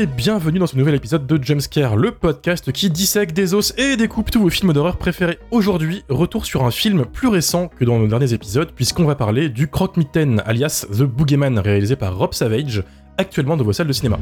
Et 0.00 0.06
bienvenue 0.06 0.58
dans 0.58 0.66
ce 0.66 0.78
nouvel 0.78 0.94
épisode 0.94 1.26
de 1.26 1.44
Jumpscare, 1.44 1.94
le 1.94 2.12
podcast 2.12 2.72
qui 2.72 2.88
dissèque 2.88 3.34
des 3.34 3.52
os 3.52 3.74
et 3.76 3.98
découpe 3.98 4.30
tous 4.30 4.40
vos 4.40 4.48
films 4.48 4.72
d'horreur 4.72 4.96
préférés. 4.96 5.38
Aujourd'hui, 5.50 6.04
retour 6.08 6.46
sur 6.46 6.64
un 6.64 6.70
film 6.70 7.04
plus 7.04 7.28
récent 7.28 7.68
que 7.68 7.84
dans 7.84 7.98
nos 7.98 8.06
derniers 8.06 8.32
épisodes, 8.32 8.72
puisqu'on 8.74 9.04
va 9.04 9.14
parler 9.14 9.50
du 9.50 9.68
Croque-Mitaine, 9.68 10.42
alias 10.46 10.86
The 10.90 11.02
Boogeyman, 11.02 11.58
réalisé 11.58 11.96
par 11.96 12.16
Rob 12.16 12.32
Savage, 12.32 12.82
actuellement 13.18 13.58
dans 13.58 13.64
vos 13.64 13.74
salles 13.74 13.88
de 13.88 13.92
cinéma. 13.92 14.18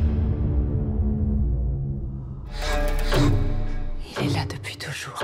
Il 4.21 4.27
est 4.27 4.35
là 4.35 4.47
depuis 4.53 4.77
toujours. 4.77 5.23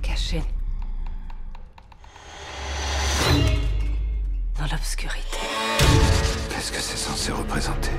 Caché. 0.00 0.40
Dans 4.58 4.72
l'obscurité. 4.72 5.36
Qu'est-ce 6.48 6.72
que 6.72 6.80
c'est 6.80 6.96
censé 6.96 7.30
représenter? 7.30 7.90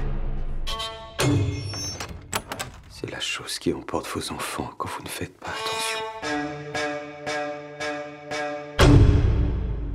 C'est 2.90 3.12
la 3.12 3.20
chose 3.20 3.60
qui 3.60 3.74
emporte 3.74 4.08
vos 4.08 4.32
enfants 4.32 4.70
quand 4.78 4.90
vous 4.90 5.04
ne 5.04 5.10
faites 5.10 5.38
pas 5.40 5.48
attention. 5.48 6.06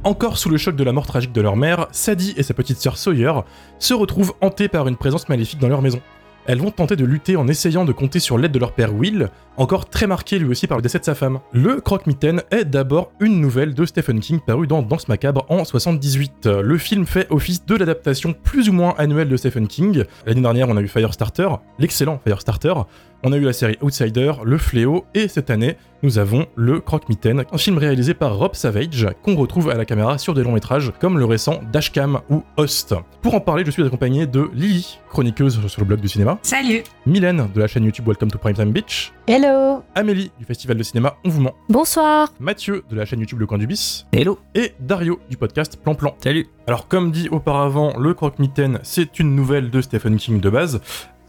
Encore 0.03 0.39
sous 0.39 0.49
le 0.49 0.57
choc 0.57 0.77
de 0.77 0.85
la 0.85 0.93
mort 0.93 1.07
tragique 1.07 1.33
de 1.33 1.41
leur 1.41 1.57
mère, 1.57 1.87
Sadie 1.93 2.33
et 2.37 2.43
sa 2.43 2.55
petite 2.55 2.79
sœur 2.79 2.97
Sawyer 2.97 3.33
se 3.79 3.93
retrouvent 3.93 4.35
hantées 4.41 4.69
par 4.69 4.89
une 4.89 4.97
présence 4.97 5.29
maléfique 5.29 5.59
dans 5.59 5.69
leur 5.69 5.83
maison. 5.83 6.01
Elles 6.47 6.59
vont 6.59 6.71
tenter 6.71 6.97
de 6.97 7.05
lutter 7.05 7.37
en 7.37 7.49
essayant 7.49 7.85
de 7.85 7.93
compter 7.93 8.21
sur 8.21 8.39
l'aide 8.39 8.53
de 8.53 8.59
leur 8.59 8.73
père 8.73 8.95
Will, 8.95 9.29
encore 9.57 9.89
très 9.89 10.07
marqué 10.07 10.39
lui 10.39 10.49
aussi 10.49 10.67
par 10.67 10.79
le 10.79 10.83
décès 10.83 10.99
de 10.99 11.05
sa 11.05 11.15
femme. 11.15 11.41
Le 11.53 11.81
Croque-Mitaine 11.81 12.43
est 12.51 12.65
d'abord 12.65 13.13
une 13.21 13.41
nouvelle 13.41 13.75
de 13.75 13.85
Stephen 13.85 14.21
King 14.21 14.41
parue 14.45 14.67
dans 14.67 14.83
Danse 14.83 15.09
Macabre 15.09 15.45
en 15.49 15.65
78. 15.65 16.47
Le 16.47 16.79
film 16.79 17.07
fait 17.07 17.27
office 17.31 17.67
de 17.67 17.77
l'adaptation 17.77 18.33
plus 18.33 18.69
ou 18.69 18.73
moins 18.73 18.95
annuelle 18.97 19.29
de 19.29 19.37
Stephen 19.37 19.69
King. 19.69 20.05
L'année 20.27 20.41
dernière, 20.41 20.69
on 20.69 20.77
a 20.77 20.81
eu 20.81 20.89
Firestarter, 20.89 21.49
l'excellent 21.79 22.21
Firestarter. 22.25 22.75
On 23.23 23.33
a 23.33 23.37
eu 23.37 23.43
la 23.43 23.53
série 23.53 23.77
Outsider, 23.83 24.33
Le 24.45 24.57
Fléau, 24.57 25.05
et 25.13 25.29
cette 25.29 25.51
année, 25.51 25.77
nous 26.03 26.17
avons 26.17 26.47
Le 26.57 26.81
Croque-Mitaine, 26.81 27.45
un 27.53 27.59
film 27.59 27.77
réalisé 27.77 28.15
par 28.15 28.39
Rob 28.39 28.55
Savage, 28.55 29.07
qu'on 29.23 29.37
retrouve 29.37 29.69
à 29.69 29.75
la 29.75 29.85
caméra 29.85 30.17
sur 30.17 30.33
des 30.33 30.43
longs 30.43 30.53
métrages 30.53 30.91
comme 31.01 31.19
le 31.19 31.27
récent 31.27 31.61
Dashcam 31.71 32.21
ou 32.31 32.43
Host. 32.57 32.95
Pour 33.21 33.35
en 33.35 33.41
parler, 33.41 33.63
je 33.67 33.73
suis 33.73 33.85
accompagné 33.85 34.27
de 34.27 34.49
Lily, 34.55 34.99
chroniqueuse 35.11 35.67
sur 35.67 35.83
le 35.83 35.87
blog 35.87 36.01
du 36.01 36.09
cinéma, 36.09 36.39
Salut. 36.41 36.83
Mylène 37.05 37.51
de 37.55 37.61
la 37.61 37.67
chaîne 37.67 37.85
YouTube 37.85 38.09
Welcome 38.09 38.31
to 38.31 38.39
Primetime 38.39 38.73
Beach, 38.73 39.13
Hello. 39.27 39.83
Amélie 39.95 40.31
du 40.39 40.47
festival 40.47 40.79
de 40.79 40.83
cinéma 40.83 41.19
On 41.23 41.29
vous 41.29 41.43
ment, 41.43 41.55
Bonsoir. 41.69 42.33
Mathieu 42.41 42.85
de 42.89 42.97
la 42.97 43.05
chaîne 43.05 43.21
YouTube 43.21 43.41
Le 43.41 43.47
Coin 43.47 43.59
du 43.59 43.67
Bis, 43.67 44.07
Hello. 44.13 44.39
Et 44.55 44.73
Dario 44.81 45.21
du 45.29 45.37
podcast 45.37 45.77
Plan 45.77 45.95
Plan. 45.95 46.17
Salut. 46.25 46.47
Alors 46.67 46.89
comme 46.89 47.11
dit 47.11 47.29
auparavant, 47.29 47.99
Le 47.99 48.15
Croque-Mitaine, 48.15 48.79
c'est 48.83 49.19
une 49.19 49.37
nouvelle 49.37 49.69
de 49.69 49.83
Stephen 49.83 50.17
King 50.17 50.41
de 50.41 50.49
base, 50.49 50.81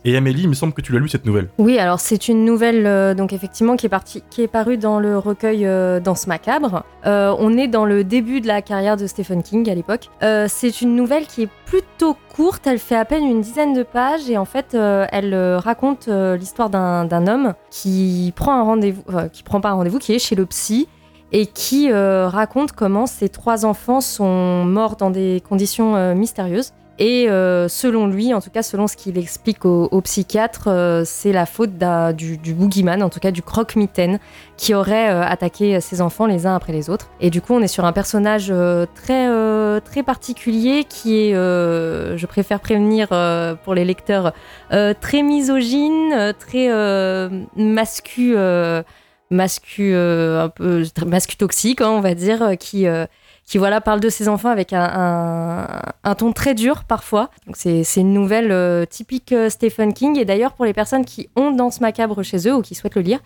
et 0.04 0.18
Amélie, 0.18 0.44
il 0.44 0.50
me 0.50 0.54
semble 0.54 0.74
que 0.74 0.82
tu 0.82 0.94
l'as 0.94 1.00
lu 1.00 1.08
cette 1.08 1.26
nouvelle. 1.26 1.50
Oui, 1.58 1.78
alors 1.78 2.00
c'est 2.00 2.28
une 2.28 2.44
nouvelle 2.44 2.88
euh, 2.88 3.14
donc 3.14 3.34
effectivement 3.34 3.76
qui 3.76 3.86
est, 3.86 3.90
partie, 3.90 4.24
qui 4.30 4.42
est 4.42 4.48
parue 4.48 4.78
dans 4.78 5.00
le 5.00 5.18
recueil 5.18 5.66
euh, 5.66 6.00
Danse 6.00 6.28
macabre. 6.28 6.84
Euh, 7.06 7.36
on 7.38 7.56
est 7.58 7.68
dans 7.68 7.86
le 7.86 8.04
début 8.04 8.42
de 8.42 8.48
la 8.48 8.62
carrière 8.62 8.98
de 8.98 9.06
Stephen 9.06 9.44
King 9.44 9.70
à 9.70 9.76
l'époque. 9.76 10.10
Euh, 10.24 10.48
c'est 10.50 10.82
une 10.82 10.96
nouvelle 10.96 11.28
qui 11.28 11.44
est 11.44 11.50
plutôt 11.66 12.16
courte, 12.36 12.66
elle 12.66 12.80
fait 12.80 12.96
à 12.96 13.06
peine 13.06 13.26
une 13.26 13.42
dizaine 13.42 13.74
de 13.74 13.84
pages 13.84 14.30
et 14.30 14.38
en 14.38 14.46
fait 14.46 14.74
elle 14.74 15.36
raconte 15.58 16.08
l'histoire 16.08 16.70
d'un 16.70 17.28
homme 17.28 17.54
qui 17.70 18.34
prend 18.36 18.54
un 18.54 18.64
rendez-vous, 18.64 19.04
qui 19.32 19.44
prend 19.44 19.62
pas 19.62 19.70
un 19.70 19.74
rendez-vous, 19.74 20.00
qui 20.00 20.14
est 20.14 20.20
chez 20.20 20.36
le 20.36 20.46
psy 20.46 20.88
et 21.32 21.46
qui 21.46 21.92
raconte 21.94 22.74
comment 22.74 23.06
ses 23.06 23.30
trois 23.30 23.66
enfants 23.66 24.02
sont 24.02 24.66
morts 24.66 24.96
dans 24.98 25.12
des 25.12 25.42
conditions 25.48 26.14
mystérieuses. 26.16 26.74
Et 27.00 27.30
euh, 27.30 27.68
selon 27.68 28.06
lui, 28.06 28.34
en 28.34 28.42
tout 28.42 28.50
cas 28.50 28.62
selon 28.62 28.88
ce 28.88 28.96
qu'il 28.96 29.18
explique 29.18 29.66
au, 29.66 30.02
psychiatre, 30.02 30.68
euh, 30.68 31.04
c'est 31.06 31.32
la 31.32 31.46
faute 31.46 31.72
du, 32.16 32.54
boogeyman, 32.54 33.02
en 33.02 33.10
tout 33.10 33.20
cas 33.20 33.32
du 33.32 33.42
croque-mitaine, 33.42 34.20
qui 34.58 34.76
aurait 34.76 35.10
euh, 35.10 35.24
attaqué 35.24 35.80
ses 35.82 36.02
enfants 36.02 36.26
les 36.26 36.46
uns 36.46 36.56
après 36.56 36.74
les 36.74 36.90
autres. 36.90 37.10
Et 37.20 37.30
du 37.30 37.42
coup, 37.42 37.54
on 37.54 37.62
est 37.62 37.68
sur 37.68 37.86
un 37.86 37.92
personnage 37.92 38.54
très, 38.94 39.82
très 39.82 40.04
particulier 40.04 40.84
qui 40.84 41.18
est, 41.18 41.34
je 41.34 42.26
préfère 42.26 42.60
prévenir 42.60 43.08
pour 43.64 43.74
les 43.74 43.86
lecteurs, 43.86 44.34
très 44.70 45.24
misogyne, 45.24 46.34
très 46.38 46.70
mascu, 47.56 48.36
mascu, 49.32 49.96
un 49.96 50.50
peu 50.50 50.84
mascu 51.08 51.38
toxique, 51.38 51.82
hein, 51.82 51.90
on 51.90 52.02
va 52.02 52.14
dire, 52.14 52.58
qui 52.60 52.86
qui 53.46 53.58
voilà 53.58 53.82
parle 53.82 54.00
de 54.00 54.10
ses 54.10 54.30
enfants 54.30 54.50
avec 54.50 54.72
un, 54.74 55.68
ton 56.18 56.32
très 56.32 56.54
dur 56.54 56.84
parfois. 56.86 57.30
C'est 57.54 57.84
une 57.98 58.14
nouvelle 58.14 58.52
euh, 58.52 58.86
typique 58.86 59.34
euh, 59.34 59.50
Stephen 59.50 59.94
King. 59.94 60.18
Et 60.18 60.26
d'ailleurs 60.26 60.54
pour 60.54 60.66
les 60.66 60.74
personnes 60.74 61.04
qui 61.04 61.30
ont 61.36 61.52
Danse 61.52 61.82
macabre 61.82 62.24
chez 62.24 62.48
eux 62.48 62.56
ou 62.56 62.62
qui 62.62 62.76
souhaitent 62.76 62.96
le 62.96 63.02
lire, 63.02 63.20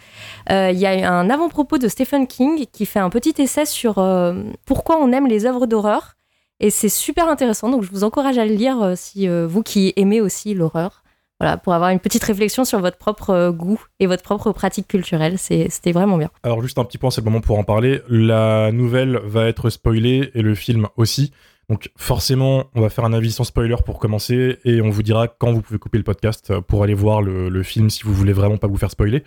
euh, 0.50 0.72
il 0.72 0.80
y 0.80 0.88
a 0.88 1.14
un 1.14 1.30
avant-propos 1.30 1.78
de 1.78 1.88
Stephen 1.88 2.28
King 2.28 2.66
qui 2.72 2.86
fait 2.86 3.00
un 3.00 3.09
petit 3.09 3.36
essai 3.38 3.66
sur 3.66 4.00
euh, 4.00 4.34
pourquoi 4.66 4.98
on 4.98 5.12
aime 5.12 5.28
les 5.28 5.46
œuvres 5.46 5.68
d'horreur. 5.68 6.16
Et 6.59 6.70
c'est 6.70 6.90
super 6.90 7.30
intéressant. 7.30 7.70
Donc 7.70 7.84
je 7.84 7.92
vous 7.92 8.03
encourage 8.03 8.38
à 8.38 8.46
le 8.46 8.53
lire 8.56 8.94
si 8.96 9.28
vous 9.28 9.62
qui 9.62 9.94
aimez 9.97 10.22
aussi 10.22 10.53
l'horreur. 10.53 11.03
Voilà, 11.40 11.57
pour 11.57 11.73
avoir 11.73 11.90
une 11.90 12.00
petite 12.00 12.23
réflexion 12.23 12.63
sur 12.63 12.79
votre 12.79 12.97
propre 12.97 13.31
euh, 13.31 13.51
goût 13.51 13.81
et 14.00 14.07
votre 14.07 14.23
propre 14.23 14.51
pratique 14.53 14.88
culturelle. 14.88 15.38
C'était 15.38 15.91
vraiment 15.91 16.18
bien. 16.18 16.29
Alors 16.44 16.62
juste 16.62 16.78
un 16.79 16.85
petit 16.85 16.97
point, 16.97 17.12
c'est 17.12 17.22
le 17.22 17.25
moment 17.25 17.41
pour 17.41 17.59
en 17.59 17.63
parler. 17.66 18.01
La 18.07 18.72
nouvelle 18.72 19.19
va 19.25 19.47
être 19.47 19.69
spoilée 19.69 20.31
et 20.34 20.41
le 20.41 20.56
film 20.56 20.88
aussi. 20.96 21.31
Donc 21.68 21.90
forcément, 21.97 22.66
on 22.75 22.81
va 22.81 22.90
faire 22.90 23.06
un 23.06 23.12
avis 23.13 23.31
sans 23.31 23.44
spoiler 23.44 23.75
pour 23.85 23.97
commencer 24.00 24.59
et 24.66 24.81
on 24.81 24.91
vous 24.91 25.01
dira 25.03 25.28
quand 25.28 25.51
vous 25.51 25.62
pouvez 25.62 25.79
couper 25.79 25.97
le 25.97 26.03
podcast 26.03 26.51
euh, 26.51 26.62
pour 26.62 26.84
aller 26.84 26.94
voir 26.94 27.22
le, 27.23 27.50
le 27.50 27.63
film 27.63 27.90
si 27.90 28.03
vous 28.03 28.13
voulez 28.13 28.34
vraiment 28.34 28.57
pas 28.57 28.67
vous 28.67 28.78
faire 28.78 28.91
spoiler. 28.91 29.23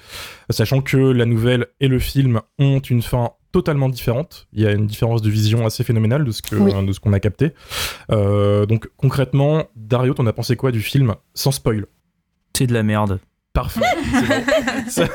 Sachant 0.49 0.81
que 0.81 0.97
la 0.97 1.27
nouvelle 1.27 1.67
et 1.81 1.89
le 1.89 1.99
film 1.99 2.41
ont 2.61 2.79
une 2.79 3.03
fin 3.03 3.33
totalement 3.53 3.89
différente. 3.89 4.47
Il 4.53 4.63
y 4.63 4.67
a 4.67 4.71
une 4.73 4.87
différence 4.87 5.21
de 5.21 5.29
vision 5.31 5.67
assez 5.67 5.83
phénoménale 5.83 6.25
de 6.25 6.31
ce 6.31 6.41
Oui. 6.55 6.73
qu'on 7.03 7.13
a 7.13 7.21
capté. 7.21 7.53
Euh, 8.13 8.67
donc 8.67 8.89
concrètement, 8.97 9.65
Dario, 9.75 10.15
t'en 10.15 10.27
as 10.27 10.33
pensé 10.33 10.55
quoi 10.57 10.71
du 10.71 10.81
film 10.81 11.15
sans 11.35 11.51
spoil? 11.51 11.87
C'est 12.59 12.67
de 12.67 12.75
la 12.75 12.83
merde. 12.83 13.21
Parfait. 13.53 13.81
bon. 13.81 15.07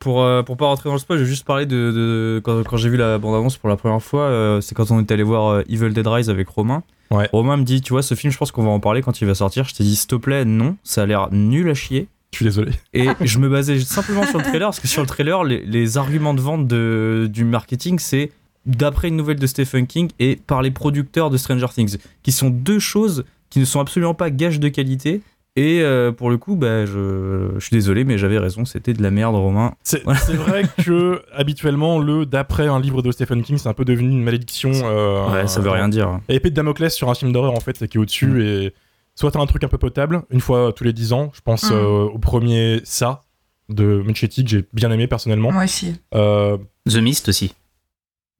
Pour, 0.00 0.22
euh, 0.22 0.42
pour 0.42 0.56
pas 0.56 0.66
rentrer 0.66 0.88
dans 0.88 0.94
le 0.94 0.98
spoil, 0.98 1.18
je 1.18 1.24
vais 1.24 1.28
juste 1.30 1.44
parler 1.44 1.66
de, 1.66 1.92
de- 1.92 2.40
quand, 2.42 2.62
quand 2.64 2.76
j'ai 2.76 2.88
vu 2.88 2.96
la 2.96 3.18
bande-annonce 3.18 3.56
pour 3.56 3.68
la 3.68 3.76
première 3.76 4.02
fois, 4.02 4.22
euh, 4.22 4.60
c'est 4.60 4.74
quand 4.74 4.90
on 4.90 4.98
est 4.98 5.10
allé 5.12 5.22
voir 5.22 5.48
euh, 5.50 5.62
Evil 5.68 5.90
Dead 5.90 6.06
Rise 6.06 6.30
avec 6.30 6.48
Romain. 6.48 6.82
Ouais. 7.12 7.28
Romain 7.32 7.56
me 7.56 7.62
dit, 7.62 7.80
tu 7.80 7.92
vois, 7.92 8.02
ce 8.02 8.14
film, 8.14 8.32
je 8.32 8.38
pense 8.38 8.50
qu'on 8.50 8.64
va 8.64 8.70
en 8.70 8.80
parler 8.80 9.02
quand 9.02 9.20
il 9.20 9.26
va 9.26 9.34
sortir. 9.36 9.64
Je 9.64 9.74
t'ai 9.74 9.84
dit, 9.84 9.94
s'il 9.94 10.08
te 10.08 10.16
plaît, 10.16 10.44
non, 10.44 10.76
ça 10.82 11.02
a 11.02 11.06
l'air 11.06 11.28
nul 11.30 11.68
à 11.70 11.74
chier. 11.74 12.08
Je 12.32 12.38
suis 12.38 12.44
désolé. 12.44 12.72
Et 12.92 13.06
je 13.20 13.38
me 13.38 13.48
basais 13.48 13.78
simplement 13.80 14.26
sur 14.26 14.38
le 14.38 14.44
trailer, 14.44 14.66
parce 14.68 14.80
que 14.80 14.88
sur 14.88 15.02
le 15.02 15.08
trailer, 15.08 15.44
les, 15.44 15.64
les 15.64 15.96
arguments 15.98 16.34
de 16.34 16.40
vente 16.40 16.66
de, 16.66 17.28
du 17.30 17.44
marketing, 17.44 17.98
c'est 18.00 18.32
d'après 18.66 19.08
une 19.08 19.16
nouvelle 19.16 19.38
de 19.38 19.46
Stephen 19.46 19.86
King 19.86 20.10
et 20.18 20.36
par 20.36 20.62
les 20.62 20.70
producteurs 20.72 21.30
de 21.30 21.36
Stranger 21.36 21.66
Things, 21.72 21.98
qui 22.24 22.32
sont 22.32 22.50
deux 22.50 22.78
choses 22.80 23.24
qui 23.52 23.58
ne 23.60 23.64
sont 23.66 23.80
absolument 23.80 24.14
pas 24.14 24.30
gages 24.30 24.58
de 24.60 24.68
qualité. 24.68 25.20
Et 25.54 25.82
euh, 25.82 26.12
pour 26.12 26.30
le 26.30 26.38
coup, 26.38 26.56
bah, 26.56 26.86
je, 26.86 27.50
je 27.56 27.60
suis 27.60 27.76
désolé, 27.76 28.04
mais 28.04 28.16
j'avais 28.16 28.38
raison, 28.38 28.64
c'était 28.64 28.94
de 28.94 29.02
la 29.02 29.10
merde, 29.10 29.34
Romain. 29.34 29.74
C'est 29.82 30.02
c'est 30.16 30.32
vrai 30.32 30.62
que 30.82 31.20
habituellement 31.34 31.98
le 31.98 32.24
d'après 32.24 32.66
un 32.68 32.80
livre 32.80 33.02
de 33.02 33.12
Stephen 33.12 33.42
King 33.42 33.58
c'est 33.58 33.68
un 33.68 33.74
peu 33.74 33.84
devenu 33.84 34.08
une 34.08 34.22
malédiction. 34.22 34.70
euh, 34.72 35.30
Ouais, 35.30 35.46
ça 35.46 35.60
veut 35.60 35.68
rien 35.68 35.90
dire. 35.90 36.20
Et 36.30 36.36
épée 36.36 36.48
de 36.48 36.54
Damoclès 36.54 36.94
sur 36.94 37.10
un 37.10 37.14
film 37.14 37.32
d'horreur 37.34 37.52
en 37.52 37.60
fait 37.60 37.76
c'est 37.76 37.86
qui 37.86 37.98
est 37.98 38.00
au-dessus 38.00 38.26
Mm. 38.28 38.40
et 38.40 38.74
soit 39.14 39.30
t'as 39.30 39.40
un 39.40 39.46
truc 39.46 39.62
un 39.62 39.68
peu 39.68 39.76
potable 39.76 40.22
une 40.30 40.40
fois 40.40 40.72
tous 40.74 40.84
les 40.84 40.94
10 40.94 41.12
ans. 41.12 41.30
Je 41.34 41.42
pense 41.42 41.70
Mm. 41.70 41.74
euh, 41.74 42.04
au 42.04 42.18
premier 42.18 42.80
ça 42.84 43.20
de 43.68 44.02
Muschietti 44.06 44.44
que 44.44 44.50
j'ai 44.50 44.64
bien 44.72 44.90
aimé 44.90 45.06
personnellement. 45.06 45.52
Moi 45.52 45.64
aussi. 45.64 45.96
Euh, 46.14 46.56
The 46.88 46.96
Mist 46.96 47.28
aussi. 47.28 47.54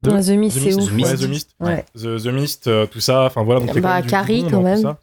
De- 0.01 0.09
The 0.09 0.29
Mist, 0.35 0.57
c'est 0.59 0.73
ouf. 0.73 0.89
The 0.89 0.91
Mist. 0.93 1.11
Ouais, 1.11 1.17
The 1.17 1.29
Mist. 1.29 1.49
Ouais. 1.59 1.85
The, 1.95 2.23
The 2.23 2.27
Mist, 2.33 2.67
euh, 2.67 2.87
tout 2.87 2.99
ça. 2.99 3.25
Enfin 3.25 3.43
voilà. 3.43 3.61
Donc, 3.61 3.79
Bah, 3.79 4.01
Carrie, 4.01 4.41
bon 4.43 4.49
quand 4.49 4.61
même. 4.63 4.95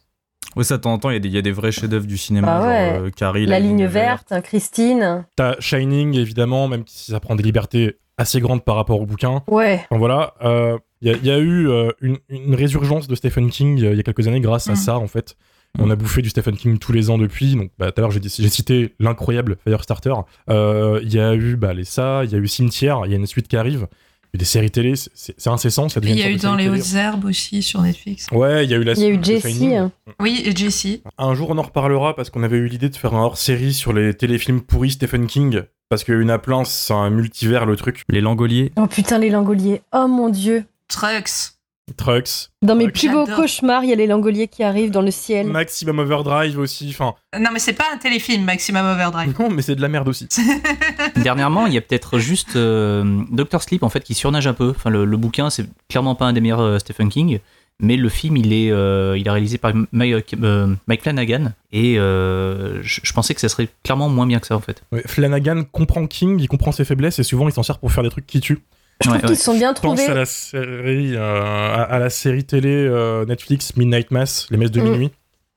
Ouais, 0.56 0.64
ça, 0.64 0.76
de 0.78 0.82
temps 0.82 0.92
en 0.92 0.98
temps, 0.98 1.10
il 1.10 1.14
y, 1.14 1.16
a 1.16 1.20
des- 1.20 1.28
il 1.28 1.34
y 1.34 1.38
a 1.38 1.42
des 1.42 1.52
vrais 1.52 1.70
chefs-d'œuvre 1.70 2.06
du 2.06 2.18
cinéma, 2.18 2.46
Bah 2.58 2.60
genre 2.94 3.04
euh, 3.04 3.10
Carrie, 3.10 3.46
La, 3.46 3.60
ligne 3.60 3.86
verte, 3.86 4.32
Christine. 4.42 5.24
T'as 5.36 5.54
Shining 5.60 6.16
évidemment 6.16 6.66
même 6.66 6.82
si 6.86 7.12
ça 7.12 7.20
prend 7.20 7.36
des 7.36 7.42
libertés 7.44 7.98
assez 8.18 8.40
grandes 8.40 8.64
par 8.64 8.74
rapport 8.76 9.00
au 9.00 9.06
bouquin. 9.06 9.42
Ouais. 9.46 9.80
Enfin, 9.90 9.98
voilà, 9.98 10.34
euh, 10.42 10.76
il 11.02 11.08
y, 11.08 11.14
a- 11.14 11.16
il 11.16 11.24
y 11.26 11.30
a 11.30 11.38
eu 11.38 11.68
euh, 11.68 11.90
une, 12.00 12.18
une 12.28 12.54
résurgence 12.54 13.06
de 13.06 13.14
Stephen 13.14 13.48
King 13.50 13.82
euh, 13.84 13.92
il 13.92 13.96
y 13.96 14.00
a 14.00 14.02
quelques 14.02 14.26
années 14.26 14.40
grâce 14.40 14.68
à 14.68 14.72
Mm. 14.72 14.76
ça 14.76 14.98
en 14.98 15.06
fait. 15.06 15.36
On 15.78 15.88
a 15.88 15.94
bouffé 15.94 16.20
du 16.20 16.30
Stephen 16.30 16.56
King 16.56 16.78
tous 16.78 16.90
les 16.92 17.10
ans 17.10 17.18
depuis. 17.18 17.54
Donc, 17.54 17.70
bah, 17.78 17.92
tout 17.92 18.00
à 18.00 18.02
l'heure, 18.02 18.10
j'ai 18.10 18.20
cité 18.48 18.92
l'incroyable 18.98 19.56
Firestarter. 19.64 20.12
Euh, 20.50 20.98
Il 21.04 21.14
y 21.14 21.20
a 21.20 21.32
eu 21.36 21.54
bah, 21.54 21.72
les 21.74 21.84
ça, 21.84 22.22
il 22.24 22.32
y 22.32 22.34
a 22.34 22.38
eu 22.38 22.48
Cimetière, 22.48 23.02
il 23.04 23.12
y 23.12 23.14
a 23.14 23.16
une 23.16 23.26
suite 23.26 23.46
qui 23.46 23.56
arrive. 23.56 23.86
Y 24.32 24.36
a 24.36 24.38
des 24.38 24.44
séries 24.44 24.70
télé, 24.70 24.94
c'est- 24.96 25.46
incessant. 25.48 25.88
Ça 25.88 25.98
devient 26.00 26.12
il 26.12 26.18
y 26.18 26.22
a 26.22 26.28
une 26.28 26.36
eu 26.36 26.38
dans 26.38 26.54
les 26.54 26.64
série 26.66 26.78
hautes 26.80 26.94
herbes 26.94 27.24
aussi 27.24 27.62
sur 27.62 27.82
Netflix. 27.82 28.28
Ouais, 28.30 28.64
il 28.64 28.70
y 28.70 28.74
a 28.74 28.76
eu 28.76 28.84
la 28.84 28.92
Il 28.92 29.00
y 29.00 29.06
a 29.06 29.08
eu 29.08 29.18
Jessie. 29.22 29.74
Hein. 29.74 29.90
Oui, 30.20 30.42
et 30.44 30.54
Jessie. 30.54 31.02
Un 31.18 31.34
jour, 31.34 31.50
on 31.50 31.58
en 31.58 31.62
reparlera 31.62 32.14
parce 32.14 32.30
qu'on 32.30 32.42
avait 32.44 32.58
eu 32.58 32.66
l'idée 32.68 32.88
de 32.88 32.96
faire 32.96 33.14
un 33.14 33.22
hors-série 33.22 33.74
sur 33.74 33.92
les 33.92 34.14
téléfilms 34.14 34.60
pourris 34.60 34.92
Stephen 34.92 35.26
King. 35.26 35.62
Parce 35.88 36.04
qu'une 36.04 36.30
appelin, 36.30 36.64
c'est 36.64 36.92
un 36.94 37.10
multivers 37.10 37.66
le 37.66 37.74
truc. 37.74 38.02
Les 38.08 38.20
Langoliers. 38.20 38.70
Oh 38.76 38.86
putain, 38.86 39.18
les 39.18 39.30
langoliers. 39.30 39.82
Oh 39.92 40.06
mon 40.06 40.28
dieu. 40.28 40.64
Trucks. 40.86 41.54
Trucks, 41.94 42.50
Dans 42.62 42.74
mes 42.74 42.84
Ouais. 42.86 42.90
plus 42.92 43.10
beaux 43.10 43.26
cauchemars, 43.26 43.84
il 43.84 43.90
y 43.90 43.92
a 43.92 43.96
les 43.96 44.06
langoliers 44.06 44.48
qui 44.48 44.62
arrivent 44.62 44.90
dans 44.90 45.02
le 45.02 45.10
ciel. 45.10 45.46
Maximum 45.46 45.98
Overdrive 45.98 46.58
aussi. 46.58 46.88
Enfin, 46.90 47.14
Non, 47.38 47.50
mais 47.52 47.58
c'est 47.58 47.72
pas 47.72 47.84
un 47.92 47.96
téléfilm, 47.98 48.44
Maximum 48.44 48.84
Overdrive. 48.86 49.34
non, 49.40 49.50
mais 49.50 49.62
c'est 49.62 49.74
de 49.76 49.82
la 49.82 49.88
merde 49.88 50.08
aussi. 50.08 50.28
Dernièrement, 51.16 51.66
il 51.66 51.74
y 51.74 51.78
a 51.78 51.80
peut-être 51.80 52.18
juste 52.18 52.56
euh, 52.56 53.22
Doctor 53.30 53.62
Sleep 53.62 53.82
en 53.82 53.88
fait 53.88 54.00
qui 54.02 54.14
surnage 54.14 54.46
un 54.46 54.52
peu. 54.54 54.70
Enfin, 54.70 54.90
le, 54.90 55.04
le 55.04 55.16
bouquin, 55.16 55.50
c'est 55.50 55.66
clairement 55.88 56.14
pas 56.14 56.26
un 56.26 56.32
des 56.32 56.40
meilleurs 56.40 56.60
euh, 56.60 56.78
Stephen 56.78 57.08
King, 57.08 57.40
mais 57.82 57.96
le 57.96 58.08
film, 58.08 58.36
il 58.36 58.52
est, 58.52 58.70
euh, 58.70 59.16
il 59.18 59.26
est 59.26 59.30
réalisé 59.30 59.56
par 59.58 59.72
Mike, 59.92 60.34
euh, 60.42 60.74
Mike 60.86 61.02
Flanagan 61.02 61.52
et 61.72 61.98
euh, 61.98 62.82
je, 62.82 63.00
je 63.02 63.12
pensais 63.12 63.34
que 63.34 63.40
ça 63.40 63.48
serait 63.48 63.68
clairement 63.82 64.08
moins 64.08 64.26
bien 64.26 64.38
que 64.38 64.46
ça 64.46 64.56
en 64.56 64.60
fait. 64.60 64.82
Ouais, 64.92 65.02
Flanagan 65.06 65.64
comprend 65.70 66.06
King, 66.06 66.38
il 66.40 66.48
comprend 66.48 66.72
ses 66.72 66.84
faiblesses 66.84 67.18
et 67.18 67.22
souvent 67.22 67.48
il 67.48 67.52
s'en 67.52 67.62
sert 67.62 67.78
pour 67.78 67.90
faire 67.90 68.04
des 68.04 68.10
trucs 68.10 68.26
qui 68.26 68.40
tuent. 68.40 68.60
Je 69.02 69.08
trouve 69.08 69.14
Ouais, 69.14 69.20
qu'ils 69.20 69.28
ouais. 69.30 69.34
se 69.36 69.44
sont 69.44 69.54
bien 69.56 69.74
Je 69.74 69.80
pense 69.80 69.96
trouvés. 69.98 70.10
à 70.12 70.14
la 70.14 70.26
série, 70.26 71.16
euh, 71.16 71.42
à, 71.42 71.82
à 71.82 71.98
la 71.98 72.10
série 72.10 72.44
télé 72.44 72.68
euh, 72.70 73.24
Netflix 73.24 73.76
Midnight 73.76 74.10
Mass, 74.10 74.46
les 74.50 74.56
messes 74.58 74.70
de 74.70 74.80
Mm. 74.80 74.84
minuit, 74.84 75.10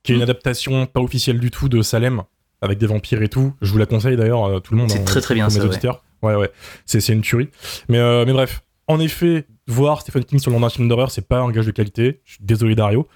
qui 0.04 0.12
est 0.12 0.16
une 0.16 0.22
Mm. 0.22 0.24
adaptation 0.24 0.86
pas 0.86 1.02
officielle 1.02 1.40
du 1.40 1.52
tout 1.52 1.68
de 1.70 1.82
Salem 1.82 2.22
avec 2.62 2.78
des 2.78 2.88
vampires 2.88 3.22
et 3.22 3.28
tout. 3.30 3.54
Je 3.62 3.72
vous 3.72 3.78
la 3.78 3.86
conseille 3.86 4.16
d'ailleurs, 4.16 4.46
euh, 4.46 4.60
tout 4.60 4.74
le 4.74 4.80
monde. 4.80 4.90
C'est 4.92 5.00
hein, 5.00 5.04
très, 5.04 5.20
très 5.22 5.34
bien, 5.36 5.46
pour 5.46 5.54
mes 5.54 5.60
ça, 5.60 5.66
ouais. 5.66 5.70
auditeurs. 5.72 6.04
Ouais, 6.22 6.36
ouais, 6.36 6.50
c'est 6.86 7.02
c'est 7.02 7.12
une 7.12 7.22
tuerie. 7.22 7.50
Mais, 7.90 7.98
euh, 7.98 8.24
mais 8.26 8.32
bref, 8.32 8.62
en 8.88 9.00
effet, 9.02 9.46
voir 9.68 10.00
Stephen 10.02 10.24
King 10.24 10.40
sur 10.40 10.52
le 10.52 10.60
d'un 10.60 10.70
film 10.70 10.88
d'horreur, 10.88 11.12
c'est 11.12 11.28
pas 11.28 11.40
un 11.40 11.52
gage 11.52 11.66
de 11.66 11.72
qualité. 11.72 12.22
Je 12.24 12.36
suis 12.36 12.44
désolé 12.46 12.76
Dario. 12.76 13.08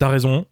T'as 0.00 0.08
raison, 0.08 0.46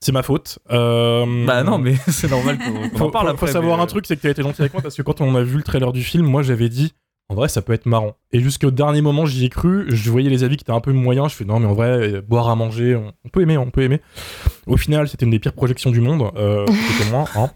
c'est 0.00 0.10
ma 0.10 0.24
faute. 0.24 0.58
Euh, 0.72 1.46
Bah 1.46 1.62
non, 1.62 1.78
mais 1.78 1.94
c'est 2.08 2.28
normal 2.28 2.58
qu'on 2.58 2.88
qu'on 2.90 2.98
faut, 2.98 3.04
en 3.04 3.10
parle 3.10 3.26
faut- 3.26 3.32
après. 3.34 3.46
faut 3.46 3.52
savoir 3.52 3.76
mais, 3.76 3.84
un 3.84 3.86
truc, 3.86 4.06
c'est 4.06 4.16
que 4.16 4.22
t'as 4.22 4.30
été 4.30 4.42
gentil 4.42 4.60
avec 4.62 4.72
moi 4.72 4.82
parce 4.82 4.96
que 4.96 5.02
quand 5.02 5.20
on 5.20 5.36
a 5.36 5.42
vu 5.44 5.56
le 5.58 5.62
trailer 5.62 5.92
du 5.92 6.02
film, 6.02 6.26
moi 6.26 6.42
j'avais 6.42 6.68
dit 6.68 6.92
en 7.28 7.34
vrai 7.34 7.48
ça 7.48 7.62
peut 7.62 7.72
être 7.72 7.86
marrant. 7.86 8.14
Et 8.32 8.40
jusqu'au 8.40 8.70
dernier 8.70 9.00
moment 9.02 9.26
j'y 9.26 9.44
ai 9.46 9.48
cru, 9.48 9.84
je 9.88 10.10
voyais 10.10 10.30
les 10.30 10.44
avis 10.44 10.56
qui 10.56 10.62
étaient 10.64 10.72
un 10.72 10.80
peu 10.80 10.92
moyens, 10.92 11.30
je 11.30 11.36
fais 11.36 11.44
non 11.44 11.58
mais 11.60 11.66
en 11.66 11.74
vrai 11.74 12.20
boire 12.22 12.48
à 12.48 12.54
manger, 12.56 12.94
on, 12.96 13.12
on 13.24 13.28
peut 13.28 13.40
aimer, 13.42 13.56
on 13.58 13.70
peut 13.70 13.82
aimer. 13.82 14.00
Au 14.66 14.76
final 14.76 15.08
c'était 15.08 15.24
une 15.24 15.30
des 15.32 15.38
pires 15.38 15.52
projections 15.52 15.90
du 15.90 16.00
monde, 16.00 16.30
euh, 16.36 16.66
c'était 16.98 17.10
moi. 17.10 17.24
hein. 17.36 17.50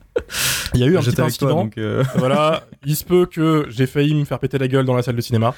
Il 0.75 0.81
y 0.81 0.85
a 0.85 0.87
eu 0.87 0.97
un 0.97 1.01
petit 1.03 1.15
toi, 1.15 1.25
incident. 1.25 1.65
donc. 1.65 1.79
euh, 1.79 2.05
voilà, 2.17 2.65
il 2.87 2.95
se 2.95 3.05
peut 3.05 3.27
que 3.27 3.67
j'ai 3.69 3.87
failli 3.87 4.15
me 4.15 4.25
faire 4.25 4.39
péter 4.39 4.59
la 4.59 4.69
gueule 4.69 4.85
dans 4.85 4.95
la 4.95 5.03
salle 5.03 5.17
de 5.17 5.21
cinéma. 5.21 5.55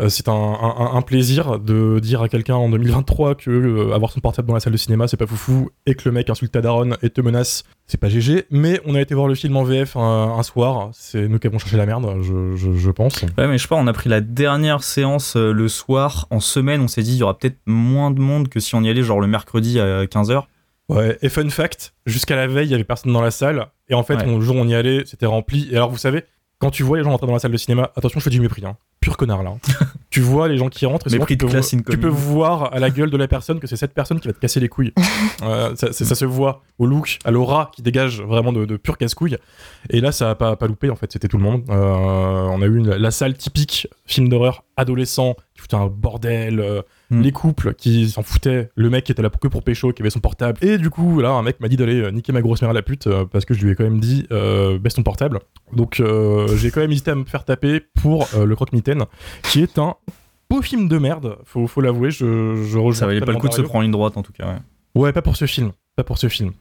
Euh, 0.00 0.08
c'est 0.10 0.28
un, 0.28 0.32
un- 0.32 0.94
un 0.96 1.02
plaisir 1.02 1.58
de 1.58 1.98
dire 2.00 2.20
à 2.22 2.28
quelqu'un 2.28 2.56
en 2.56 2.68
2023 2.68 3.34
que 3.36 3.50
euh, 3.50 3.94
avoir 3.94 4.10
son 4.12 4.20
portable 4.20 4.48
dans 4.48 4.54
la 4.54 4.60
salle 4.60 4.72
de 4.74 4.78
cinéma 4.78 5.08
c'est 5.08 5.16
pas 5.16 5.26
foufou 5.26 5.70
et 5.86 5.94
que 5.94 6.02
le 6.06 6.12
mec 6.12 6.28
insulte 6.28 6.52
ta 6.52 6.60
daronne 6.60 6.96
et 7.02 7.08
te 7.10 7.20
menace, 7.22 7.64
c'est 7.90 7.98
pas 7.98 8.08
GG. 8.08 8.46
Mais 8.50 8.80
on 8.86 8.94
a 8.94 9.00
été 9.00 9.14
voir 9.14 9.26
le 9.28 9.34
film 9.34 9.56
en 9.56 9.64
VF 9.64 9.96
un, 9.96 10.36
un 10.38 10.42
soir, 10.42 10.90
c'est 10.92 11.28
nous 11.28 11.38
qui 11.38 11.46
avons 11.46 11.58
cherché 11.58 11.76
la 11.76 11.86
merde, 11.86 12.06
je, 12.22 12.56
je- 12.56 12.72
je 12.72 12.90
pense. 12.90 13.22
Ouais, 13.22 13.46
mais 13.48 13.58
je 13.58 13.62
sais 13.62 13.68
pas, 13.68 13.76
on 13.76 13.86
a 13.86 13.92
pris 13.92 14.08
la 14.08 14.20
dernière 14.20 14.82
séance 14.82 15.36
euh, 15.36 15.52
le 15.52 15.68
soir. 15.68 16.26
En 16.30 16.40
semaine, 16.40 16.80
on 16.80 16.88
s'est 16.88 17.02
dit, 17.02 17.12
il 17.14 17.18
y 17.18 17.22
aura 17.22 17.36
peut-être 17.36 17.58
moins 17.66 18.10
de 18.10 18.20
monde 18.20 18.48
que 18.48 18.60
si 18.60 18.74
on 18.74 18.82
y 18.82 18.88
allait, 18.88 19.02
genre 19.02 19.20
le 19.20 19.26
mercredi 19.26 19.78
à 19.80 20.04
15h. 20.06 20.44
Ouais, 20.88 21.18
et 21.22 21.28
fun 21.28 21.48
fact, 21.50 21.94
jusqu'à 22.06 22.34
la 22.36 22.46
veille, 22.48 22.66
il 22.68 22.70
y 22.72 22.74
avait 22.74 22.84
personne 22.84 23.12
dans 23.12 23.22
la 23.22 23.30
salle. 23.30 23.66
Et 23.88 23.94
en 23.94 24.02
fait, 24.02 24.14
Ouais. 24.16 24.26
le 24.26 24.40
jour 24.40 24.56
où 24.56 24.58
on 24.60 24.66
y 24.68 24.74
allait, 24.74 25.02
c'était 25.06 25.26
rempli. 25.26 25.68
Et 25.70 25.76
alors, 25.76 25.90
vous 25.90 25.98
savez, 25.98 26.24
quand 26.58 26.70
tu 26.70 26.82
vois 26.82 26.98
les 26.98 27.04
gens 27.04 27.10
rentrer 27.10 27.26
dans 27.28 27.32
la 27.32 27.38
salle 27.38 27.52
de 27.52 27.56
cinéma, 27.56 27.90
attention, 27.96 28.18
je 28.20 28.24
fais 28.24 28.30
du 28.30 28.40
mépris, 28.40 28.64
hein. 28.66 28.76
Pur 29.00 29.16
connard 29.16 29.42
là. 29.42 29.50
hein. 29.50 29.86
tu 30.10 30.20
vois 30.20 30.46
les 30.46 30.58
gens 30.58 30.68
qui 30.68 30.84
rentrent, 30.84 31.06
et 31.06 31.10
souvent, 31.16 31.24
tu, 31.36 31.46
peux, 31.46 31.52
tu 31.92 31.98
peux 31.98 32.08
voir 32.08 32.74
à 32.74 32.78
la 32.80 32.90
gueule 32.90 33.10
de 33.10 33.16
la 33.16 33.28
personne 33.28 33.58
que 33.58 33.66
c'est 33.66 33.76
cette 33.76 33.94
personne 33.94 34.20
qui 34.20 34.28
va 34.28 34.34
te 34.34 34.38
casser 34.40 34.60
les 34.60 34.68
couilles. 34.68 34.92
Euh, 35.42 35.74
ça, 35.74 35.90
ça- 35.94 36.04
ça 36.04 36.14
se 36.14 36.26
voit 36.26 36.60
au 36.78 36.84
look, 36.84 37.18
à 37.24 37.30
l'aura 37.30 37.70
qui 37.74 37.80
dégage 37.80 38.20
vraiment 38.20 38.52
de, 38.52 38.66
de 38.66 38.76
pur 38.76 38.98
casse-couille. 38.98 39.38
Et 39.88 40.02
là, 40.02 40.12
ça 40.12 40.28
a 40.28 40.34
pas, 40.34 40.54
pas 40.54 40.66
loupé 40.66 40.90
en 40.90 40.96
fait, 40.96 41.10
c'était 41.10 41.28
tout 41.28 41.38
le 41.38 41.42
monde. 41.42 41.62
Euh, 41.70 41.74
on 42.50 42.60
a 42.60 42.66
eu 42.66 42.76
une- 42.76 42.90
la 42.90 43.10
salle 43.10 43.32
typique 43.38 43.88
film 44.04 44.28
d'horreur 44.28 44.64
adolescent 44.80 45.34
qui 45.54 45.60
foutait 45.60 45.76
un 45.76 45.86
bordel. 45.86 46.60
euh, 46.60 46.82
Hmm. 47.12 47.22
Les 47.22 47.32
couples 47.32 47.74
qui 47.74 48.08
s'en 48.08 48.22
foutaient, 48.22 48.70
le 48.76 48.88
mec 48.88 49.02
qui 49.02 49.10
était 49.10 49.20
là 49.20 49.30
que 49.30 49.48
pour 49.48 49.64
pécho, 49.64 49.92
qui 49.92 50.00
avait 50.00 50.10
son 50.10 50.20
portable. 50.20 50.64
Et 50.64 50.78
du 50.78 50.90
coup, 50.90 51.18
là, 51.20 51.30
un 51.32 51.42
mec 51.42 51.58
m'a 51.58 51.66
dit 51.66 51.76
d'aller 51.76 52.00
euh, 52.00 52.12
niquer 52.12 52.30
ma 52.32 52.40
grosse 52.40 52.62
mère 52.62 52.70
à 52.70 52.72
la 52.72 52.82
pute 52.82 53.08
euh, 53.08 53.24
parce 53.24 53.44
que 53.44 53.52
je 53.52 53.64
lui 53.64 53.72
ai 53.72 53.74
quand 53.74 53.82
même 53.82 53.98
dit 53.98 54.28
baisse 54.80 54.94
ton 54.94 55.02
portable. 55.02 55.40
Donc 55.72 56.00
j'ai 56.54 56.70
quand 56.70 56.80
même 56.80 56.92
hésité 56.92 57.10
à 57.10 57.16
me 57.16 57.24
faire 57.24 57.44
taper 57.44 57.80
pour 58.00 58.28
le 58.38 58.54
croque-mitaine, 58.54 59.06
qui 59.42 59.60
est 59.60 59.76
un 59.78 59.96
beau 60.48 60.62
film 60.62 60.88
de 60.88 60.98
merde, 60.98 61.36
faut, 61.44 61.66
faut 61.66 61.80
l'avouer. 61.80 62.12
Je, 62.12 62.54
je 62.64 62.78
rejoins 62.78 62.92
Ça 63.00 63.06
valait 63.06 63.20
pas 63.20 63.32
le 63.32 63.38
coup 63.38 63.48
de 63.48 63.54
se 63.54 63.62
prendre 63.62 63.84
une 63.84 63.90
droite 63.90 64.16
en 64.16 64.22
tout 64.22 64.32
cas. 64.32 64.46
ouais. 64.46 64.58
Ouais, 65.02 65.12
pas 65.12 65.22
pour 65.22 65.36
ce 65.36 65.46
film. 65.46 65.72
Pas 65.96 66.04
pour 66.04 66.18
ce 66.18 66.28
film. 66.28 66.52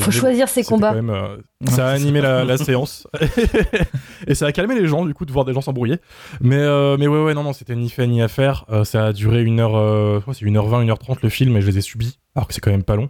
Faut 0.00 0.10
choisir 0.10 0.48
ses 0.48 0.64
combats. 0.64 0.90
quand 0.90 0.94
même, 0.96 1.10
euh, 1.10 1.36
ça 1.68 1.88
a 1.88 1.90
animé 1.92 2.20
la, 2.20 2.44
la 2.44 2.56
séance 2.56 3.06
et 4.26 4.34
ça 4.34 4.46
a 4.46 4.52
calmé 4.52 4.74
les 4.78 4.86
gens 4.86 5.04
du 5.04 5.14
coup 5.14 5.24
de 5.24 5.32
voir 5.32 5.44
des 5.44 5.52
gens 5.52 5.60
s'embrouiller. 5.60 5.98
Mais 6.40 6.56
euh, 6.58 6.96
mais 6.98 7.06
ouais 7.06 7.22
ouais 7.22 7.34
non 7.34 7.42
non 7.42 7.52
c'était 7.52 7.76
ni 7.76 7.88
fait 7.90 8.06
ni 8.06 8.22
à 8.22 8.28
faire. 8.28 8.64
Euh, 8.70 8.84
ça 8.84 9.06
a 9.06 9.12
duré 9.12 9.42
une 9.42 9.60
heure, 9.60 9.76
euh, 9.76 10.16
je 10.16 10.20
crois 10.20 10.34
que 10.34 10.38
c'est 10.40 10.46
une 10.46 10.56
heure 10.56 10.66
20, 10.68 10.82
une 10.82 10.90
heure 10.90 10.98
30 10.98 11.22
le 11.22 11.28
film 11.28 11.56
et 11.56 11.60
je 11.60 11.66
les 11.66 11.78
ai 11.78 11.82
subis 11.82 12.18
alors 12.34 12.48
que 12.48 12.54
c'est 12.54 12.60
quand 12.60 12.70
même 12.70 12.82
pas 12.84 12.96
long. 12.96 13.08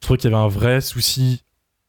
Je 0.00 0.06
trouvais 0.06 0.18
qu'il 0.18 0.30
y 0.30 0.34
avait 0.34 0.42
un 0.42 0.48
vrai 0.48 0.80
souci 0.80 1.42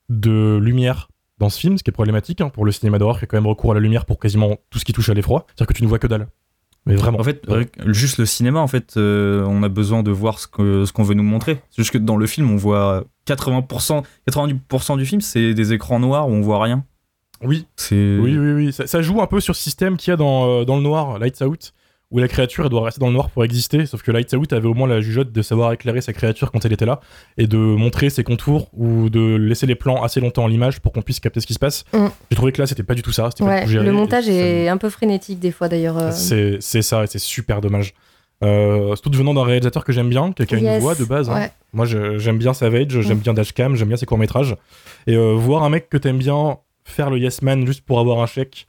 de 0.10 0.58
lumière 0.62 1.10
dans 1.38 1.50
ce 1.50 1.60
film, 1.60 1.78
ce 1.78 1.84
qui 1.84 1.90
est 1.90 1.94
problématique 1.94 2.42
hein, 2.42 2.50
pour 2.50 2.66
le 2.66 2.72
cinéma 2.72 2.98
d'horreur 2.98 3.20
qui 3.20 3.26
a 3.26 3.28
quand 3.28 3.38
même 3.38 3.48
recours 3.48 3.72
à 3.72 3.76
la 3.76 3.80
lumière 3.80 4.06
pour 4.06 4.20
quasiment 4.20 4.58
tout 4.70 4.80
ce 4.80 4.86
qui 4.86 4.94
touche 4.94 5.10
à 5.10 5.14
l'effroi. 5.14 5.46
C'est-à-dire 5.48 5.68
que 5.68 5.74
tu 5.74 5.84
ne 5.84 5.88
vois 5.88 6.00
que 6.00 6.08
dalle. 6.08 6.28
Mais 6.86 6.96
vraiment. 6.96 7.20
En 7.20 7.24
fait, 7.24 7.44
juste 7.86 8.18
le 8.18 8.26
cinéma, 8.26 8.60
en 8.62 8.68
fait, 8.68 8.96
euh, 8.98 9.44
on 9.48 9.62
a 9.64 9.70
besoin 9.70 10.02
de 10.02 10.12
voir 10.12 10.40
ce 10.40 10.48
que- 10.48 10.86
ce 10.86 10.92
qu'on 10.94 11.04
veut 11.04 11.14
nous 11.14 11.24
montrer. 11.24 11.62
C'est 11.70 11.82
juste 11.84 11.92
que 11.92 11.98
dans 11.98 12.18
le 12.18 12.26
film, 12.26 12.50
on 12.50 12.56
voit 12.56 13.04
80%, 13.36 14.04
90% 14.32 14.98
du 14.98 15.06
film, 15.06 15.22
c'est 15.22 15.54
des 15.54 15.74
écrans 15.74 16.00
noirs 16.00 16.28
où 16.28 16.32
on 16.34 16.42
voit 16.42 16.64
rien. 16.64 16.84
oui, 17.44 17.66
C'est 17.76 18.18
Oui, 18.20 18.38
oui, 18.38 18.52
oui. 18.54 18.74
Ça, 18.74 18.88
ça 18.88 19.02
joue 19.02 19.22
un 19.22 19.28
peu 19.28 19.40
sur 19.40 19.56
ce 19.56 19.64
système 19.64 19.98
qu'il 19.98 20.12
y 20.12 20.14
a 20.14 20.18
dans, 20.18 20.48
euh, 20.62 20.66
dans 20.66 20.76
le 20.78 20.82
noir, 20.84 21.20
Lights 21.20 21.42
Out, 21.42 21.74
où 22.12 22.18
la 22.20 22.28
créature 22.28 22.64
elle 22.64 22.72
doit 22.72 22.84
rester 22.84 23.00
dans 23.00 23.08
le 23.08 23.14
noir 23.14 23.30
pour 23.30 23.44
exister. 23.46 23.86
Sauf 23.86 24.02
que 24.02 24.12
Lights 24.12 24.34
Out 24.34 24.52
avait 24.54 24.68
au 24.68 24.74
moins 24.74 24.88
la 24.88 25.00
jugeote 25.00 25.32
de 25.32 25.42
savoir 25.44 25.72
éclairer 25.74 26.02
sa 26.02 26.12
créature 26.12 26.52
quand 26.52 26.66
elle 26.66 26.74
était 26.74 26.88
là 26.88 27.02
et 27.38 27.46
de 27.46 27.58
montrer 27.58 28.10
ses 28.10 28.24
contours 28.24 28.68
ou 28.74 29.10
de 29.12 29.36
laisser 29.36 29.68
les 29.68 29.76
plans 29.76 30.02
assez 30.02 30.20
longtemps 30.20 30.46
en 30.46 30.48
l'image 30.48 30.80
pour 30.80 30.92
qu'on 30.92 31.04
puisse 31.04 31.20
capter 31.20 31.40
ce 31.40 31.46
qui 31.46 31.54
se 31.54 31.60
passe. 31.60 31.86
Mm. 31.94 32.08
J'ai 32.32 32.36
trouvé 32.36 32.52
que 32.52 32.62
là 32.62 32.66
c'était 32.68 32.82
pas 32.84 32.96
du 32.96 33.04
tout 33.04 33.12
ça. 33.12 33.30
c'était 33.30 33.44
pas 33.44 33.50
Ouais, 33.52 33.60
du 33.60 33.66
tout 33.66 33.72
géré, 33.74 33.86
le 33.86 33.92
montage 33.92 34.26
ça 34.26 34.32
est 34.32 34.68
un 34.70 34.78
peu 34.78 34.90
frénétique 34.90 35.38
des 35.40 35.52
fois 35.52 35.70
d'ailleurs. 35.70 35.98
euh. 36.00 36.12
c'est 36.12 36.82
ça 36.82 37.04
et 37.04 37.08
c'est 37.08 37.20
super 37.20 37.62
dommage. 37.62 37.94
Euh, 38.44 38.96
surtout 38.96 39.12
venant 39.18 39.34
d'un 39.34 39.44
réalisateur 39.44 39.84
que 39.84 39.92
j'aime 39.92 40.10
bien, 40.10 40.32
qui 40.32 40.44
a 40.44 40.58
une 40.58 40.64
Yes, 40.64 40.82
voix 40.82 40.96
de 40.96 41.04
base. 41.04 41.30
hein. 41.30 41.36
ouais. 41.36 41.52
Moi, 41.74 41.86
j'aime 41.86 42.38
bien 42.38 42.54
Savage, 42.54 43.02
j'aime 43.02 43.18
Mm. 43.18 43.22
bien 43.22 43.34
Dashcam, 43.34 43.76
j'aime 43.76 43.90
bien 43.90 43.98
ses 43.98 44.06
courts-métrages. 44.06 44.56
Et 45.08 45.16
euh, 45.16 45.34
voir 45.34 45.64
un 45.64 45.70
mec 45.70 45.90
que 45.90 45.98
t'aimes 45.98 46.18
bien 46.20 46.58
faire 46.86 47.10
le 47.10 47.18
Yes 47.20 47.42
Man 47.42 47.66
juste 47.68 47.82
pour 47.86 48.00
avoir 48.00 48.20
un 48.22 48.26
chèque, 48.28 48.68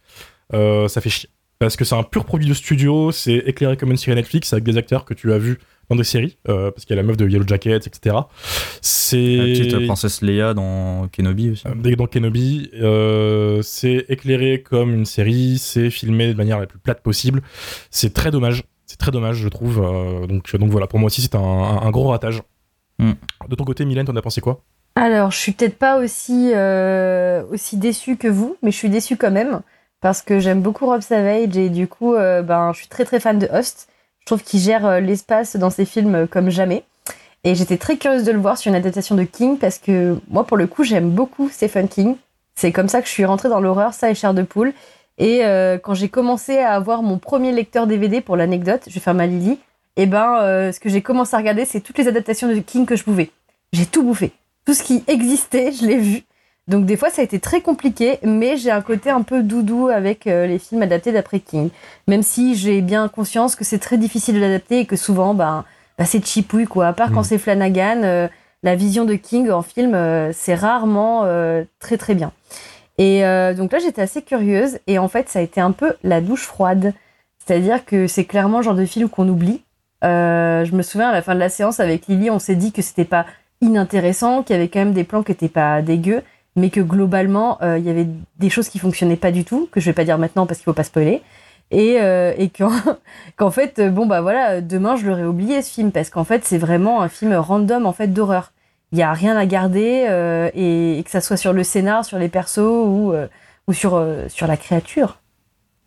euh, 0.54 0.88
ça 0.88 1.00
fait 1.00 1.10
chier. 1.10 1.30
Parce 1.60 1.76
que 1.76 1.84
c'est 1.84 1.94
un 1.94 2.02
pur 2.02 2.24
produit 2.24 2.48
de 2.48 2.54
studio, 2.54 3.12
c'est 3.12 3.34
éclairé 3.46 3.76
comme 3.76 3.90
une 3.90 3.96
série 3.98 4.16
Netflix 4.16 4.52
avec 4.52 4.64
des 4.64 4.76
acteurs 4.78 5.04
que 5.04 5.12
tu 5.14 5.30
as 5.32 5.38
vus 5.38 5.58
dans 5.90 5.96
des 5.96 6.04
séries, 6.04 6.38
euh, 6.48 6.70
parce 6.70 6.84
qu'il 6.86 6.94
y 6.96 6.98
a 6.98 7.02
la 7.02 7.06
meuf 7.06 7.16
de 7.18 7.28
Yellow 7.28 7.46
Jackets, 7.46 7.86
etc. 7.86 8.16
C'est. 8.80 9.36
La 9.36 9.44
petite 9.44 9.86
princesse 9.86 10.22
Leia 10.22 10.54
dans 10.54 11.08
Kenobi 11.08 11.50
aussi. 11.50 11.64
Euh, 11.66 11.96
Dans 11.96 12.06
Kenobi, 12.06 12.70
euh, 12.80 13.60
c'est 13.62 14.06
éclairé 14.08 14.62
comme 14.62 14.94
une 14.94 15.04
série, 15.04 15.58
c'est 15.58 15.90
filmé 15.90 16.28
de 16.28 16.34
manière 16.36 16.58
la 16.60 16.66
plus 16.66 16.78
plate 16.78 17.02
possible. 17.02 17.42
C'est 17.90 18.14
très 18.14 18.30
dommage, 18.30 18.62
c'est 18.90 18.96
très 18.98 19.12
dommage, 19.12 19.36
je 19.36 19.48
trouve. 19.48 19.80
euh, 19.82 20.26
donc, 20.26 20.54
donc 20.56 20.70
voilà, 20.70 20.86
pour 20.88 20.98
moi 20.98 21.06
aussi, 21.06 21.22
c'est 21.22 21.36
un, 21.36 21.38
un- 21.40 21.82
un 21.82 21.90
gros 21.90 22.08
ratage. 22.08 22.42
Hmm. 22.98 23.12
De 23.48 23.54
ton 23.54 23.64
côté, 23.64 23.84
Mylène, 23.84 24.04
t'en 24.06 24.16
as 24.16 24.22
pensé 24.22 24.40
quoi? 24.40 24.60
Alors, 24.96 25.30
je 25.30 25.38
suis 25.38 25.52
peut-être 25.52 25.78
pas 25.78 25.96
aussi, 25.98 26.50
euh, 26.54 27.44
aussi 27.52 27.76
déçue 27.76 28.16
que 28.16 28.26
vous, 28.26 28.56
mais 28.62 28.72
je 28.72 28.76
suis 28.76 28.90
déçue 28.90 29.16
quand 29.16 29.30
même 29.30 29.60
parce 30.00 30.22
que 30.22 30.40
j'aime 30.40 30.60
beaucoup 30.60 30.86
Rob 30.86 31.00
Savage 31.02 31.56
et 31.56 31.68
du 31.70 31.86
coup, 31.86 32.14
euh, 32.14 32.42
ben, 32.42 32.72
je 32.72 32.78
suis 32.78 32.88
très 32.88 33.04
très 33.04 33.20
fan 33.20 33.38
de 33.38 33.46
Host. 33.52 33.88
Je 34.18 34.26
trouve 34.26 34.42
qu'il 34.42 34.58
gère 34.60 34.84
euh, 34.84 35.00
l'espace 35.00 35.56
dans 35.56 35.70
ses 35.70 35.84
films 35.84 36.26
comme 36.26 36.50
jamais. 36.50 36.82
Et 37.44 37.54
j'étais 37.54 37.78
très 37.78 37.96
curieuse 37.96 38.24
de 38.24 38.32
le 38.32 38.38
voir 38.40 38.58
sur 38.58 38.68
une 38.70 38.76
adaptation 38.76 39.14
de 39.14 39.22
King 39.22 39.56
parce 39.58 39.78
que 39.78 40.18
moi, 40.28 40.44
pour 40.44 40.56
le 40.56 40.66
coup, 40.66 40.82
j'aime 40.84 41.10
beaucoup 41.10 41.48
Stephen 41.48 41.88
King. 41.88 42.16
C'est 42.54 42.72
comme 42.72 42.88
ça 42.88 43.00
que 43.00 43.06
je 43.06 43.12
suis 43.12 43.24
rentrée 43.24 43.48
dans 43.48 43.60
l'horreur, 43.60 43.94
ça 43.94 44.10
et 44.10 44.14
Chair 44.14 44.34
de 44.34 44.42
Poule. 44.42 44.74
Et 45.20 45.44
euh, 45.44 45.76
quand 45.78 45.92
j'ai 45.92 46.08
commencé 46.08 46.58
à 46.58 46.72
avoir 46.72 47.02
mon 47.02 47.18
premier 47.18 47.52
lecteur 47.52 47.86
DVD 47.86 48.22
pour 48.22 48.36
l'anecdote, 48.36 48.80
je 48.88 48.94
vais 48.94 49.00
faire 49.00 49.14
ma 49.14 49.26
Lily, 49.26 49.58
et 49.96 50.06
ben, 50.06 50.38
euh, 50.40 50.72
ce 50.72 50.80
que 50.80 50.88
j'ai 50.88 51.02
commencé 51.02 51.36
à 51.36 51.38
regarder, 51.38 51.66
c'est 51.66 51.80
toutes 51.80 51.98
les 51.98 52.08
adaptations 52.08 52.48
de 52.48 52.58
King 52.58 52.86
que 52.86 52.96
je 52.96 53.04
pouvais. 53.04 53.30
J'ai 53.72 53.86
tout 53.86 54.02
bouffé 54.02 54.32
tout 54.66 54.74
ce 54.74 54.82
qui 54.82 55.02
existait, 55.08 55.72
je 55.72 55.84
l'ai 55.86 55.96
vu. 55.96 56.22
Donc 56.68 56.86
des 56.86 56.96
fois, 56.96 57.10
ça 57.10 57.22
a 57.22 57.24
été 57.24 57.40
très 57.40 57.60
compliqué, 57.60 58.18
mais 58.22 58.56
j'ai 58.56 58.70
un 58.70 58.82
côté 58.82 59.10
un 59.10 59.22
peu 59.22 59.42
doudou 59.42 59.88
avec 59.88 60.26
euh, 60.26 60.46
les 60.46 60.58
films 60.58 60.82
adaptés 60.82 61.12
d'après 61.12 61.40
King. 61.40 61.70
Même 62.06 62.22
si 62.22 62.54
j'ai 62.54 62.80
bien 62.80 63.08
conscience 63.08 63.56
que 63.56 63.64
c'est 63.64 63.78
très 63.78 63.98
difficile 63.98 64.36
de 64.36 64.40
l'adapter 64.40 64.80
et 64.80 64.86
que 64.86 64.96
souvent, 64.96 65.34
ben, 65.34 65.64
bah, 65.98 66.04
c'est 66.04 66.24
chipouille, 66.24 66.66
quoi. 66.66 66.88
À 66.88 66.92
part 66.92 67.10
Mm. 67.10 67.14
quand 67.14 67.22
c'est 67.24 67.38
Flanagan, 67.38 68.28
la 68.62 68.76
vision 68.76 69.04
de 69.04 69.14
King 69.14 69.50
en 69.50 69.62
film, 69.62 69.96
c'est 70.32 70.54
rarement 70.54 71.26
très 71.80 71.96
très 71.96 72.14
bien. 72.14 72.32
Et 72.98 73.24
euh, 73.24 73.54
donc 73.54 73.72
là, 73.72 73.78
j'étais 73.78 74.02
assez 74.02 74.22
curieuse, 74.22 74.78
et 74.86 74.98
en 74.98 75.08
fait, 75.08 75.28
ça 75.28 75.38
a 75.38 75.42
été 75.42 75.60
un 75.60 75.72
peu 75.72 75.94
la 76.02 76.20
douche 76.20 76.44
froide. 76.44 76.92
C'est-à-dire 77.38 77.84
que 77.84 78.06
c'est 78.06 78.24
clairement 78.24 78.58
le 78.58 78.64
genre 78.64 78.74
de 78.74 78.84
film 78.84 79.08
qu'on 79.08 79.28
oublie. 79.28 79.62
Euh, 80.04 80.64
je 80.64 80.74
me 80.74 80.82
souviens, 80.82 81.08
à 81.08 81.12
la 81.12 81.22
fin 81.22 81.34
de 81.34 81.40
la 81.40 81.48
séance 81.48 81.80
avec 81.80 82.06
Lily, 82.06 82.30
on 82.30 82.38
s'est 82.38 82.56
dit 82.56 82.72
que 82.72 82.82
c'était 82.82 83.04
pas 83.04 83.26
inintéressant, 83.60 84.42
qu'il 84.42 84.54
y 84.54 84.58
avait 84.58 84.68
quand 84.68 84.80
même 84.80 84.92
des 84.92 85.04
plans 85.04 85.22
qui 85.22 85.32
étaient 85.32 85.48
pas 85.48 85.82
dégueux, 85.82 86.22
mais 86.56 86.70
que 86.70 86.80
globalement, 86.80 87.58
euh, 87.62 87.78
il 87.78 87.84
y 87.84 87.90
avait 87.90 88.06
des 88.38 88.50
choses 88.50 88.68
qui 88.68 88.78
fonctionnaient 88.78 89.16
pas 89.16 89.30
du 89.30 89.44
tout, 89.44 89.68
que 89.72 89.80
je 89.80 89.86
vais 89.86 89.92
pas 89.94 90.04
dire 90.04 90.18
maintenant 90.18 90.46
parce 90.46 90.58
qu'il 90.58 90.64
faut 90.64 90.72
pas 90.72 90.84
spoiler. 90.84 91.22
et, 91.70 91.96
et 92.38 92.50
qu'en 93.36 93.50
fait, 93.50 93.80
bon 93.80 94.06
bah 94.06 94.20
voilà, 94.20 94.60
demain 94.60 94.96
je 94.96 95.06
l'aurais 95.06 95.24
oublié 95.24 95.62
ce 95.62 95.70
film 95.72 95.92
parce 95.92 96.10
qu'en 96.10 96.24
fait 96.24 96.44
c'est 96.44 96.58
vraiment 96.58 97.00
un 97.00 97.08
film 97.08 97.32
random 97.34 97.86
en 97.86 97.92
fait 97.92 98.08
d'horreur. 98.08 98.52
Il 98.92 98.98
y 98.98 99.02
a 99.02 99.12
rien 99.12 99.36
à 99.36 99.46
garder 99.46 100.06
euh, 100.08 100.50
et, 100.54 100.98
et 100.98 101.02
que 101.04 101.10
ça 101.10 101.20
soit 101.20 101.36
sur 101.36 101.52
le 101.52 101.62
scénar, 101.62 102.04
sur 102.04 102.18
les 102.18 102.28
persos 102.28 102.58
ou 102.58 103.12
euh, 103.12 103.28
ou 103.68 103.72
sur 103.72 103.94
euh, 103.94 104.28
sur 104.28 104.46
la 104.46 104.56
créature. 104.56 105.18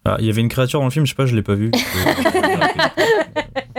Ah, 0.06 0.18
il 0.20 0.26
y 0.26 0.30
avait 0.30 0.42
une 0.42 0.50
créature 0.50 0.80
dans 0.80 0.86
le 0.86 0.92
film, 0.92 1.06
je 1.06 1.12
sais 1.12 1.16
pas, 1.16 1.26
je 1.26 1.36
l'ai 1.36 1.42
pas 1.44 1.56
vu. 1.56 1.72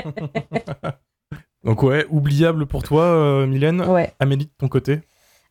Donc 1.64 1.82
ouais, 1.82 2.06
oubliable 2.10 2.66
pour 2.66 2.82
toi, 2.82 3.02
euh, 3.02 3.46
Mylène. 3.46 3.82
Ouais. 3.82 4.12
Amélie, 4.20 4.46
de 4.46 4.50
ton 4.58 4.68
côté 4.68 5.00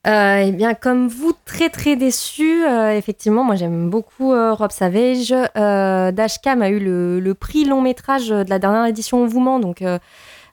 Euh, 0.06 0.44
eh 0.48 0.52
bien, 0.52 0.74
comme 0.76 1.08
vous, 1.08 1.34
très 1.46 1.70
très 1.70 1.96
déçu. 1.96 2.66
Euh, 2.66 2.96
effectivement, 2.96 3.44
moi 3.44 3.56
j'aime 3.56 3.90
beaucoup 3.90 4.34
euh, 4.34 4.54
Rob 4.54 4.72
Savage. 4.72 5.34
Euh, 5.58 6.12
Dashcam 6.12 6.62
a 6.62 6.70
eu 6.70 6.80
le, 6.80 7.20
le 7.20 7.34
prix 7.34 7.66
long 7.66 7.82
métrage 7.82 8.30
de 8.30 8.50
la 8.50 8.60
dernière 8.60 8.86
édition 8.86 9.24
au 9.24 9.28
Vouement, 9.28 9.60
donc 9.60 9.84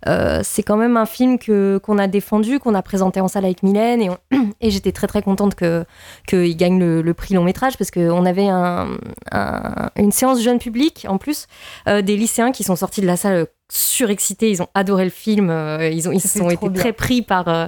euh, 0.06 0.38
euh, 0.38 0.40
c'est 0.42 0.62
quand 0.62 0.76
même 0.76 0.96
un 0.96 1.06
film 1.06 1.38
que 1.38 1.78
qu'on 1.82 1.98
a 1.98 2.06
défendu, 2.06 2.58
qu'on 2.58 2.74
a 2.74 2.82
présenté 2.82 3.20
en 3.20 3.28
salle 3.28 3.44
avec 3.44 3.62
Mylène, 3.62 4.00
et, 4.02 4.10
on- 4.10 4.18
et 4.60 4.70
j'étais 4.70 4.92
très 4.92 5.06
très 5.06 5.22
contente 5.22 5.54
que 5.54 5.84
qu'il 6.26 6.56
gagne 6.56 6.78
le, 6.78 7.02
le 7.02 7.14
prix 7.14 7.34
long 7.34 7.44
métrage 7.44 7.76
parce 7.76 7.90
qu'on 7.90 8.24
avait 8.26 8.48
un, 8.48 8.88
un- 9.32 9.90
une 9.96 10.12
séance 10.12 10.42
jeune 10.42 10.58
public 10.58 11.06
en 11.08 11.18
plus, 11.18 11.46
euh, 11.88 12.02
des 12.02 12.16
lycéens 12.16 12.52
qui 12.52 12.64
sont 12.64 12.76
sortis 12.76 13.00
de 13.00 13.06
la 13.06 13.16
salle 13.16 13.46
surexcités, 13.72 14.50
ils 14.50 14.62
ont 14.62 14.66
adoré 14.74 15.04
le 15.04 15.10
film, 15.10 15.48
euh, 15.48 15.88
ils 15.88 16.08
ont 16.08 16.12
ils 16.12 16.20
Ça 16.20 16.28
fait 16.28 16.40
ont 16.40 16.48
trop 16.48 16.66
été 16.66 16.68
bien. 16.70 16.82
très 16.82 16.92
pris 16.92 17.22
par 17.22 17.46
euh, 17.48 17.66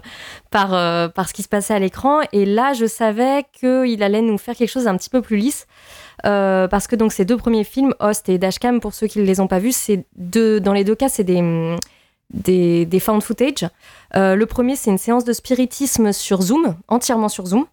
par, 0.51 0.75
euh, 0.75 1.09
par 1.09 1.29
ce 1.29 1.33
qui 1.35 1.43
se 1.43 1.49
passait 1.49 1.75
à 1.75 1.79
l'écran. 1.79 2.21
Et 2.33 2.45
là, 2.45 2.73
je 2.73 2.87
savais 2.87 3.45
qu'il 3.53 4.03
allait 4.03 4.21
nous 4.23 4.37
faire 4.39 4.57
quelque 4.57 4.69
chose 4.71 4.85
d'un 4.85 4.97
petit 4.97 5.11
peu 5.11 5.23
plus 5.23 5.37
lisse. 5.37 5.67
Euh, 6.27 6.67
parce 6.69 6.87
que 6.89 6.97
donc 6.97 7.13
ces 7.13 7.25
deux 7.25 7.37
premiers 7.37 7.65
films, 7.65 7.95
Host 8.01 8.29
et 8.29 8.39
Dashcam, 8.39 8.81
pour 8.81 8.95
ceux 8.95 9.07
qui 9.07 9.19
ne 9.21 9.25
les 9.25 9.39
ont 9.41 9.47
pas 9.47 9.59
vus, 9.61 9.73
c'est 9.73 10.05
deux, 10.17 10.61
dans 10.61 10.73
les 10.73 10.85
deux 10.85 10.95
cas, 10.97 11.09
c'est 11.09 11.25
des, 11.25 11.41
des, 12.33 12.87
des 12.87 13.01
found 13.01 13.23
footage. 13.23 13.69
Euh, 14.17 14.35
le 14.35 14.47
premier, 14.47 14.77
c'est 14.77 14.91
une 14.91 14.99
séance 14.99 15.25
de 15.25 15.33
spiritisme 15.33 16.13
sur 16.13 16.43
Zoom, 16.43 16.77
entièrement 16.89 17.29
sur 17.29 17.47
Zoom, 17.47 17.67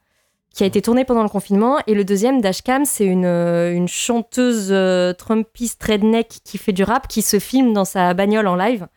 qui 0.53 0.63
a 0.63 0.65
été 0.65 0.81
tournée 0.81 1.05
pendant 1.05 1.23
le 1.23 1.29
confinement. 1.29 1.79
Et 1.87 1.93
le 1.93 2.03
deuxième, 2.03 2.41
Dashcam, 2.41 2.85
c'est 2.85 3.05
une, 3.05 3.25
euh, 3.25 3.87
chanteuse 3.87 4.69
euh, 4.71 5.13
Trumpiste 5.13 5.83
redneck 5.83 6.39
qui 6.43 6.57
fait 6.57 6.73
du 6.73 6.83
rap, 6.83 7.07
qui 7.07 7.21
se 7.21 7.39
filme 7.39 7.73
dans 7.73 7.85
sa 7.85 8.13
bagnole 8.13 8.47
en 8.47 8.55
live. 8.55 8.87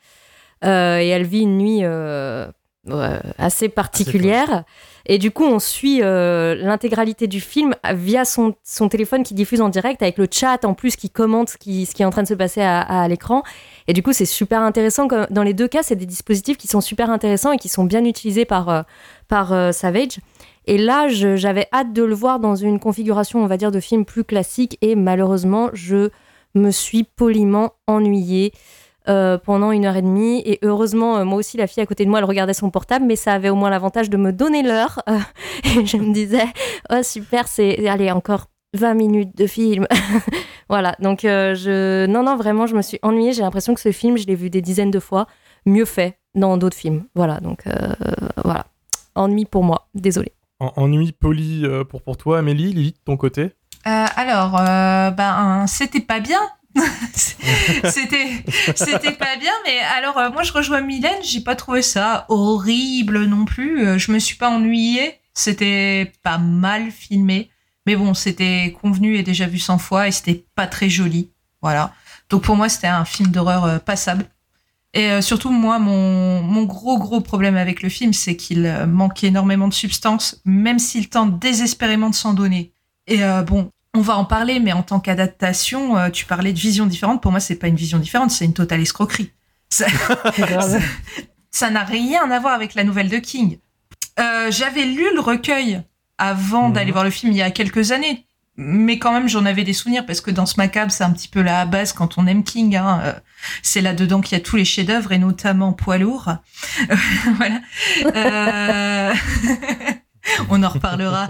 Et 0.65 1.09
elle 1.09 1.25
vit 1.25 1.41
une 1.41 1.59
nuit 1.59 1.83
euh, 2.91 3.21
assez 3.39 3.69
particulière. 3.69 4.65
Et 5.07 5.19
du 5.19 5.31
coup, 5.31 5.45
on 5.45 5.59
suit 5.59 6.01
euh, 6.03 6.55
l'intégralité 6.55 7.27
du 7.27 7.41
film 7.41 7.75
via 7.93 8.25
son, 8.25 8.55
son 8.63 8.89
téléphone 8.89 9.23
qui 9.23 9.35
diffuse 9.35 9.61
en 9.61 9.69
direct, 9.69 10.03
avec 10.03 10.19
le 10.19 10.27
chat 10.31 10.65
en 10.65 10.75
plus 10.75 10.97
qui 10.97 11.11
commente 11.11 11.51
ce 11.51 11.57
qui, 11.57 11.87
ce 11.87 11.95
qui 11.95 12.03
est 12.03 12.05
en 12.05 12.11
train 12.11 12.23
de 12.23 12.29
se 12.29 12.35
passer 12.35 12.63
à, 12.63 12.81
à 12.81 13.09
l'écran. 13.09 13.43
Et 13.89 13.93
du 13.93 14.03
coup, 14.03 14.13
c'est 14.13 14.27
super 14.27 14.61
intéressant. 14.63 15.09
Dans 15.31 15.43
les 15.43 15.55
deux 15.55 15.69
cas, 15.69 15.83
c'est 15.83 15.97
des 15.97 16.07
dispositifs 16.07 16.57
qui 16.57 16.69
sont 16.69 16.81
super 16.81 17.11
intéressants 17.11 17.53
et 17.53 17.59
qui 17.59 17.69
sont 17.69 17.85
bien 17.85 18.05
utilisés 18.05 18.45
par, 18.45 18.69
euh, 18.69 18.83
par 19.29 19.53
euh, 19.53 19.73
Savage. 19.73 20.21
Et 20.67 20.79
là, 20.79 21.09
j'avais 21.09 21.67
hâte 21.73 21.93
de 21.93 22.05
le 22.05 22.15
voir 22.15 22.39
dans 22.39 22.55
une 22.55 22.79
configuration, 22.79 23.43
on 23.43 23.47
va 23.47 23.57
dire, 23.57 23.73
de 23.73 23.81
film 23.81 24.05
plus 24.05 24.23
classique. 24.23 24.79
Et 24.81 24.95
malheureusement, 24.95 25.71
je 25.73 26.11
me 26.55 26.71
suis 26.71 27.03
poliment 27.03 27.73
ennuyée 27.89 28.53
euh, 29.09 29.39
pendant 29.39 29.73
une 29.73 29.85
heure 29.85 29.97
et 29.97 30.03
demie. 30.03 30.43
Et 30.45 30.59
heureusement, 30.63 31.17
euh, 31.19 31.25
moi 31.25 31.39
aussi, 31.39 31.57
la 31.57 31.67
fille 31.67 31.83
à 31.83 31.87
côté 31.87 32.05
de 32.05 32.11
moi, 32.11 32.19
elle 32.21 32.25
regardait 32.25 32.55
son 32.55 32.71
portable, 32.71 33.05
mais 33.07 33.17
ça 33.17 33.33
avait 33.35 33.49
au 33.51 33.55
moins 33.55 33.71
l'avantage 33.71 34.11
de 34.11 34.17
me 34.17 34.33
donner 34.33 34.63
l'heure. 34.63 35.03
Euh, 35.09 35.19
et 35.65 35.87
je 35.87 35.97
me 35.97 36.13
disais, 36.13 36.45
oh 36.91 37.03
super, 37.03 37.49
c'est 37.49 37.87
allez 37.89 38.11
encore 38.11 38.47
20 38.75 38.95
minutes 38.95 39.37
de 39.37 39.47
film. 39.47 39.87
voilà, 40.69 40.97
donc 41.01 41.25
euh, 41.25 41.55
je... 41.55 42.07
Non, 42.07 42.23
non, 42.23 42.37
vraiment, 42.37 42.67
je 42.67 42.75
me 42.77 42.83
suis 42.83 42.99
ennuyée. 43.03 43.33
J'ai 43.33 43.43
l'impression 43.43 43.75
que 43.75 43.81
ce 43.81 43.93
film, 43.93 44.17
je 44.17 44.27
l'ai 44.27 44.35
vu 44.35 44.51
des 44.51 44.63
dizaines 44.63 44.91
de 44.91 45.01
fois, 45.01 45.27
mieux 45.67 45.85
fait 45.85 46.19
dans 46.35 46.57
d'autres 46.57 46.77
films. 46.77 47.05
Voilà, 47.15 47.41
donc 47.41 47.67
euh, 47.67 47.73
voilà. 48.45 48.67
Ennui 49.15 49.45
pour 49.45 49.63
moi, 49.65 49.89
désolé. 49.95 50.33
En- 50.59 50.73
Ennui 50.77 51.13
poli 51.13 51.65
pour, 51.91 52.03
pour 52.03 52.17
toi, 52.17 52.39
Amélie, 52.39 52.73
Lily, 52.73 52.93
de 52.93 52.99
ton 53.05 53.17
côté? 53.17 53.51
Euh, 53.87 54.07
alors, 54.17 54.57
euh, 54.61 55.11
ben, 55.11 55.67
c'était 55.67 56.01
pas 56.01 56.21
bien. 56.21 56.39
c'était, 57.15 58.45
c'était 58.75 59.13
pas 59.13 59.37
bien, 59.37 59.53
mais 59.67 59.79
alors 59.97 60.19
euh, 60.19 60.31
moi 60.31 60.43
je 60.43 60.53
rejoins 60.53 60.81
Mylène, 60.81 61.23
j'ai 61.23 61.41
pas 61.41 61.57
trouvé 61.57 61.83
ça 61.83 62.27
horrible 62.29 63.25
non 63.25 63.45
plus. 63.45 63.87
Euh, 63.87 63.99
je 63.99 64.13
me 64.13 64.19
suis 64.19 64.37
pas 64.37 64.49
ennuyée, 64.49 65.19
c'était 65.35 66.13
pas 66.23 66.39
mal 66.39 66.91
filmé, 66.91 67.51
mais 67.87 67.97
bon, 67.97 68.15
c'était 68.15 68.77
convenu 68.81 69.17
et 69.17 69.23
déjà 69.23 69.47
vu 69.47 69.59
100 69.59 69.79
fois 69.79 70.09
et 70.09 70.11
c'était 70.11 70.45
pas 70.55 70.67
très 70.67 70.89
joli. 70.89 71.31
Voilà. 71.61 71.93
Donc 72.31 72.43
pour 72.43 72.57
moi, 72.57 72.69
c'était 72.69 72.87
un 72.87 73.05
film 73.05 73.31
d'horreur 73.31 73.65
euh, 73.65 73.79
passable. 73.79 74.27
Et 74.95 75.23
surtout, 75.23 75.49
moi, 75.49 75.79
mon, 75.79 76.43
mon 76.43 76.65
gros 76.65 76.99
gros 76.99 77.23
problème 77.23 77.57
avec 77.57 77.83
le 77.83 77.89
film, 77.89 78.13
c'est 78.13 78.37
qu'il 78.37 78.71
manque 78.87 79.25
énormément 79.25 79.67
de 79.67 79.73
substance, 79.73 80.43
même 80.45 80.79
s'il 80.79 81.09
tente 81.09 81.39
désespérément 81.39 82.11
de 82.11 82.15
s'en 82.15 82.35
donner. 82.35 82.75
Et 83.07 83.21
bon, 83.47 83.71
on 83.95 84.01
va 84.01 84.17
en 84.17 84.25
parler, 84.25 84.59
mais 84.61 84.73
en 84.73 84.83
tant 84.83 85.01
qu'adaptation, 85.01 85.97
euh, 85.97 86.11
tu 86.11 86.25
parlais 86.25 86.53
de 86.53 86.59
vision 86.59 86.87
différente. 86.87 87.21
Pour 87.23 87.31
moi, 87.31 87.41
c'est 87.41 87.57
pas 87.57 87.69
une 87.69 87.77
vision 87.77 87.99
différente, 87.99 88.31
c'est 88.31 88.45
une 88.45 88.55
totale 88.55 88.81
escroquerie. 88.81 89.31
Ça- 89.71 89.87
ça 91.51 91.71
n'a 91.71 91.85
rien 91.85 92.31
à 92.31 92.39
voir 92.41 92.55
avec 92.55 92.75
la 92.75 92.85
nouvelle 92.85 93.09
de 93.11 93.19
King. 93.19 93.59
Euh, 94.19 94.51
J'avais 94.51 94.85
lu 94.85 95.05
le 95.15 95.21
recueil 95.21 95.83
avant 96.19 96.69
Mhm. 96.69 96.73
d'aller 96.75 96.93
voir 96.93 97.05
le 97.05 97.11
film 97.11 97.33
il 97.33 97.39
y 97.39 97.43
a 97.43 97.51
quelques 97.51 97.93
années, 97.93 98.27
mais 98.57 98.99
quand 98.99 99.13
même 99.13 99.29
j'en 99.29 99.45
avais 99.47 99.65
des 99.65 99.73
souvenirs 99.73 100.05
parce 100.07 100.21
que 100.21 100.31
dans 100.31 100.45
ce 100.47 100.55
macabre 100.59 100.93
c'est 100.93 101.05
un 101.05 101.11
petit 101.11 101.29
peu 101.29 101.41
la 101.43 101.65
base 101.67 101.93
quand 101.95 102.17
on 102.19 102.27
aime 102.27 102.45
King. 102.45 102.77
Hein. 102.77 103.01
Euh, 103.05 103.13
C'est 103.63 103.81
là-dedans 103.81 104.21
qu'il 104.21 104.37
y 104.39 104.41
a 104.41 104.45
tous 104.45 104.57
les 104.57 104.65
chefs-d'œuvre 104.65 105.13
et 105.13 105.19
notamment 105.19 105.73
Poids 105.73 105.99
lourd. 105.99 106.37
voilà. 107.37 107.61
Euh, 108.15 109.15
On 110.51 110.63
en 110.63 110.69
reparlera. 110.69 111.29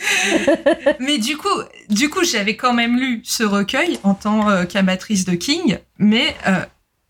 mais 1.00 1.18
du 1.18 1.36
coup, 1.36 1.48
du 1.88 2.08
coup, 2.10 2.24
j'avais 2.24 2.56
quand 2.56 2.72
même 2.72 2.98
lu 2.98 3.20
ce 3.24 3.42
recueil 3.42 3.98
en 4.02 4.14
tant 4.14 4.48
euh, 4.48 4.64
qu'amatrice 4.64 5.24
de 5.24 5.34
King, 5.34 5.78
mais 5.98 6.34
euh, 6.46 6.64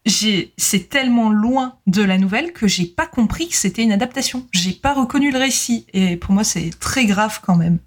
j'ai, 0.06 0.52
c'est 0.56 0.88
tellement 0.88 1.30
loin 1.30 1.76
de 1.87 2.02
la 2.02 2.18
nouvelle 2.18 2.52
que 2.52 2.66
j'ai 2.66 2.87
pas 2.87 3.06
compris 3.06 3.49
que 3.49 3.54
c'était 3.56 3.82
une 3.82 3.92
adaptation. 3.92 4.46
J'ai 4.52 4.72
pas 4.72 4.94
reconnu 4.94 5.30
le 5.30 5.38
récit 5.38 5.87
et 5.92 6.16
pour 6.16 6.32
moi 6.32 6.44
c'est 6.44 6.70
très 6.78 7.06
grave 7.06 7.40
quand 7.42 7.56
même. 7.56 7.78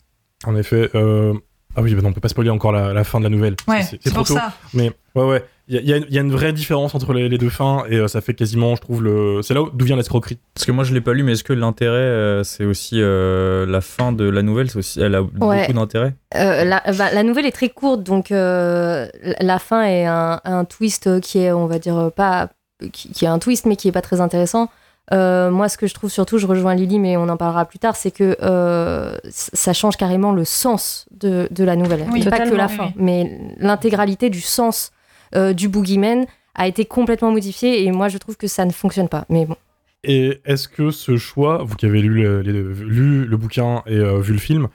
En 0.45 0.55
effet. 0.55 0.89
euh, 0.95 1.33
Ah 1.75 1.81
oui, 1.81 1.93
bah 1.95 2.01
non, 2.01 2.09
on 2.09 2.13
peut 2.13 2.21
pas 2.21 2.29
spoiler 2.29 2.49
encore 2.49 2.71
la, 2.71 2.93
la 2.93 3.03
fin 3.03 3.19
de 3.19 3.23
la 3.25 3.29
nouvelle. 3.29 3.55
Ouais, 3.67 3.81
C'est- 3.83 4.13
pour 4.13 4.25
tôt. 4.25 4.33
ça. 4.35 4.53
Mais 4.73 4.91
ouais, 5.15 5.23
ouais. 5.23 5.43
Il 5.67 5.75
y 5.75 5.77
a, 5.79 5.81
y 5.81 5.97
une- 5.97 6.05
il 6.09 6.13
y 6.13 6.19
a 6.19 6.21
une 6.21 6.31
vraie 6.31 6.53
différence 6.53 6.93
entre 6.93 7.11
les, 7.11 7.27
les 7.27 7.37
deux 7.39 7.49
fins 7.49 7.85
et 7.89 7.95
euh, 7.97 8.07
ça 8.07 8.21
fait 8.21 8.35
quasiment, 8.35 8.75
je 8.75 8.81
trouve, 8.81 9.01
le. 9.03 9.41
C'est 9.41 9.55
là 9.55 9.63
où- 9.63 9.71
d'où 9.73 9.83
vient 9.85 9.95
l'escroquerie. 9.95 10.37
Parce 10.53 10.63
que 10.65 10.71
moi 10.71 10.83
je 10.83 10.93
l'ai 10.93 11.01
pas 11.01 11.13
lu, 11.13 11.23
mais 11.23 11.31
est-ce 11.31 11.43
que 11.43 11.53
l'intérêt 11.53 11.97
euh, 11.97 12.43
c'est 12.43 12.65
aussi 12.65 12.97
euh, 13.01 13.65
la 13.65 13.81
fin 13.81 14.11
de 14.11 14.25
la 14.29 14.43
nouvelle? 14.43 14.69
C'est 14.69 14.77
aussi, 14.77 15.01
Elle 15.01 15.15
a 15.15 15.23
Ouais. 15.23 15.29
beaucoup 15.61 15.73
d'intérêt? 15.73 16.13
Euh, 16.35 16.63
la, 16.65 16.83
bah, 16.97 17.11
la 17.11 17.23
nouvelle 17.23 17.47
est 17.47 17.51
très 17.51 17.69
courte, 17.69 18.03
donc 18.03 18.31
euh, 18.31 19.07
la- 19.41 19.57
fin 19.59 19.83
est 19.85 20.05
un, 20.05 20.39
un 20.43 20.65
twist 20.65 21.19
qui 21.21 21.39
est, 21.39 21.51
on 21.51 21.65
va 21.65 21.79
dire, 21.79 22.11
pas. 22.15 22.49
qui, 22.93 23.09
qui 23.09 23.25
est 23.25 23.29
un 23.29 23.39
twist, 23.39 23.65
mais 23.65 23.75
qui 23.75 23.87
est 23.87 23.91
pas 23.91 24.01
très 24.03 24.21
intéressant. 24.21 24.69
Euh, 25.13 25.51
moi, 25.51 25.69
ce 25.69 25.77
que 25.77 25.85
je 25.87 25.93
trouve 25.93 26.09
surtout, 26.09 26.37
je 26.39 26.47
rejoins 26.47 26.73
Lily, 26.75 26.97
mais 26.99 27.15
on 27.17 27.29
en 27.29 27.37
parlera 27.37 27.65
plus 27.65 27.77
tard, 27.79 27.95
c'est 27.95 28.11
que 28.11 28.35
euh, 28.41 29.15
ça 29.29 29.71
change 29.73 29.97
carrément 29.97 30.31
le 30.31 30.45
sens 30.45 31.05
de, 31.11 31.47
de 31.51 31.63
la 31.63 31.75
nouvelle. 31.75 32.05
Oui, 32.11 32.23
pas 32.23 32.39
que 32.39 32.55
la 32.55 32.67
fin, 32.67 32.85
oui. 32.87 32.93
mais 32.97 33.39
l'intégralité 33.59 34.29
du 34.29 34.41
sens 34.41 34.91
euh, 35.35 35.53
du 35.53 35.67
boogeyman 35.69 36.25
a 36.55 36.67
été 36.67 36.85
complètement 36.85 37.31
modifiée, 37.31 37.83
et 37.85 37.91
moi, 37.91 38.07
je 38.07 38.17
trouve 38.17 38.37
que 38.37 38.47
ça 38.47 38.65
ne 38.65 38.71
fonctionne 38.71 39.09
pas. 39.09 39.25
Mais 39.29 39.45
bon. 39.45 39.55
Et 40.03 40.39
est-ce 40.45 40.67
que 40.67 40.91
ce 40.91 41.17
choix, 41.17 41.63
vous 41.63 41.75
qui 41.75 41.85
avez 41.85 42.01
lu 42.01 42.21
le, 42.23 42.41
les- 42.41 42.51
lu 42.61 43.25
le 43.25 43.37
bouquin 43.37 43.83
et 43.87 43.95
euh, 43.97 44.19
vu 44.19 44.33
le 44.33 44.39
film, 44.39 44.67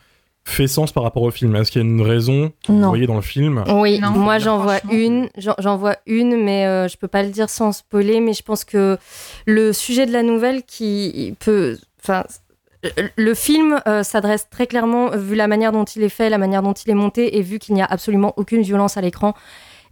fait 0.45 0.67
sens 0.67 0.91
par 0.93 1.03
rapport 1.03 1.23
au 1.23 1.31
film 1.31 1.55
Est-ce 1.57 1.71
qu'il 1.71 1.83
y 1.83 1.85
a 1.85 1.89
une 1.89 2.01
raison 2.03 2.51
que 2.67 2.73
vous 2.73 2.79
Non. 2.79 2.89
voyez 2.89 3.07
dans 3.07 3.15
le 3.17 3.21
film 3.21 3.63
Oui, 3.69 3.99
Non, 4.01 4.11
moi 4.11 4.39
j'en 4.39 4.59
vois 4.59 4.79
une, 4.91 5.29
j'en 5.37 5.55
j'en 5.59 5.77
vois 5.77 5.97
une, 6.07 6.43
mais 6.43 6.67
euh, 6.67 6.89
je 6.89 6.97
peux 6.97 7.09
pas 7.09 7.23
le 7.23 7.29
dire 7.31 7.49
sans 7.51 7.73
spoiler, 7.73 8.21
mais 8.21 8.33
je 8.33 8.43
pense 8.43 8.65
que 8.65 8.99
le 9.47 9.73
sujet 9.73 10.07
de 10.07 10.13
la 10.13 10.23
nouvelle 10.23 10.63
qui 10.65 11.35
peut, 11.41 11.77
enfin, 12.03 12.25
le 13.17 13.35
film 13.35 13.81
euh, 13.87 14.03
s'adresse 14.03 14.49
très 14.51 14.67
clairement, 14.67 15.11
vu 15.11 15.35
la 15.37 15.47
manière 15.47 15.71
dont 15.73 15.85
il 15.85 16.03
est 16.03 16.09
fait, 16.09 16.31
la 16.31 16.39
manière 16.39 16.63
dont 16.63 16.73
il 16.73 16.91
est 16.91 16.95
monté, 16.95 17.37
et 17.37 17.43
vu 17.43 17.59
qu'il 17.59 17.75
n'y 17.75 17.83
a 17.83 17.87
absolument 17.87 18.33
aucune 18.39 18.63
violence 18.63 18.97
à 18.97 19.03
l'écran 19.03 19.35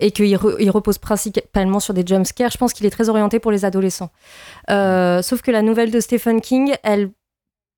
et 0.00 0.10
qu'il 0.12 0.34
re- 0.36 0.54
il 0.60 0.70
repose 0.70 0.96
principalement 0.96 1.80
sur 1.80 1.92
des 1.92 2.04
jumpscares, 2.06 2.50
je 2.52 2.56
pense 2.56 2.72
qu'il 2.72 2.86
est 2.86 2.90
très 2.90 3.08
orienté 3.08 3.40
pour 3.40 3.50
les 3.50 3.64
adolescents. 3.64 4.10
Euh, 4.70 5.22
sauf 5.22 5.42
que 5.42 5.50
la 5.50 5.60
nouvelle 5.60 5.90
de 5.90 5.98
Stephen 6.00 6.40
King, 6.40 6.72
elle, 6.84 7.10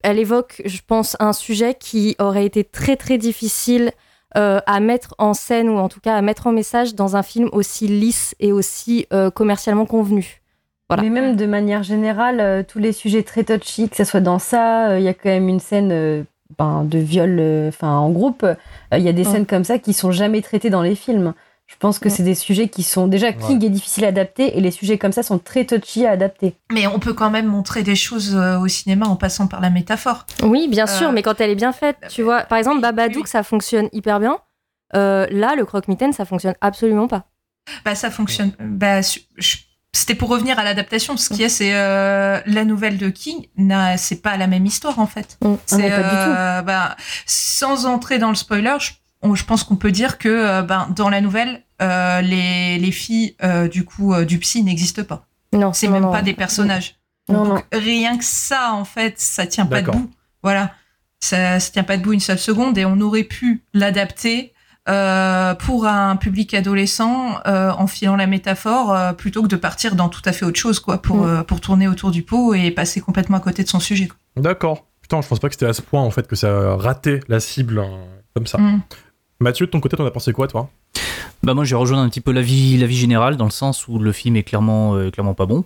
elle 0.02 0.18
évoque, 0.18 0.62
je 0.64 0.80
pense, 0.86 1.16
un 1.20 1.32
sujet 1.32 1.74
qui 1.74 2.16
aurait 2.18 2.46
été 2.46 2.64
très 2.64 2.96
très 2.96 3.18
difficile 3.18 3.92
euh, 4.36 4.60
à 4.66 4.80
mettre 4.80 5.14
en 5.18 5.34
scène 5.34 5.68
ou 5.68 5.76
en 5.78 5.88
tout 5.88 6.00
cas 6.00 6.16
à 6.16 6.22
mettre 6.22 6.46
en 6.46 6.52
message 6.52 6.94
dans 6.94 7.16
un 7.16 7.22
film 7.22 7.48
aussi 7.52 7.88
lisse 7.88 8.34
et 8.38 8.52
aussi 8.52 9.06
euh, 9.12 9.30
commercialement 9.30 9.86
convenu. 9.86 10.40
Voilà. 10.88 11.02
Mais 11.02 11.10
même 11.10 11.36
de 11.36 11.46
manière 11.46 11.82
générale, 11.82 12.40
euh, 12.40 12.62
tous 12.66 12.78
les 12.78 12.92
sujets 12.92 13.22
très 13.22 13.44
touchy, 13.44 13.88
que 13.88 13.96
ce 13.96 14.04
soit 14.04 14.20
dans 14.20 14.38
ça, 14.38 14.98
il 14.98 15.04
y 15.04 15.08
a 15.08 15.14
quand 15.14 15.28
même 15.30 15.48
une 15.48 15.60
scène 15.60 16.24
ben, 16.58 16.84
de 16.84 16.98
viol 16.98 17.40
enfin 17.68 17.96
en 17.96 18.10
groupe. 18.10 18.46
Il 18.92 19.02
y 19.02 19.08
a 19.08 19.12
des 19.12 19.26
Ouais. 19.26 19.32
scènes 19.32 19.46
comme 19.46 19.64
ça 19.64 19.78
qui 19.78 19.92
sont 19.92 20.12
jamais 20.12 20.42
traitées 20.42 20.70
dans 20.70 20.82
les 20.82 20.94
films. 20.96 21.34
Je 21.72 21.76
pense 21.78 21.98
que 22.00 22.08
c'est 22.10 22.24
des 22.24 22.34
sujets 22.34 22.68
qui 22.68 22.82
sont 22.82 23.06
déjà 23.06 23.32
King 23.32 23.64
est 23.64 23.70
difficile 23.70 24.04
à 24.04 24.08
adapter 24.08 24.58
et 24.58 24.60
les 24.60 24.70
sujets 24.72 24.98
comme 24.98 25.12
ça 25.12 25.22
sont 25.22 25.38
très 25.38 25.64
touchy 25.64 26.04
à 26.04 26.10
adapter. 26.10 26.54
Mais 26.72 26.86
on 26.86 26.98
peut 26.98 27.14
quand 27.14 27.30
même 27.30 27.46
montrer 27.46 27.82
des 27.82 27.94
choses 27.94 28.34
euh, 28.36 28.58
au 28.58 28.68
cinéma 28.68 29.06
en 29.06 29.16
passant 29.16 29.46
par 29.46 29.60
la 29.60 29.70
métaphore. 29.70 30.26
Oui, 30.42 30.68
bien 30.68 30.86
sûr, 30.86 31.08
Euh, 31.08 31.12
mais 31.12 31.22
quand 31.22 31.40
elle 31.40 31.50
est 31.50 31.54
bien 31.54 31.72
faite, 31.72 31.96
tu 32.10 32.22
vois. 32.22 32.42
Par 32.42 32.58
exemple, 32.58 32.80
Babadook, 32.82 33.28
ça 33.28 33.42
fonctionne 33.42 33.88
hyper 33.92 34.20
bien. 34.20 34.38
Euh, 34.96 35.26
là, 35.30 35.54
le 35.56 35.64
croque-mitaine, 35.64 36.12
ça 36.12 36.24
fonctionne 36.24 36.54
absolument 36.60 37.06
pas. 37.08 37.24
Bah 37.84 37.94
ça 37.94 38.10
fonctionne. 38.10 38.50
Bah 38.58 39.00
je- 39.02 39.56
c'était 39.92 40.14
pour 40.14 40.28
revenir 40.28 40.58
à 40.58 40.64
l'adaptation. 40.64 41.16
Ce 41.16 41.28
qu'il 41.28 41.40
y 41.40 41.44
a, 41.44 41.48
c'est 41.48 41.72
euh, 41.74 42.40
la 42.46 42.64
nouvelle 42.64 42.98
de 42.98 43.08
King. 43.10 43.46
n'a- 43.56 43.96
C'est 43.96 44.22
pas 44.22 44.36
la 44.36 44.48
même 44.48 44.66
histoire 44.66 44.98
en 44.98 45.06
fait. 45.06 45.38
Mm. 45.42 45.48
Mais 45.50 45.58
C'est 45.66 45.88
pas 45.90 45.96
du 46.02 46.02
tout. 46.02 46.36
euh, 46.36 46.62
bah, 46.62 46.96
sans 47.26 47.86
entrer 47.86 48.18
dans 48.18 48.28
le 48.30 48.34
spoiler, 48.34 48.74
je, 48.80 48.90
on- 49.22 49.34
je 49.34 49.44
pense 49.44 49.64
qu'on 49.64 49.76
peut 49.76 49.92
dire 49.92 50.18
que 50.18 50.28
euh, 50.28 50.62
ben, 50.62 50.88
dans 50.94 51.08
la 51.08 51.20
nouvelle, 51.20 51.62
euh, 51.82 52.20
les, 52.20 52.78
les 52.78 52.92
filles 52.92 53.36
euh, 53.42 53.68
du 53.68 53.84
coup 53.84 54.12
euh, 54.14 54.24
du 54.24 54.38
psy 54.38 54.62
n'existent 54.62 55.04
pas. 55.04 55.26
Non, 55.52 55.72
C'est 55.72 55.88
même 55.88 56.02
non. 56.02 56.12
pas 56.12 56.22
des 56.22 56.34
personnages. 56.34 56.96
Non, 57.28 57.44
Donc 57.44 57.64
rien 57.72 58.16
que 58.18 58.24
ça, 58.24 58.72
en 58.74 58.84
fait, 58.84 59.18
ça 59.20 59.46
tient 59.46 59.66
pas 59.66 59.76
D'accord. 59.76 59.94
debout. 59.94 60.10
Voilà, 60.42 60.72
ça, 61.20 61.60
ça 61.60 61.70
tient 61.72 61.82
pas 61.84 61.96
debout 61.96 62.12
une 62.12 62.20
seule 62.20 62.38
seconde 62.38 62.76
et 62.78 62.84
on 62.84 63.00
aurait 63.00 63.24
pu 63.24 63.62
l'adapter. 63.74 64.52
euh, 64.88 65.54
pour 65.54 65.86
un 65.86 66.16
public 66.16 66.54
adolescent 66.54 67.38
euh, 67.46 67.70
en 67.70 67.86
filant 67.86 68.16
la 68.16 68.26
métaphore 68.26 68.92
euh, 68.94 69.12
plutôt 69.12 69.42
que 69.42 69.46
de 69.46 69.56
partir 69.56 69.94
dans 69.94 70.08
tout 70.08 70.22
à 70.24 70.32
fait 70.32 70.46
autre 70.46 70.58
chose 70.58 70.80
quoi 70.80 71.02
pour 71.02 71.18
Mm. 71.18 71.28
euh, 71.28 71.42
pour 71.44 71.60
tourner 71.60 71.86
autour 71.86 72.10
du 72.10 72.22
pot 72.22 72.54
et 72.54 72.70
passer 72.70 73.00
complètement 73.02 73.36
à 73.36 73.40
côté 73.40 73.62
de 73.62 73.68
son 73.68 73.78
sujet. 73.78 74.08
D'accord. 74.36 74.86
Putain, 75.02 75.20
je 75.20 75.28
pense 75.28 75.38
pas 75.38 75.48
que 75.48 75.54
c'était 75.54 75.66
à 75.66 75.74
ce 75.74 75.82
point 75.82 76.00
en 76.00 76.10
fait 76.10 76.26
que 76.26 76.34
ça 76.34 76.76
ratait 76.76 77.20
la 77.28 77.40
cible 77.40 77.78
hein, 77.78 77.90
comme 78.34 78.46
ça. 78.46 78.56
Mm. 78.58 78.80
Mathieu, 79.42 79.64
de 79.64 79.70
ton 79.70 79.80
côté, 79.80 79.96
t'en 79.96 80.04
as 80.04 80.10
pensé 80.10 80.34
quoi 80.34 80.48
toi? 80.48 80.68
Bah 81.42 81.54
moi, 81.54 81.64
je 81.64 81.74
vais 81.74 81.80
rejoindre 81.80 82.02
un 82.02 82.10
petit 82.10 82.20
peu 82.20 82.30
l'avis, 82.30 82.76
l'avis 82.76 82.96
général 82.96 83.38
dans 83.38 83.46
le 83.46 83.50
sens 83.50 83.88
où 83.88 83.98
le 83.98 84.12
film 84.12 84.36
est 84.36 84.42
clairement, 84.42 84.94
euh, 84.96 85.10
clairement 85.10 85.32
pas 85.32 85.46
bon. 85.46 85.64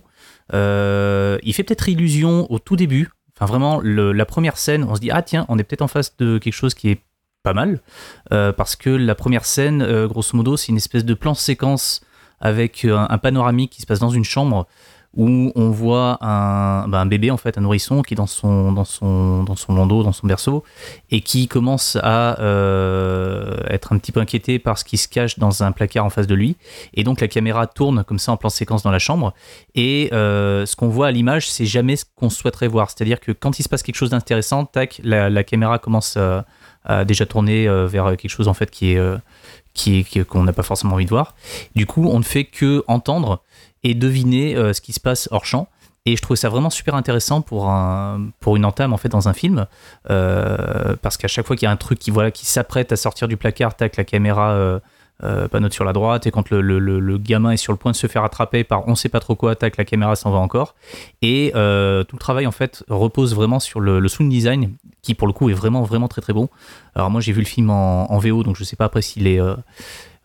Euh, 0.53 1.37
il 1.43 1.53
fait 1.53 1.63
peut-être 1.63 1.89
illusion 1.89 2.49
au 2.49 2.59
tout 2.59 2.77
début. 2.77 3.09
Enfin, 3.35 3.45
vraiment, 3.47 3.81
la 3.83 4.25
première 4.25 4.57
scène, 4.57 4.85
on 4.85 4.95
se 4.95 5.01
dit 5.01 5.11
ah 5.11 5.21
tiens, 5.21 5.45
on 5.49 5.59
est 5.59 5.63
peut-être 5.65 5.81
en 5.81 5.89
face 5.89 6.15
de 6.15 6.37
quelque 6.37 6.53
chose 6.53 6.73
qui 6.73 6.89
est 6.89 7.01
pas 7.43 7.53
mal, 7.53 7.81
Euh, 8.31 8.53
parce 8.53 8.77
que 8.77 8.89
la 8.89 9.13
première 9.13 9.43
scène, 9.45 10.05
grosso 10.07 10.35
modo, 10.37 10.55
c'est 10.55 10.69
une 10.69 10.77
espèce 10.77 11.03
de 11.03 11.13
plan 11.13 11.33
séquence 11.33 12.01
avec 12.39 12.85
un 12.85 13.17
panoramique 13.17 13.71
qui 13.71 13.81
se 13.81 13.85
passe 13.85 13.99
dans 13.99 14.09
une 14.09 14.23
chambre 14.23 14.67
où 15.15 15.51
on 15.55 15.69
voit 15.69 16.17
un, 16.21 16.87
bah, 16.87 16.99
un 16.99 17.05
bébé 17.05 17.31
en 17.31 17.37
fait, 17.37 17.57
un 17.57 17.61
nourrisson 17.61 18.01
qui 18.01 18.13
est 18.13 18.17
dans 18.17 18.27
son 18.27 18.71
dans 18.71 18.85
dans 19.43 19.55
son 19.55 19.75
landau, 19.75 20.03
dans 20.03 20.11
son 20.11 20.27
berceau, 20.27 20.63
et 21.11 21.21
qui 21.21 21.47
commence 21.47 21.97
à 22.01 22.39
euh, 22.41 23.57
être 23.69 23.93
un 23.93 23.97
petit 23.97 24.11
peu 24.11 24.19
inquiété 24.19 24.59
par 24.59 24.77
ce 24.77 24.83
qui 24.83 24.97
se 24.97 25.07
cache 25.07 25.39
dans 25.39 25.63
un 25.63 25.71
placard 25.71 26.05
en 26.05 26.09
face 26.09 26.27
de 26.27 26.35
lui. 26.35 26.57
Et 26.93 27.03
donc 27.03 27.21
la 27.21 27.27
caméra 27.27 27.67
tourne 27.67 28.03
comme 28.03 28.19
ça 28.19 28.31
en 28.31 28.37
plan 28.37 28.49
séquence 28.49 28.83
dans 28.83 28.91
la 28.91 28.99
chambre. 28.99 29.33
Et 29.73 30.09
euh, 30.13 30.65
ce 30.65 30.75
qu'on 30.75 30.89
voit 30.89 31.07
à 31.07 31.11
l'image, 31.11 31.49
c'est 31.49 31.65
jamais 31.65 31.95
ce 31.95 32.05
qu'on 32.15 32.29
souhaiterait 32.29 32.67
voir. 32.67 32.89
C'est-à-dire 32.89 33.19
que 33.19 33.31
quand 33.31 33.59
il 33.59 33.63
se 33.63 33.69
passe 33.69 33.83
quelque 33.83 33.95
chose 33.95 34.09
d'intéressant, 34.09 34.65
tac, 34.65 34.99
la, 35.03 35.43
caméra 35.43 35.79
commence 35.79 36.17
à 36.17 37.05
déjà 37.05 37.25
tourner 37.25 37.67
euh, 37.67 37.87
vers 37.87 38.17
quelque 38.17 38.29
chose 38.29 38.47
en 38.47 38.53
fait 38.53 38.69
qui 38.69 38.91
est 38.93 38.99
qui 39.75 40.03
qu'on 40.27 40.43
n'a 40.43 40.53
pas 40.53 40.63
forcément 40.63 40.95
envie 40.95 41.05
de 41.05 41.11
voir. 41.11 41.35
Du 41.75 41.85
coup, 41.85 42.07
on 42.09 42.17
ne 42.17 42.23
fait 42.23 42.45
que 42.45 42.83
entendre 42.87 43.43
et 43.83 43.93
deviner 43.93 44.55
euh, 44.55 44.73
ce 44.73 44.81
qui 44.81 44.93
se 44.93 44.99
passe 44.99 45.29
hors 45.31 45.45
champ. 45.45 45.67
Et 46.07 46.15
je 46.15 46.21
trouvais 46.21 46.37
ça 46.37 46.49
vraiment 46.49 46.69
super 46.69 46.93
intéressant 46.93 47.41
pour, 47.41 47.69
un, 47.69 48.27
pour 48.39 48.55
une 48.55 48.65
entame 48.65 48.93
en 48.93 48.97
fait 48.97 49.09
dans 49.09 49.27
un 49.27 49.33
film, 49.33 49.65
euh, 50.11 50.95
parce 51.01 51.17
qu'à 51.17 51.27
chaque 51.27 51.47
fois 51.47 51.55
qu'il 51.55 51.65
y 51.65 51.67
a 51.67 51.71
un 51.71 51.77
truc 51.77 51.97
qui 51.97 52.11
voilà 52.11 52.29
qui 52.29 52.45
s'apprête 52.45 52.91
à 52.91 52.95
sortir 52.95 53.27
du 53.27 53.37
placard, 53.37 53.75
tac, 53.75 53.97
la 53.97 54.03
caméra 54.03 54.79
euh, 55.23 55.47
panote 55.47 55.73
sur 55.73 55.85
la 55.85 55.93
droite, 55.93 56.27
et 56.27 56.31
quand 56.31 56.49
le, 56.49 56.61
le- 56.61 56.79
le- 56.79 57.17
gamin 57.17 57.51
est 57.51 57.57
sur 57.57 57.71
le 57.71 57.77
point 57.77 57.91
de 57.91 57.95
se 57.95 58.07
faire 58.07 58.23
attraper 58.23 58.63
par 58.65 58.87
on 58.87 58.95
sait 58.95 59.07
pas 59.07 59.19
trop 59.21 59.35
quoi, 59.35 59.55
tac, 59.55 59.77
la 59.77 59.85
caméra 59.85 60.15
s'en 60.15 60.29
va 60.29 60.39
encore. 60.39 60.75
Et 61.21 61.53
euh, 61.55 62.03
tout 62.03 62.15
le 62.17 62.19
travail 62.19 62.45
en 62.47 62.51
fait 62.51 62.83
repose 62.89 63.33
vraiment 63.33 63.59
sur 63.61 63.79
le, 63.79 64.05
sound 64.09 64.29
design, 64.29 64.73
qui 65.01 65.13
pour 65.13 65.27
le 65.27 65.33
coup 65.33 65.49
est 65.49 65.53
vraiment 65.53 65.83
vraiment 65.83 66.07
très 66.09 66.21
très 66.21 66.33
bon. 66.33 66.49
Alors 66.95 67.09
moi 67.09 67.21
j'ai 67.21 67.31
vu 67.31 67.39
le 67.39 67.45
film 67.47 67.69
en, 67.69 68.11
en 68.11 68.17
VO, 68.19 68.43
donc 68.43 68.57
je 68.57 68.63
sais 68.65 68.75
pas 68.75 68.85
après 68.85 69.01
s'il 69.01 69.25
est 69.27 69.39
euh, 69.39 69.55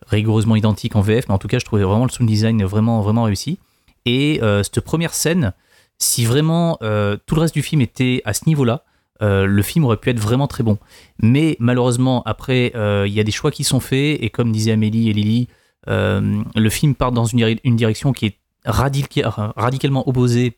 rigoureusement 0.07 0.55
identique 0.57 0.95
en 0.95 1.01
VF, 1.01 1.29
mais 1.29 1.33
en 1.33 1.37
tout 1.37 1.47
cas 1.47 1.59
je 1.59 1.65
trouvais 1.65 1.83
vraiment 1.83 2.05
le 2.05 2.11
sound 2.11 2.27
design 2.29 2.63
vraiment 2.65 3.01
vraiment 3.01 3.23
réussi. 3.23 3.59
Et 4.05 4.41
cette 4.63 4.81
première 4.81 5.13
scène, 5.13 5.53
si 5.99 6.25
vraiment 6.25 6.77
tout 6.79 7.35
le 7.35 7.41
reste 7.41 7.53
du 7.53 7.61
film 7.61 7.81
était 7.81 8.21
à 8.25 8.33
ce 8.33 8.41
niveau-là, 8.47 8.83
euh, 9.21 9.45
le 9.45 9.61
film 9.61 9.85
aurait 9.85 9.97
pu 9.97 10.09
être 10.09 10.19
vraiment 10.19 10.47
très 10.47 10.63
bon. 10.63 10.77
Mais 11.21 11.55
malheureusement, 11.59 12.23
après, 12.23 12.71
euh, 12.75 13.05
il 13.07 13.13
y 13.13 13.19
a 13.19 13.23
des 13.23 13.31
choix 13.31 13.51
qui 13.51 13.63
sont 13.63 13.79
faits, 13.79 14.17
et 14.21 14.29
comme 14.29 14.51
disaient 14.51 14.71
Amélie 14.71 15.09
et 15.09 15.13
Lily, 15.13 15.47
euh, 15.89 16.41
le 16.55 16.69
film 16.69 16.95
part 16.95 17.11
dans 17.11 17.25
une, 17.25 17.39
dire- 17.39 17.59
une 17.63 17.75
direction 17.75 18.13
qui 18.13 18.25
est 18.27 18.37
radica- 18.65 19.51
radicalement 19.55 20.07
opposée 20.07 20.57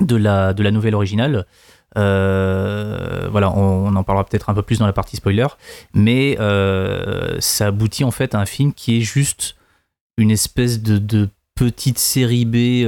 de 0.00 0.16
la, 0.16 0.52
de 0.54 0.62
la 0.62 0.70
nouvelle 0.70 0.94
originale. 0.94 1.46
Voilà, 1.94 3.52
on, 3.56 3.94
en 3.94 4.02
parlera 4.02 4.24
peut-être 4.24 4.50
un 4.50 4.54
peu 4.54 4.62
plus 4.62 4.78
dans 4.78 4.86
la 4.86 4.92
partie 4.92 5.16
spoiler, 5.16 5.46
mais 5.94 6.36
ça 7.38 7.66
aboutit 7.66 8.04
en 8.04 8.10
fait 8.10 8.34
à 8.34 8.40
un 8.40 8.46
film 8.46 8.72
qui 8.72 8.98
est 8.98 9.00
juste 9.00 9.56
une 10.16 10.30
espèce 10.30 10.82
de, 10.82 11.28
petite 11.54 11.98
série 11.98 12.44
B 12.44 12.84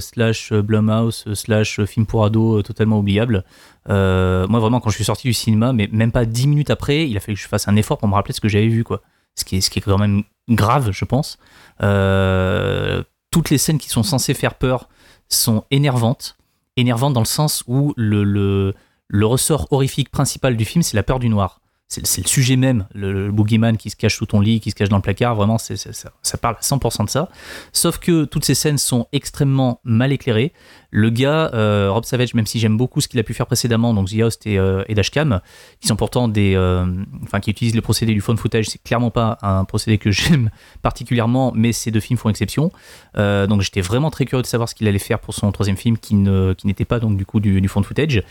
slash 0.00 0.52
Blumhouse 0.52 1.24
slash 1.34 1.84
film 1.84 2.06
pour 2.06 2.24
euh, 2.24 2.62
totalement 2.62 2.98
oubliable. 2.98 3.44
Euh, 3.90 4.46
moi 4.46 4.60
vraiment 4.60 4.80
quand 4.80 4.90
je 4.90 4.96
suis 4.96 5.04
sorti 5.04 5.28
du 5.28 5.34
cinéma, 5.34 5.72
mais 5.72 5.88
même 5.92 6.12
pas 6.12 6.24
dix 6.24 6.46
minutes 6.46 6.70
après, 6.70 7.08
il 7.08 7.16
a 7.16 7.20
fallu 7.20 7.36
que 7.36 7.42
je 7.42 7.48
fasse 7.48 7.68
un 7.68 7.76
effort 7.76 7.98
pour 7.98 8.08
me 8.08 8.14
rappeler 8.14 8.34
ce 8.34 8.40
que 8.40 8.48
j'avais 8.48 8.68
vu 8.68 8.84
quoi. 8.84 9.02
Ce 9.36 9.44
qui 9.44 9.56
est, 9.56 9.80
quand 9.80 9.98
même 9.98 10.22
grave, 10.48 10.90
je 10.92 11.04
pense. 11.04 11.38
Euh, 11.82 13.02
toutes 13.30 13.50
les 13.50 13.58
scènes 13.58 13.78
qui 13.78 13.88
sont 13.88 14.04
censées 14.04 14.34
faire 14.34 14.54
peur 14.54 14.88
sont 15.28 15.64
énervantes. 15.72 16.36
Énervantes 16.76 17.14
dans 17.14 17.20
le 17.20 17.26
sens 17.26 17.64
où 17.66 17.92
le, 17.96 18.74
ressort 19.12 19.66
horrifique 19.72 20.10
principal 20.10 20.56
du 20.56 20.64
film, 20.64 20.82
c'est 20.82 20.96
la 20.96 21.02
peur 21.02 21.18
du 21.18 21.28
noir. 21.28 21.60
C'est 21.88 22.22
le 22.22 22.28
sujet 22.28 22.56
même, 22.56 22.86
le, 22.94 23.26
le 23.26 23.30
boogeyman 23.30 23.76
qui 23.76 23.90
se 23.90 23.96
cache 23.96 24.16
sous 24.16 24.26
ton 24.26 24.40
lit, 24.40 24.58
qui 24.58 24.70
se 24.70 24.74
cache 24.74 24.88
dans 24.88 24.96
le 24.96 25.02
placard, 25.02 25.34
vraiment, 25.34 25.58
ça, 25.58 25.74
ça 25.76 26.38
parle 26.38 26.56
à 26.58 26.60
100% 26.60 27.04
de 27.04 27.10
ça. 27.10 27.28
Sauf 27.72 27.98
que 27.98 28.24
toutes 28.24 28.44
ces 28.44 28.54
scènes 28.54 28.78
sont 28.78 29.06
extrêmement 29.12 29.80
mal 29.84 30.10
éclairées. 30.10 30.52
Le 30.96 31.10
gars, 31.10 31.50
euh, 31.54 31.90
Rob 31.90 32.04
Savage, 32.04 32.34
même 32.34 32.46
si 32.46 32.60
j'aime 32.60 32.76
beaucoup 32.76 33.00
ce 33.00 33.08
qu'il 33.08 33.18
a 33.18 33.24
pu 33.24 33.34
faire 33.34 33.46
précédemment, 33.46 33.92
donc 33.94 34.10
The 34.10 34.20
Host 34.22 34.46
et, 34.46 34.60
euh, 34.60 34.84
Dashcam, 34.88 35.40
qui 35.80 35.88
sont 35.88 35.96
pourtant 35.96 36.28
des. 36.28 36.54
euh, 36.54 36.86
enfin, 37.24 37.40
qui 37.40 37.50
utilisent 37.50 37.74
le 37.74 37.80
procédé 37.80 38.14
du 38.14 38.20
phone 38.20 38.36
footage, 38.36 38.66
c'est 38.66 38.80
clairement 38.80 39.10
pas 39.10 39.36
un 39.42 39.64
procédé 39.64 39.98
que 39.98 40.10
j'aime 40.12 40.50
particulièrement, 40.82 41.50
mais 41.52 41.72
ces 41.72 41.90
deux 41.90 41.98
films 41.98 42.16
font 42.16 42.28
exception. 42.28 42.70
Donc 43.16 43.60
j'étais 43.62 43.80
vraiment 43.80 44.10
très 44.10 44.24
curieux 44.24 44.42
de 44.42 44.46
savoir 44.46 44.68
ce 44.68 44.76
qu'il 44.76 44.86
allait 44.86 45.00
faire 45.00 45.18
pour 45.18 45.34
son 45.34 45.50
troisième 45.50 45.76
film 45.76 45.98
qui 45.98 46.14
ne 46.14 46.52
qui 46.52 46.68
n'était 46.68 46.84
pas 46.84 47.00
donc 47.00 47.16
du 47.16 47.26
coup 47.26 47.40
du, 47.40 47.60
du 47.60 47.66
phone 47.66 47.82
footage. 47.82 48.22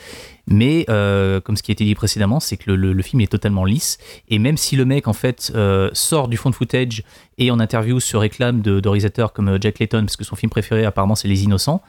Mais 0.48 0.86
comme 0.88 1.58
ce 1.58 1.64
qui 1.64 1.72
a 1.72 1.74
été 1.74 1.84
dit 1.84 1.96
précédemment, 1.96 2.40
c'est 2.40 2.56
que 2.56 2.72
le, 2.72 3.02
film 3.02 3.20
est 3.20 3.32
totalement 3.32 3.66
lisse. 3.66 3.98
Et 4.30 4.40
même 4.40 4.56
si 4.56 4.78
le 4.78 4.86
mec 4.86 5.10
en 5.10 5.14
fait 5.14 5.52
sort 5.92 6.30
du 6.30 6.38
phone 6.38 6.54
footage 6.54 7.04
et 7.38 7.52
en 7.52 7.60
interview 7.60 8.00
se 8.00 8.16
réclame 8.16 8.62
de, 8.62 8.82
réalisateurs 8.88 9.34
comme 9.34 9.58
Jack 9.60 9.80
Layton, 9.80 10.02
parce 10.02 10.16
que 10.16 10.24
son 10.24 10.38
film 10.38 10.50
préféré 10.50 10.86
apparemment 10.86 11.16
c'est 11.16 11.28
Les 11.28 11.44
Innocents, 11.44 11.82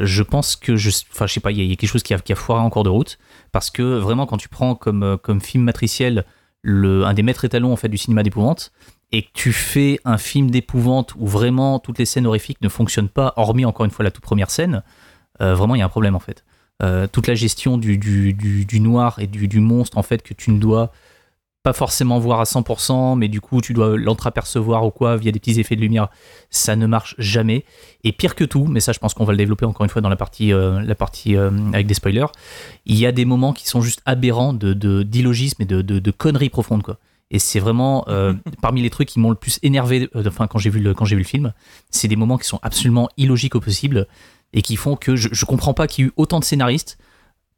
je 0.00 0.22
pense 0.22 0.56
que 0.56 0.76
je, 0.76 0.90
enfin 1.12 1.26
je 1.26 1.34
sais 1.34 1.40
pas, 1.40 1.50
il 1.50 1.62
y, 1.62 1.72
a- 1.72 1.76
quelque 1.76 1.88
chose 1.88 2.02
qui 2.02 2.14
a, 2.14 2.34
foiré 2.34 2.62
en 2.62 2.70
cours 2.70 2.84
de 2.84 2.88
route, 2.88 3.18
parce 3.52 3.70
que 3.70 3.82
vraiment 3.82 4.26
quand 4.26 4.36
tu 4.36 4.48
prends 4.48 4.74
comme 4.74 5.02
euh, 5.02 5.16
comme 5.16 5.40
film 5.40 5.64
matriciel 5.64 6.24
le, 6.62 7.04
un 7.04 7.14
des 7.14 7.22
maîtres 7.22 7.44
étalons 7.44 7.72
en 7.72 7.76
fait 7.76 7.88
du 7.88 7.98
cinéma 7.98 8.22
d'épouvante 8.22 8.72
et 9.12 9.22
que 9.22 9.28
tu 9.32 9.52
fais 9.52 10.00
un 10.04 10.18
film 10.18 10.50
d'épouvante 10.50 11.14
où 11.16 11.26
vraiment 11.26 11.78
toutes 11.78 11.98
les 11.98 12.04
scènes 12.04 12.26
horrifiques 12.26 12.60
ne 12.62 12.68
fonctionnent 12.68 13.08
pas, 13.08 13.32
hormis 13.36 13.64
encore 13.64 13.84
une 13.84 13.90
fois 13.90 14.04
la 14.04 14.10
toute 14.10 14.24
première 14.24 14.50
scène, 14.50 14.82
euh, 15.40 15.54
vraiment 15.54 15.74
il 15.74 15.78
y 15.78 15.82
a 15.82 15.86
un 15.86 15.90
problème 15.90 16.14
en 16.14 16.20
fait. 16.20 16.44
Euh, 16.82 17.06
toute 17.10 17.26
la 17.26 17.34
gestion 17.34 17.76
du, 17.76 17.98
du, 17.98 18.80
noir 18.80 19.18
et 19.18 19.26
du 19.26 19.60
monstre 19.60 19.98
en 19.98 20.02
fait 20.02 20.22
que 20.22 20.34
tu 20.34 20.52
ne 20.52 20.58
dois 20.58 20.92
pas 21.62 21.72
forcément 21.72 22.18
voir 22.18 22.40
à 22.40 22.44
100%, 22.44 23.18
mais 23.18 23.28
du 23.28 23.40
coup 23.40 23.60
tu 23.60 23.72
dois 23.72 23.96
l'entreapercevoir 23.96 24.86
ou 24.86 24.90
quoi 24.90 25.16
via 25.16 25.32
des 25.32 25.40
petits 25.40 25.58
effets 25.58 25.76
de 25.76 25.80
lumière, 25.80 26.08
ça 26.50 26.76
ne 26.76 26.86
marche 26.86 27.14
jamais. 27.18 27.64
Et 28.04 28.12
pire 28.12 28.34
que 28.34 28.44
tout, 28.44 28.66
mais 28.66 28.80
ça 28.80 28.92
je 28.92 28.98
pense 28.98 29.14
qu'on 29.14 29.24
va 29.24 29.32
le 29.32 29.38
développer 29.38 29.66
encore 29.66 29.84
une 29.84 29.90
fois 29.90 30.00
dans 30.00 30.08
la 30.08 30.16
partie, 30.16 30.52
euh, 30.52 30.80
la 30.80 30.94
partie 30.94 31.36
euh, 31.36 31.50
avec 31.72 31.86
des 31.86 31.94
spoilers, 31.94 32.26
il 32.86 32.96
y 32.96 33.06
a 33.06 33.12
des 33.12 33.24
moments 33.24 33.52
qui 33.52 33.68
sont 33.68 33.80
juste 33.80 34.02
aberrants 34.06 34.52
de, 34.52 34.72
d'illogisme 35.02 35.62
et 35.62 35.66
de, 35.66 35.82
de, 35.82 35.98
de 35.98 36.10
conneries 36.10 36.50
profondes 36.50 36.82
quoi. 36.82 36.98
Et 37.30 37.38
c'est 37.38 37.60
vraiment 37.60 38.04
euh, 38.08 38.32
parmi 38.62 38.80
les 38.80 38.90
trucs 38.90 39.08
qui 39.08 39.18
m'ont 39.18 39.30
le 39.30 39.36
plus 39.36 39.58
énervé, 39.62 40.08
enfin 40.14 40.46
quand 40.46 40.58
j'ai 40.58 40.70
vu 40.70 40.80
le 40.80 40.94
quand 40.94 41.04
j'ai 41.04 41.16
vu 41.16 41.22
le 41.22 41.28
film, 41.28 41.52
c'est 41.90 42.08
des 42.08 42.16
moments 42.16 42.38
qui 42.38 42.46
sont 42.46 42.60
absolument 42.62 43.08
illogiques 43.16 43.56
au 43.56 43.60
possible 43.60 44.06
et 44.52 44.62
qui 44.62 44.76
font 44.76 44.96
que 44.96 45.16
je, 45.16 45.28
je 45.32 45.44
comprends 45.44 45.74
pas 45.74 45.86
qu'il 45.86 46.04
y 46.04 46.06
ait 46.06 46.10
eu 46.10 46.14
autant 46.16 46.38
de 46.38 46.44
scénaristes 46.44 46.98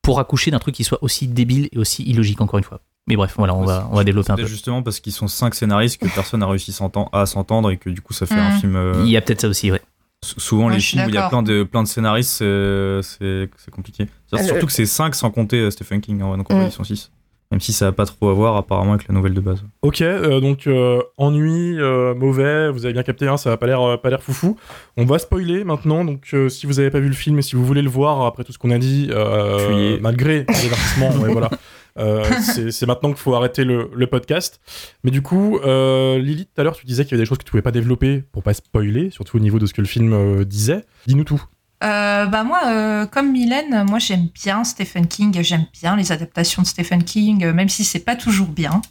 pour 0.02 0.18
accoucher 0.18 0.50
d'un 0.50 0.58
truc 0.58 0.74
qui 0.74 0.84
soit 0.84 1.02
aussi 1.02 1.28
débile 1.28 1.68
et 1.72 1.78
aussi 1.78 2.02
illogique 2.02 2.40
encore 2.40 2.58
une 2.58 2.64
fois. 2.64 2.80
Mais 3.08 3.16
bref, 3.16 3.34
voilà, 3.36 3.54
on 3.54 3.64
va 3.64 3.88
on 3.90 3.96
va 3.96 4.04
développer 4.04 4.30
un 4.32 4.36
peu. 4.36 4.46
justement 4.46 4.82
parce 4.82 5.00
qu'ils 5.00 5.12
sont 5.12 5.26
cinq 5.26 5.54
scénaristes 5.54 6.00
que 6.00 6.06
personne 6.08 6.40
n'a 6.40 6.46
réussi 6.46 6.70
à 7.12 7.26
s'entendre 7.26 7.70
et 7.70 7.76
que 7.76 7.90
du 7.90 8.00
coup 8.00 8.12
ça 8.12 8.26
fait 8.26 8.34
un 8.34 8.50
Mhm. 8.54 8.60
film. 8.60 8.76
euh, 8.76 9.02
Il 9.04 9.10
y 9.10 9.16
a 9.16 9.20
peut-être 9.20 9.40
ça 9.40 9.48
aussi, 9.48 9.72
ouais. 9.72 9.80
sou- 10.24 10.38
Souvent 10.38 10.66
Ouais, 10.68 10.74
les 10.74 10.80
films 10.80 11.06
où 11.06 11.08
il 11.08 11.14
y 11.14 11.18
a 11.18 11.28
plein 11.28 11.42
de, 11.42 11.62
plein 11.64 11.82
de 11.82 11.88
scénaristes, 11.88 12.38
c'est 12.38 13.70
compliqué. 13.72 14.06
Le- 14.32 14.38
Surtout 14.44 14.66
que 14.66 14.72
c'est 14.72 14.86
5 14.86 15.14
sans 15.14 15.30
compter 15.30 15.58
euh, 15.58 15.70
Stephen 15.70 16.00
King, 16.00 16.20
hein, 16.22 16.36
donc 16.36 16.50
en 16.52 16.56
vrai 16.56 16.66
ils 16.66 16.72
sont 16.72 16.84
6. 16.84 17.10
Même 17.50 17.58
si 17.60 17.72
ça 17.72 17.86
n'a 17.86 17.92
pas 17.92 18.06
trop 18.06 18.28
à 18.28 18.32
voir 18.32 18.54
apparemment 18.56 18.92
avec 18.92 19.08
la 19.08 19.14
nouvelle 19.14 19.34
de 19.34 19.40
base. 19.40 19.64
Ok, 19.82 20.02
euh, 20.02 20.38
donc 20.38 20.68
euh, 20.68 21.02
ennui, 21.16 21.80
euh, 21.80 22.14
mauvais, 22.14 22.70
vous 22.70 22.84
avez 22.84 22.92
bien 22.92 23.02
capté, 23.02 23.26
hein, 23.26 23.36
ça 23.38 23.50
va 23.50 23.56
pas 23.56 23.66
l'air 23.66 23.80
euh, 23.82 23.96
pas 23.96 24.08
l'air 24.08 24.22
foufou. 24.22 24.56
On 24.96 25.04
va 25.04 25.18
spoiler 25.18 25.64
maintenant, 25.64 26.04
donc 26.04 26.28
euh, 26.32 26.48
si 26.48 26.66
vous 26.66 26.78
avez 26.78 26.90
pas 26.92 27.00
vu 27.00 27.08
le 27.08 27.14
film 27.14 27.40
et 27.40 27.42
si 27.42 27.56
vous 27.56 27.66
voulez 27.66 27.82
le 27.82 27.90
voir 27.90 28.24
après 28.24 28.44
tout 28.44 28.52
ce 28.52 28.58
qu'on 28.58 28.70
a 28.70 28.78
dit, 28.78 29.08
euh, 29.10 29.98
malgré 30.00 30.44
les 30.48 30.64
avertissements, 30.66 31.10
ouais, 31.16 31.32
voilà, 31.32 31.50
euh, 31.98 32.24
c'est 32.70 32.86
maintenant 32.86 33.10
qu'il 33.10 33.18
faut 33.18 33.34
arrêter 33.34 33.64
le, 33.64 33.90
le 33.94 34.06
podcast. 34.06 34.60
Mais 35.04 35.10
du 35.10 35.22
coup, 35.22 35.58
euh, 35.58 36.18
Lily, 36.18 36.46
tout 36.46 36.60
à 36.60 36.64
l'heure, 36.64 36.76
tu 36.76 36.86
disais 36.86 37.04
qu'il 37.04 37.12
y 37.12 37.14
avait 37.14 37.22
des 37.22 37.28
choses 37.28 37.38
que 37.38 37.44
tu 37.44 37.50
pouvais 37.50 37.62
pas 37.62 37.72
développer 37.72 38.22
pour 38.32 38.42
pas 38.42 38.54
spoiler, 38.54 39.10
surtout 39.10 39.36
au 39.36 39.40
niveau 39.40 39.58
de 39.58 39.66
ce 39.66 39.74
que 39.74 39.80
le 39.80 39.86
film 39.86 40.12
euh, 40.12 40.44
disait. 40.44 40.84
Dis-nous 41.06 41.24
tout. 41.24 41.42
Euh, 41.82 42.26
bah 42.26 42.44
moi, 42.44 43.06
comme 43.06 43.32
Mylène, 43.32 43.86
moi 43.88 43.98
j'aime 43.98 44.28
bien 44.34 44.64
Stephen 44.64 45.06
King, 45.06 45.40
j'aime 45.40 45.64
bien 45.72 45.96
les 45.96 46.12
adaptations 46.12 46.60
de 46.60 46.66
Stephen 46.66 47.02
King, 47.04 47.52
même 47.52 47.70
si 47.70 47.84
c'est 47.84 48.04
pas 48.04 48.16
toujours 48.16 48.48
bien. 48.48 48.82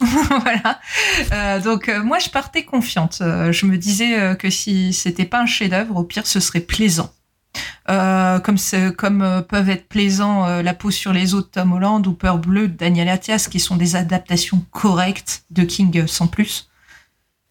voilà. 1.30 1.60
Donc 1.60 1.88
moi 2.02 2.18
je 2.18 2.30
partais 2.30 2.64
confiante. 2.64 3.18
Je 3.20 3.66
me 3.66 3.78
disais 3.78 4.36
que 4.36 4.50
si 4.50 4.92
c'était 4.92 5.24
pas 5.24 5.40
un 5.40 5.46
chef-d'œuvre, 5.46 5.98
au 5.98 6.02
pire 6.02 6.26
ce 6.26 6.40
serait 6.40 6.58
plaisant. 6.58 7.12
Euh, 7.88 8.38
comme 8.38 8.56
comme 8.96 9.22
euh, 9.22 9.40
peuvent 9.42 9.68
être 9.68 9.88
plaisants 9.88 10.46
euh, 10.46 10.62
La 10.62 10.74
peau 10.74 10.90
sur 10.90 11.12
les 11.12 11.34
os 11.34 11.44
de 11.44 11.50
Tom 11.50 11.72
Holland 11.72 12.06
ou 12.06 12.12
Peur 12.12 12.38
bleue 12.38 12.68
de 12.68 12.76
Daniel 12.76 13.08
Attias, 13.08 13.48
qui 13.50 13.58
sont 13.58 13.76
des 13.76 13.96
adaptations 13.96 14.64
correctes 14.70 15.44
de 15.50 15.64
King 15.64 16.06
sans 16.06 16.28
plus. 16.28 16.68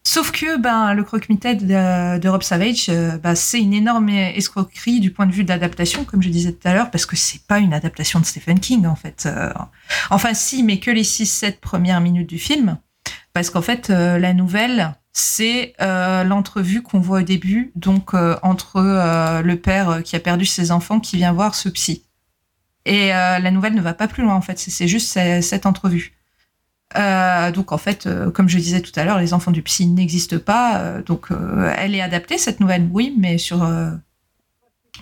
Sauf 0.02 0.32
que 0.32 0.56
ben, 0.56 0.94
le 0.94 1.04
croque-mitaine 1.04 1.58
de, 1.58 2.18
de 2.18 2.28
Rob 2.28 2.42
Savage, 2.42 2.90
bah, 3.22 3.34
c'est 3.34 3.60
une 3.60 3.74
énorme 3.74 4.08
escroquerie 4.08 4.98
du 4.98 5.10
point 5.12 5.26
de 5.26 5.32
vue 5.32 5.44
de 5.44 5.50
l'adaptation, 5.50 6.04
comme 6.04 6.22
je 6.22 6.30
disais 6.30 6.52
tout 6.52 6.66
à 6.66 6.72
l'heure, 6.72 6.90
parce 6.90 7.04
que 7.04 7.16
c'est 7.16 7.46
pas 7.46 7.58
une 7.58 7.74
adaptation 7.74 8.18
de 8.18 8.24
Stephen 8.24 8.58
King, 8.60 8.86
en 8.86 8.96
fait. 8.96 9.28
Enfin, 10.08 10.32
si, 10.32 10.62
mais 10.62 10.80
que 10.80 10.90
les 10.90 11.02
6-7 11.02 11.60
premières 11.60 12.00
minutes 12.00 12.30
du 12.30 12.38
film. 12.38 12.78
Parce 13.34 13.50
qu'en 13.50 13.60
fait, 13.60 13.90
la 13.90 14.32
nouvelle, 14.32 14.94
c'est 15.12 15.74
euh, 15.80 16.22
l'entrevue 16.24 16.82
qu'on 16.82 17.00
voit 17.00 17.20
au 17.20 17.22
début, 17.22 17.72
donc 17.74 18.14
euh, 18.14 18.36
entre 18.42 18.76
euh, 18.76 19.42
le 19.42 19.56
père 19.56 20.02
qui 20.04 20.14
a 20.16 20.20
perdu 20.20 20.44
ses 20.46 20.70
enfants 20.70 21.00
qui 21.00 21.16
vient 21.16 21.32
voir 21.32 21.54
ce 21.54 21.68
psy. 21.68 22.04
Et 22.86 23.08
la 23.08 23.50
nouvelle 23.50 23.74
ne 23.74 23.82
va 23.82 23.92
pas 23.92 24.08
plus 24.08 24.22
loin, 24.22 24.34
en 24.34 24.40
fait. 24.40 24.58
C'est- 24.58 24.88
juste 24.88 25.12
ce- 25.12 25.40
cette 25.42 25.66
entrevue. 25.66 26.14
Donc 26.96 27.72
en 27.72 27.78
fait, 27.78 28.08
comme 28.34 28.48
je 28.48 28.58
disais 28.58 28.80
tout 28.80 28.92
à 28.96 29.04
l'heure, 29.04 29.18
les 29.18 29.32
enfants 29.34 29.50
du 29.50 29.62
psy 29.62 29.86
n'existent 29.86 30.38
pas. 30.38 31.00
donc 31.06 31.28
elle 31.76 31.94
est 31.94 32.00
adaptée 32.00 32.38
cette 32.38 32.58
nouvelle, 32.58 32.88
oui, 32.90 33.14
mais 33.18 33.36
sur, 33.38 33.58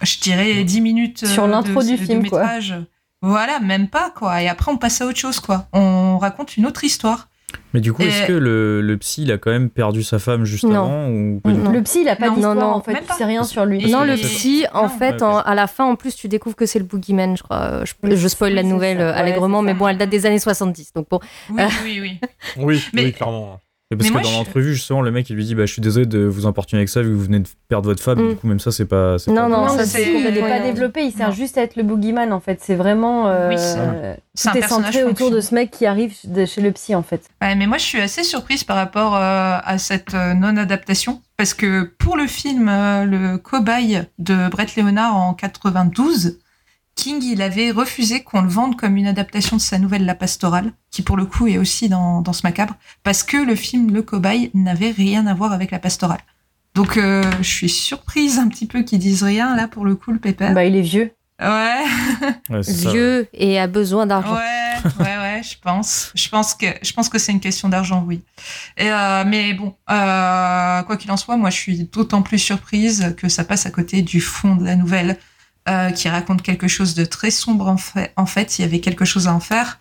je 0.02 0.18
dirais 0.20 0.64
10 0.64 0.80
minutes 0.80 1.26
Sur 1.26 1.46
l'intro 1.46 1.82
du 1.82 1.92
de 1.96 1.96
film, 2.04 2.28
quoi. 2.28 2.40
métrage. 2.40 2.74
Voilà, 3.22 3.58
même 3.60 3.88
pas 3.88 4.10
quoi. 4.10 4.42
Et 4.42 4.48
après 4.48 4.70
on 4.70 4.76
passe 4.76 5.00
à 5.00 5.06
autre 5.06 5.18
chose 5.18 5.40
quoi. 5.40 5.68
On 5.72 6.18
raconte 6.18 6.56
une 6.56 6.66
autre 6.66 6.84
histoire. 6.84 7.28
Mais 7.74 7.80
du 7.80 7.92
coup, 7.92 8.02
est-ce 8.02 8.24
Et- 8.24 8.26
que 8.26 8.32
le, 8.32 8.80
le 8.82 8.96
psy, 8.98 9.22
il 9.22 9.32
a 9.32 9.38
quand 9.38 9.50
même 9.50 9.68
perdu 9.70 10.02
sa 10.02 10.18
femme 10.18 10.44
juste 10.44 10.64
Non. 10.64 10.84
avant 10.84 11.08
ou 11.10 11.40
pas 11.42 11.50
Non. 11.50 11.70
Le 11.70 11.82
psy, 11.82 12.00
il 12.02 12.08
a 12.08 12.16
pas 12.16 12.28
Non. 12.28 12.34
d'histoire 12.34 12.54
Non, 12.54 12.60
non, 12.62 12.66
en 12.68 12.80
fait, 12.82 12.94
tu 13.06 13.12
sais 13.16 13.24
rien 13.24 13.42
sur 13.44 13.64
lui. 13.64 13.90
Non, 13.90 14.04
le 14.04 14.14
psy, 14.16 14.64
en 14.72 14.88
fait, 14.88 15.12
Ouais, 15.16 15.22
en- 15.22 15.32
parce- 15.34 15.48
à 15.48 15.54
la 15.54 15.66
fin, 15.66 15.84
en 15.84 15.94
plus, 15.96 16.14
tu 16.14 16.28
découvres 16.28 16.56
que 16.56 16.66
c'est 16.66 16.78
le 16.78 16.84
boogeyman, 16.84 17.36
je 17.36 17.42
crois. 17.42 17.84
Je, 17.84 17.92
Oui, 18.02 18.16
je 18.16 18.28
spoil 18.28 18.54
la 18.54 18.62
nouvelle 18.62 18.98
ça. 18.98 19.02
euh, 19.04 19.12
Ouais, 19.12 19.18
allègrement, 19.18 19.62
mais 19.62 19.74
bon, 19.74 19.88
elle 19.88 19.98
date 19.98 20.10
des 20.10 20.24
années 20.26 20.38
70. 20.38 20.92
Donc 20.94 21.08
bon, 21.10 21.20
Oui, 21.50 21.62
Euh. 21.62 21.66
oui, 21.84 21.98
oui. 22.00 22.20
Oui, 22.58 22.82
Mais- 22.92 23.04
oui, 23.04 23.12
clairement. 23.12 23.60
Et 23.90 23.96
parce 23.96 24.04
Mais 24.04 24.08
que 24.08 24.12
moi, 24.12 24.22
dans 24.22 24.28
je- 24.28 24.36
l'entrevue, 24.36 24.74
justement, 24.74 25.00
le 25.00 25.10
mec, 25.10 25.30
il 25.30 25.36
lui 25.36 25.46
dit 25.46 25.54
bah, 25.54 25.64
Je 25.64 25.72
suis 25.72 25.80
désolé 25.80 26.04
de 26.04 26.18
vous 26.18 26.46
importuner 26.46 26.80
avec 26.80 26.90
ça, 26.90 27.00
vu 27.00 27.08
que 27.08 27.14
vous 27.14 27.24
venez 27.24 27.38
de 27.40 27.48
perdre 27.68 27.88
votre 27.88 28.02
femme. 28.02 28.22
Mm. 28.22 28.28
Du 28.28 28.36
coup, 28.36 28.46
même 28.46 28.60
ça, 28.60 28.70
c'est 28.70 28.84
pas. 28.84 29.18
c'est 29.18 29.30
Non, 29.30 29.42
pas- 29.42 29.48
non, 29.48 29.60
Non, 29.62 29.68
ça, 29.68 29.78
le 29.78 29.84
c'est- 29.86 30.12
il 30.12 30.24
n'est 30.24 30.40
pas 30.40 30.60
développé, 30.60 31.04
il 31.04 31.12
sert 31.12 31.28
Non. 31.28 31.34
juste 31.34 31.56
à 31.56 31.62
être 31.62 31.76
le 31.76 31.84
boogeyman 31.84 32.30
en 32.34 32.40
fait. 32.40 32.58
C'est 32.62 32.74
vraiment. 32.74 33.28
euh, 33.28 33.48
Oui, 33.48 33.56
c'est- 33.58 33.78
un 33.78 34.50
tout 34.52 34.56
est 34.58 34.60
personnage 34.60 34.92
centré 34.94 35.04
autour 35.04 35.30
de 35.30 35.40
ce 35.40 35.54
mec 35.54 35.70
qui 35.70 35.86
arrive 35.86 36.14
de 36.24 36.44
chez 36.44 36.60
le 36.60 36.70
psy 36.72 36.94
en 36.94 37.02
fait. 37.02 37.22
Ouais, 37.40 37.54
mais 37.54 37.66
moi, 37.66 37.78
je 37.78 37.84
suis 37.84 38.00
assez 38.00 38.24
surprise 38.24 38.62
par 38.62 38.76
rapport 38.76 39.16
euh, 39.16 39.58
à 39.64 39.78
cette 39.78 40.12
euh, 40.12 40.34
non-adaptation. 40.34 41.22
Parce 41.38 41.54
que 41.54 41.84
pour 41.98 42.16
le 42.18 42.26
film 42.26 42.68
euh, 42.68 43.04
Le 43.04 43.38
Cobaye 43.38 44.02
de 44.18 44.48
Brett 44.50 44.76
Leonard 44.76 45.16
en 45.16 45.32
92, 45.32 46.38
King, 46.98 47.22
il 47.22 47.42
avait 47.42 47.70
refusé 47.70 48.24
qu'on 48.24 48.42
le 48.42 48.48
vende 48.48 48.76
comme 48.76 48.96
une 48.96 49.06
adaptation 49.06 49.56
de 49.56 49.60
sa 49.60 49.78
nouvelle 49.78 50.04
La 50.04 50.16
Pastorale, 50.16 50.72
qui 50.90 51.02
pour 51.02 51.16
le 51.16 51.26
coup 51.26 51.46
est 51.46 51.56
aussi 51.56 51.88
dans, 51.88 52.22
dans 52.22 52.32
ce 52.32 52.42
macabre, 52.42 52.74
parce 53.04 53.22
que 53.22 53.36
le 53.36 53.54
film 53.54 53.94
Le 53.94 54.02
Cobaye 54.02 54.50
n'avait 54.52 54.90
rien 54.90 55.28
à 55.28 55.32
voir 55.32 55.52
avec 55.52 55.70
La 55.70 55.78
Pastorale. 55.78 56.18
Donc, 56.74 56.96
euh, 56.96 57.22
je 57.40 57.48
suis 57.48 57.68
surprise 57.68 58.40
un 58.40 58.48
petit 58.48 58.66
peu 58.66 58.82
qu'ils 58.82 58.98
disent 58.98 59.22
rien, 59.22 59.54
là, 59.54 59.68
pour 59.68 59.84
le 59.84 59.94
coup, 59.94 60.10
le 60.10 60.18
pépère. 60.18 60.52
Bah, 60.54 60.64
il 60.64 60.74
est 60.74 60.82
vieux. 60.82 61.12
Ouais. 61.40 61.84
Ouais, 62.50 62.62
c'est 62.64 62.72
ça. 62.72 62.90
vieux 62.90 63.28
et 63.32 63.60
a 63.60 63.68
besoin 63.68 64.06
d'argent. 64.06 64.34
Ouais, 64.34 64.90
ouais, 64.98 65.18
ouais, 65.18 65.42
je 65.42 65.54
pense. 65.62 66.10
Je 66.16 66.28
pense 66.30 66.54
que 66.54 66.66
je 66.82 66.92
pense 66.92 67.08
que 67.08 67.18
c'est 67.18 67.30
une 67.30 67.40
question 67.40 67.68
d'argent, 67.68 68.02
oui. 68.08 68.22
Et 68.76 68.90
euh, 68.90 69.22
mais 69.24 69.52
bon, 69.54 69.76
euh, 69.90 70.82
quoi 70.82 70.96
qu'il 70.96 71.12
en 71.12 71.16
soit, 71.16 71.36
moi, 71.36 71.50
je 71.50 71.56
suis 71.56 71.84
d'autant 71.84 72.22
plus 72.22 72.38
surprise 72.38 73.14
que 73.16 73.28
ça 73.28 73.44
passe 73.44 73.66
à 73.66 73.70
côté 73.70 74.02
du 74.02 74.20
fond 74.20 74.56
de 74.56 74.64
la 74.64 74.74
nouvelle, 74.74 75.18
euh, 75.68 75.90
qui 75.90 76.08
raconte 76.08 76.42
quelque 76.42 76.68
chose 76.68 76.94
de 76.94 77.04
très 77.04 77.30
sombre. 77.30 77.68
En 77.68 77.76
fait, 77.76 78.12
en 78.16 78.26
fait, 78.26 78.58
il 78.58 78.62
y 78.62 78.64
avait 78.64 78.80
quelque 78.80 79.04
chose 79.04 79.28
à 79.28 79.34
en 79.34 79.40
faire. 79.40 79.78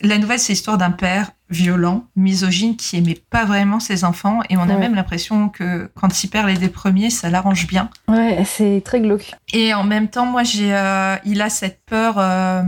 La 0.00 0.16
nouvelle, 0.16 0.38
c'est 0.38 0.52
l'histoire 0.54 0.78
d'un 0.78 0.90
père 0.92 1.32
violent, 1.50 2.06
misogyne, 2.16 2.76
qui 2.76 2.96
aimait 2.96 3.20
pas 3.30 3.44
vraiment 3.44 3.78
ses 3.78 4.04
enfants, 4.04 4.40
et 4.48 4.56
on 4.56 4.62
a 4.62 4.66
Ouais. 4.68 4.78
même 4.78 4.94
l'impression 4.94 5.48
que 5.50 5.90
quand 5.94 6.24
il 6.24 6.28
perd 6.28 6.48
les 6.48 6.56
deux 6.56 6.70
premiers, 6.70 7.10
ça 7.10 7.28
l'arrange 7.30 7.66
bien. 7.66 7.90
Ouais, 8.08 8.42
c'est 8.46 8.80
très 8.84 9.00
glauque. 9.00 9.34
Et 9.52 9.74
en 9.74 9.84
même 9.84 10.08
temps, 10.08 10.24
moi, 10.26 10.44
j'ai, 10.44 10.74
euh, 10.74 11.16
il 11.26 11.42
a 11.42 11.50
cette 11.50 11.84
peur 11.84 12.14
euh, 12.18 12.62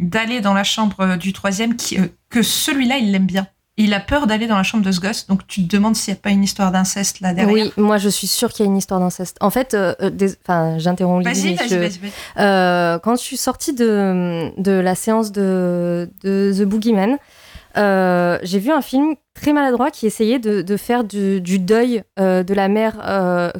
d'aller 0.00 0.40
dans 0.40 0.54
la 0.54 0.64
chambre 0.64 1.16
du 1.16 1.32
troisième, 1.32 1.76
qui, 1.76 1.98
euh, 1.98 2.06
que 2.30 2.42
celui-là, 2.42 2.96
il 2.96 3.12
l'aime 3.12 3.26
bien. 3.26 3.46
Il 3.76 3.92
a 3.92 3.98
peur 3.98 4.28
d'aller 4.28 4.46
dans 4.46 4.56
la 4.56 4.62
chambre 4.62 4.84
de 4.84 4.92
ce 4.92 5.00
gosse, 5.00 5.26
donc 5.26 5.46
tu 5.48 5.66
te 5.66 5.74
demandes 5.76 5.96
s'il 5.96 6.14
n'y 6.14 6.18
a 6.18 6.20
pas 6.22 6.30
une 6.30 6.44
histoire 6.44 6.70
d'inceste 6.70 7.18
là 7.20 7.34
derrière. 7.34 7.52
Oui, 7.52 7.72
moi 7.76 7.98
je 7.98 8.08
suis 8.08 8.28
sûre 8.28 8.52
qu'il 8.52 8.64
y 8.64 8.68
a 8.68 8.70
une 8.70 8.76
histoire 8.76 9.00
d'inceste. 9.00 9.36
En 9.40 9.50
fait, 9.50 9.74
euh, 9.74 9.94
euh, 10.00 10.10
des- 10.10 10.36
enfin, 10.42 10.78
j'interromps 10.78 11.24
Vas-y, 11.24 11.54
vas-y, 11.56 11.76
vas-y. 11.78 11.98
Euh, 12.38 13.00
quand 13.00 13.16
je 13.16 13.22
suis 13.22 13.36
sortie 13.36 13.72
de, 13.74 14.52
de 14.60 14.70
la 14.70 14.94
séance 14.94 15.32
de, 15.32 16.08
de 16.22 16.54
The 16.56 16.62
Boogeyman, 16.62 17.18
euh, 17.76 18.38
j'ai 18.44 18.60
vu 18.60 18.70
un 18.70 18.80
film 18.82 19.16
très 19.34 19.52
maladroit 19.52 19.90
qui 19.90 20.06
essayait 20.06 20.38
de, 20.38 20.62
de 20.62 20.76
faire 20.76 21.02
du, 21.02 21.40
du 21.40 21.58
deuil 21.58 22.04
de 22.16 22.54
la 22.54 22.68
mère, 22.68 22.92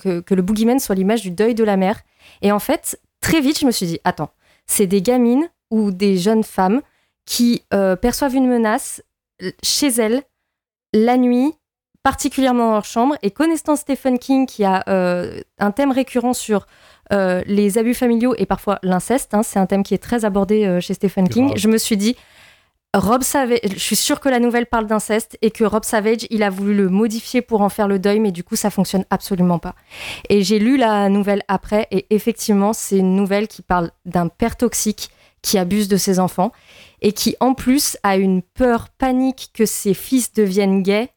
que, 0.00 0.20
que 0.20 0.34
le 0.34 0.42
Boogeyman 0.42 0.78
soit 0.78 0.94
l'image 0.94 1.22
du 1.22 1.32
deuil 1.32 1.56
de 1.56 1.64
la 1.64 1.76
mère. 1.76 1.98
Et 2.40 2.52
en 2.52 2.60
fait, 2.60 3.00
très 3.20 3.40
vite, 3.40 3.58
je 3.58 3.66
me 3.66 3.72
suis 3.72 3.86
dit, 3.86 3.98
attends, 4.04 4.30
c'est 4.66 4.86
des 4.86 5.02
gamines 5.02 5.48
ou 5.72 5.90
des 5.90 6.16
jeunes 6.18 6.44
femmes 6.44 6.82
qui 7.26 7.64
euh, 7.74 7.96
perçoivent 7.96 8.34
une 8.36 8.46
menace 8.46 9.02
chez 9.62 9.88
elles 9.88 10.22
la 10.92 11.16
nuit, 11.16 11.52
particulièrement 12.02 12.66
dans 12.66 12.72
leur 12.74 12.84
chambre, 12.84 13.16
et 13.22 13.30
connaissant 13.30 13.76
Stephen 13.76 14.18
King 14.18 14.46
qui 14.46 14.64
a 14.64 14.84
euh, 14.88 15.40
un 15.58 15.70
thème 15.72 15.90
récurrent 15.90 16.34
sur 16.34 16.66
euh, 17.12 17.42
les 17.46 17.78
abus 17.78 17.94
familiaux 17.94 18.34
et 18.38 18.46
parfois 18.46 18.78
l'inceste, 18.82 19.34
hein, 19.34 19.42
c'est 19.42 19.58
un 19.58 19.66
thème 19.66 19.82
qui 19.82 19.94
est 19.94 20.02
très 20.02 20.24
abordé 20.24 20.64
euh, 20.64 20.80
chez 20.80 20.94
Stephen 20.94 21.28
King, 21.28 21.46
Grave. 21.48 21.58
je 21.58 21.68
me 21.68 21.78
suis 21.78 21.96
dit, 21.96 22.16
Rob 22.94 23.22
Savage, 23.22 23.58
je 23.64 23.78
suis 23.78 23.96
sûre 23.96 24.20
que 24.20 24.28
la 24.28 24.38
nouvelle 24.38 24.66
parle 24.66 24.86
d'inceste 24.86 25.36
et 25.42 25.50
que 25.50 25.64
Rob 25.64 25.82
Savage, 25.84 26.26
il 26.30 26.44
a 26.44 26.50
voulu 26.50 26.74
le 26.74 26.88
modifier 26.88 27.42
pour 27.42 27.60
en 27.60 27.68
faire 27.68 27.88
le 27.88 27.98
deuil, 27.98 28.20
mais 28.20 28.30
du 28.30 28.44
coup, 28.44 28.54
ça 28.54 28.70
fonctionne 28.70 29.04
absolument 29.10 29.58
pas. 29.58 29.74
Et 30.28 30.44
j'ai 30.44 30.60
lu 30.60 30.76
la 30.76 31.08
nouvelle 31.08 31.42
après, 31.48 31.88
et 31.90 32.06
effectivement, 32.10 32.72
c'est 32.72 32.98
une 32.98 33.16
nouvelle 33.16 33.48
qui 33.48 33.62
parle 33.62 33.90
d'un 34.04 34.28
père 34.28 34.56
toxique 34.56 35.10
qui 35.44 35.58
abuse 35.58 35.88
de 35.88 35.98
ses 35.98 36.18
enfants 36.18 36.52
et 37.02 37.12
qui, 37.12 37.36
en 37.38 37.52
plus, 37.54 37.98
a 38.02 38.16
une 38.16 38.42
peur 38.42 38.88
panique 38.88 39.50
que 39.52 39.66
ses 39.66 39.92
fils 39.92 40.32
deviennent 40.32 40.82
gays 40.82 41.10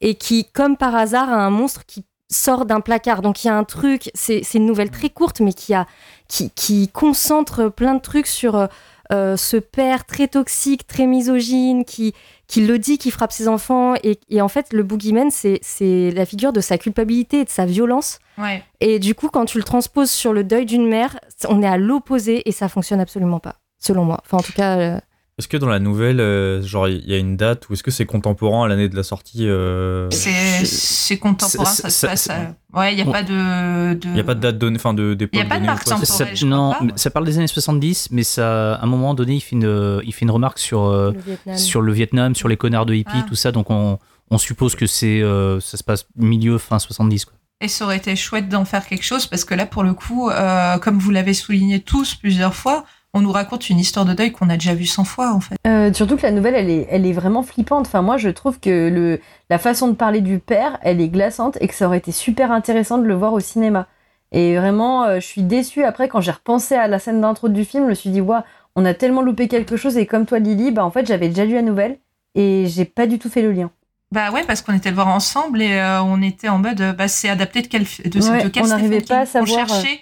et 0.00 0.14
qui, 0.14 0.50
comme 0.50 0.76
par 0.76 0.94
hasard, 0.96 1.30
a 1.30 1.44
un 1.44 1.50
monstre 1.50 1.84
qui 1.86 2.04
sort 2.30 2.64
d'un 2.64 2.80
placard. 2.80 3.20
Donc 3.20 3.44
il 3.44 3.48
y 3.48 3.50
a 3.50 3.56
un 3.56 3.64
truc, 3.64 4.10
c'est 4.14 4.42
une 4.54 4.66
nouvelle 4.66 4.90
très 4.90 5.10
courte, 5.10 5.40
mais 5.40 5.52
qui, 5.52 5.74
a, 5.74 5.86
qui, 6.28 6.50
qui 6.50 6.88
concentre 6.88 7.68
plein 7.68 7.94
de 7.94 8.00
trucs 8.00 8.26
sur 8.26 8.68
euh, 9.12 9.36
ce 9.36 9.56
père 9.56 10.04
très 10.04 10.28
toxique, 10.28 10.86
très 10.86 11.06
misogyne, 11.06 11.84
qui, 11.84 12.14
qui 12.46 12.66
le 12.66 12.78
dit, 12.78 12.98
qui 12.98 13.10
frappe 13.10 13.32
ses 13.32 13.48
enfants. 13.48 13.94
Et, 14.02 14.18
et 14.28 14.40
en 14.40 14.48
fait, 14.48 14.72
le 14.72 14.82
boogeyman, 14.82 15.30
c'est 15.30 15.58
c'est 15.62 16.10
la 16.10 16.26
figure 16.26 16.52
de 16.52 16.60
sa 16.60 16.78
culpabilité 16.78 17.40
et 17.40 17.44
de 17.44 17.50
sa 17.50 17.66
violence. 17.66 18.18
Ouais. 18.36 18.62
Et 18.80 18.98
du 18.98 19.14
coup, 19.14 19.28
quand 19.28 19.46
tu 19.46 19.58
le 19.58 19.64
transposes 19.64 20.10
sur 20.10 20.32
le 20.32 20.44
deuil 20.44 20.66
d'une 20.66 20.86
mère, 20.86 21.18
on 21.48 21.62
est 21.62 21.66
à 21.66 21.76
l'opposé 21.76 22.48
et 22.48 22.52
ça 22.52 22.68
fonctionne 22.68 23.00
absolument 23.00 23.40
pas, 23.40 23.56
selon 23.78 24.04
moi. 24.04 24.20
Enfin, 24.24 24.38
en 24.38 24.42
tout 24.42 24.52
cas, 24.52 24.78
euh, 24.78 25.00
Est-ce 25.38 25.46
que 25.46 25.56
dans 25.56 25.68
la 25.68 25.78
nouvelle, 25.78 26.18
euh, 26.20 26.60
genre, 26.62 26.88
il 26.88 27.08
y 27.08 27.14
a 27.14 27.18
une 27.18 27.36
date 27.36 27.68
ou 27.68 27.72
est-ce 27.74 27.84
que 27.84 27.92
c'est 27.92 28.06
contemporain 28.06 28.64
à 28.64 28.68
l'année 28.68 28.88
de 28.88 28.96
la 28.96 29.04
sortie 29.04 29.48
euh, 29.48 30.10
C'est 30.10 30.64
c'est 30.64 31.16
contemporain, 31.18 31.64
c'est- 31.64 31.82
ça 31.82 31.90
se 31.90 32.06
passe. 32.06 32.30
à- 32.30 32.54
Ouais, 32.74 32.92
il 32.92 32.96
n'y 32.96 33.02
a 33.02 33.04
Bon. 33.04 33.12
pas 33.12 33.22
de. 33.22 33.94
de... 33.94 34.00
Il 34.08 34.12
n'y 34.14 34.20
a 34.20 34.24
pas 34.24 34.34
de 34.34 34.40
date 34.40 34.58
donnée, 34.58 34.76
enfin 34.76 34.94
de 34.94 35.14
d'époque 35.14 35.34
Il 35.34 35.38
y 35.38 35.42
a 35.42 35.48
pas 35.48 35.60
de 35.60 35.64
marque 35.66 35.84
temporelle. 35.84 36.06
Ça- 36.06 36.34
je 36.34 36.44
crois 36.44 36.48
non, 36.56 36.72
pas. 36.72 36.96
ça 36.96 37.10
parle 37.10 37.24
des 37.24 37.38
années 37.38 37.46
70, 37.46 38.08
mais 38.10 38.24
ça, 38.24 38.74
à 38.74 38.82
un 38.82 38.86
moment 38.86 39.14
donné, 39.14 39.34
il 39.36 39.40
fait 39.40 39.54
une, 39.56 40.00
il 40.04 40.12
fait 40.12 40.22
une 40.24 40.30
remarque 40.32 40.58
sur, 40.58 40.82
euh, 40.84 41.12
le 41.12 41.20
Vietnam. 41.20 41.56
sur 41.58 41.80
le 41.82 41.92
Vietnam, 41.92 42.34
sur 42.34 42.48
les 42.48 42.56
connards 42.56 42.86
de 42.86 42.94
hippies, 42.94 43.12
Ah. 43.14 43.26
tout 43.28 43.36
ça. 43.36 43.52
Donc 43.52 43.70
on, 43.70 43.98
on 44.30 44.38
suppose 44.38 44.74
que 44.74 44.86
c'est, 44.86 45.22
euh, 45.22 45.60
ça 45.60 45.76
se 45.76 45.84
passe 45.84 46.06
milieu 46.16 46.58
fin 46.58 46.78
70. 46.80 47.24
Quoi. 47.26 47.34
Et 47.60 47.68
ça 47.68 47.84
aurait 47.84 47.96
été 47.96 48.14
chouette 48.16 48.48
d'en 48.48 48.64
faire 48.64 48.86
quelque 48.86 49.04
chose 49.04 49.26
parce 49.26 49.44
que 49.44 49.54
là, 49.54 49.66
pour 49.66 49.82
le 49.84 49.94
coup, 49.94 50.28
euh, 50.30 50.78
comme 50.78 50.98
vous 50.98 51.10
l'avez 51.10 51.34
souligné 51.34 51.80
tous 51.80 52.14
plusieurs 52.16 52.54
fois, 52.54 52.84
on 53.14 53.20
nous 53.20 53.32
raconte 53.32 53.70
une 53.70 53.78
histoire 53.78 54.04
de 54.04 54.12
deuil 54.12 54.32
qu'on 54.32 54.50
a 54.50 54.54
déjà 54.54 54.74
vue 54.74 54.86
100 54.86 55.04
fois 55.04 55.32
en 55.32 55.40
fait. 55.40 55.56
Euh, 55.66 55.92
surtout 55.92 56.16
que 56.16 56.22
la 56.22 56.30
nouvelle, 56.30 56.54
elle 56.54 56.70
est, 56.70 56.86
elle 56.90 57.06
est 57.06 57.12
vraiment 57.12 57.42
flippante. 57.42 57.86
Enfin, 57.86 58.02
moi, 58.02 58.16
je 58.16 58.28
trouve 58.28 58.60
que 58.60 58.88
le, 58.88 59.20
la 59.50 59.58
façon 59.58 59.88
de 59.88 59.94
parler 59.94 60.20
du 60.20 60.38
père, 60.38 60.78
elle 60.82 61.00
est 61.00 61.08
glaçante 61.08 61.56
et 61.60 61.68
que 61.68 61.74
ça 61.74 61.86
aurait 61.86 61.98
été 61.98 62.12
super 62.12 62.52
intéressant 62.52 62.98
de 62.98 63.04
le 63.04 63.14
voir 63.14 63.32
au 63.32 63.40
cinéma. 63.40 63.86
Et 64.30 64.56
vraiment, 64.58 65.04
euh, 65.04 65.20
je 65.20 65.26
suis 65.26 65.42
déçue 65.42 65.84
après 65.84 66.08
quand 66.08 66.20
j'ai 66.20 66.32
repensé 66.32 66.74
à 66.74 66.86
la 66.86 66.98
scène 66.98 67.20
d'intro 67.20 67.48
du 67.48 67.64
film. 67.64 67.84
Je 67.84 67.88
me 67.88 67.94
suis 67.94 68.10
dit, 68.10 68.20
waouh, 68.20 68.42
on 68.76 68.84
a 68.84 68.94
tellement 68.94 69.22
loupé 69.22 69.48
quelque 69.48 69.76
chose. 69.76 69.96
Et 69.96 70.06
comme 70.06 70.26
toi, 70.26 70.38
Lily, 70.38 70.70
bah 70.70 70.84
en 70.84 70.90
fait, 70.90 71.06
j'avais 71.06 71.28
déjà 71.28 71.44
lu 71.44 71.54
la 71.54 71.62
nouvelle 71.62 71.98
et 72.34 72.66
j'ai 72.66 72.84
pas 72.84 73.06
du 73.06 73.18
tout 73.18 73.30
fait 73.30 73.42
le 73.42 73.52
lien. 73.52 73.70
Bah 74.12 74.30
ouais, 74.30 74.42
parce 74.46 74.62
qu'on 74.62 74.74
était 74.74 74.88
le 74.90 74.94
voir 74.94 75.08
ensemble 75.08 75.60
et 75.60 75.74
euh, 75.74 76.02
on 76.02 76.22
était 76.22 76.48
en 76.48 76.58
mode, 76.58 76.94
bah 76.96 77.08
c'est 77.08 77.28
adapté 77.28 77.60
de 77.60 77.66
quel, 77.66 77.82
de, 77.82 78.30
Ouais, 78.30 78.44
de 78.44 78.48
quel 78.48 78.64
on 78.64 78.68
n'arrivait 78.68 79.02
pas 79.02 79.20
à 79.20 79.26
savoir, 79.26 79.50
On 79.50 79.66
cherchait, 79.66 80.00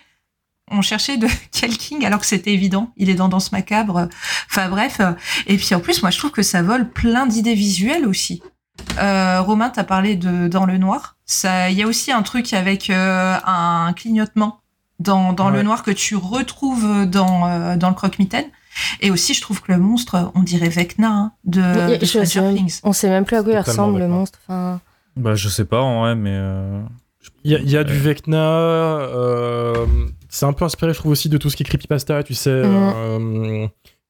on 0.70 0.82
cherchait 0.82 1.16
de 1.16 1.26
quel 1.52 1.76
King 1.76 2.04
alors 2.04 2.20
que 2.20 2.26
c'était 2.26 2.52
évident. 2.52 2.90
Il 2.96 3.08
est 3.10 3.14
dans 3.14 3.28
Danse 3.28 3.52
macabre. 3.52 4.08
Enfin 4.50 4.68
bref. 4.68 5.00
Et 5.46 5.56
puis 5.56 5.74
en 5.74 5.80
plus, 5.80 6.02
moi 6.02 6.10
je 6.10 6.18
trouve 6.18 6.30
que 6.32 6.42
ça 6.42 6.62
vole 6.62 6.88
plein 6.90 7.26
d'idées 7.26 7.54
visuelles 7.54 8.06
aussi. 8.06 8.42
Euh, 9.00 9.40
Romain, 9.40 9.70
t'as 9.70 9.84
parlé 9.84 10.16
de 10.16 10.48
Dans 10.48 10.66
le 10.66 10.76
noir. 10.78 11.16
Ça, 11.24 11.70
il 11.70 11.76
y 11.78 11.82
a 11.82 11.86
aussi 11.86 12.12
un 12.12 12.22
truc 12.22 12.52
avec 12.52 12.90
euh, 12.90 13.36
un 13.46 13.92
clignotement 13.94 14.60
dans, 15.00 15.32
dans 15.32 15.50
le 15.50 15.62
noir 15.62 15.82
que 15.82 15.90
tu 15.90 16.14
retrouves 16.16 17.06
dans, 17.06 17.46
euh, 17.48 17.76
dans 17.76 17.88
le 17.88 17.94
croque-mitaine. 17.94 18.46
Et 19.00 19.10
aussi, 19.10 19.32
je 19.34 19.40
trouve 19.40 19.62
que 19.62 19.72
le 19.72 19.78
monstre, 19.78 20.30
on 20.34 20.42
dirait 20.42 20.68
Vecna 20.68 21.08
hein, 21.08 21.32
de, 21.44 21.62
Oui, 21.92 21.98
de 21.98 22.04
Stranger 22.04 22.40
même- 22.42 22.56
Things. 22.56 22.80
on 22.82 22.92
sait 22.92 23.08
même 23.08 23.24
plus 23.24 23.36
à 23.36 23.42
quoi 23.42 23.52
il 23.54 23.58
ressemble 23.58 23.98
le 23.98 24.08
monstre. 24.08 24.38
Enfin, 24.46 24.80
Bah, 25.16 25.34
je 25.34 25.48
sais 25.48 25.64
pas 25.64 25.80
en 25.80 26.00
vrai, 26.02 26.14
mais. 26.14 26.32
euh, 26.34 26.82
Il 27.44 27.52
y 27.52 27.54
a, 27.54 27.58
il 27.58 27.70
y 27.70 27.76
a 27.78 27.84
du 27.84 27.98
Vecna. 27.98 28.36
C'est 30.28 30.46
un 30.46 30.52
peu 30.52 30.64
inspiré, 30.64 30.92
je 30.92 30.98
trouve, 30.98 31.12
aussi 31.12 31.28
de 31.28 31.38
tout 31.38 31.50
ce 31.50 31.56
qui 31.56 31.62
est 31.62 31.66
creepypasta, 31.66 32.22
tu 32.22 32.34
sais. 32.34 32.50
euh, 32.50 33.66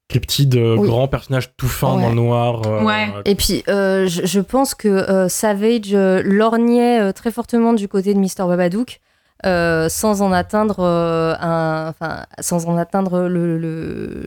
cryptide, 0.08 0.56
euh, 0.56 0.76
Oui. 0.76 0.86
grand 0.88 1.08
personnage 1.08 1.50
tout 1.56 1.66
fin 1.68 1.96
Ouais. 1.96 2.02
dans 2.02 2.08
le 2.10 2.14
noir. 2.14 2.62
euh, 2.66 2.82
Ouais. 2.84 3.08
Et 3.24 3.34
puis, 3.34 3.64
euh, 3.68 4.06
je, 4.06 4.24
je 4.24 4.40
pense 4.40 4.74
que 4.74 4.86
euh, 4.88 5.28
Savage 5.28 5.92
euh, 5.94 6.22
lorgnait 6.24 7.00
euh, 7.00 7.12
très 7.12 7.32
fortement 7.32 7.72
du 7.72 7.88
côté 7.88 8.14
de 8.14 8.18
Mr. 8.20 8.46
Babadook, 8.46 9.00
euh, 9.44 9.88
sans 9.88 10.22
en 10.22 10.30
atteindre 10.32 10.76
euh, 10.80 11.34
un, 11.40 11.88
enfin, 11.88 12.24
sans 12.40 12.66
en 12.66 12.76
atteindre 12.78 13.22
le, 13.22 13.58
le- 13.58 14.26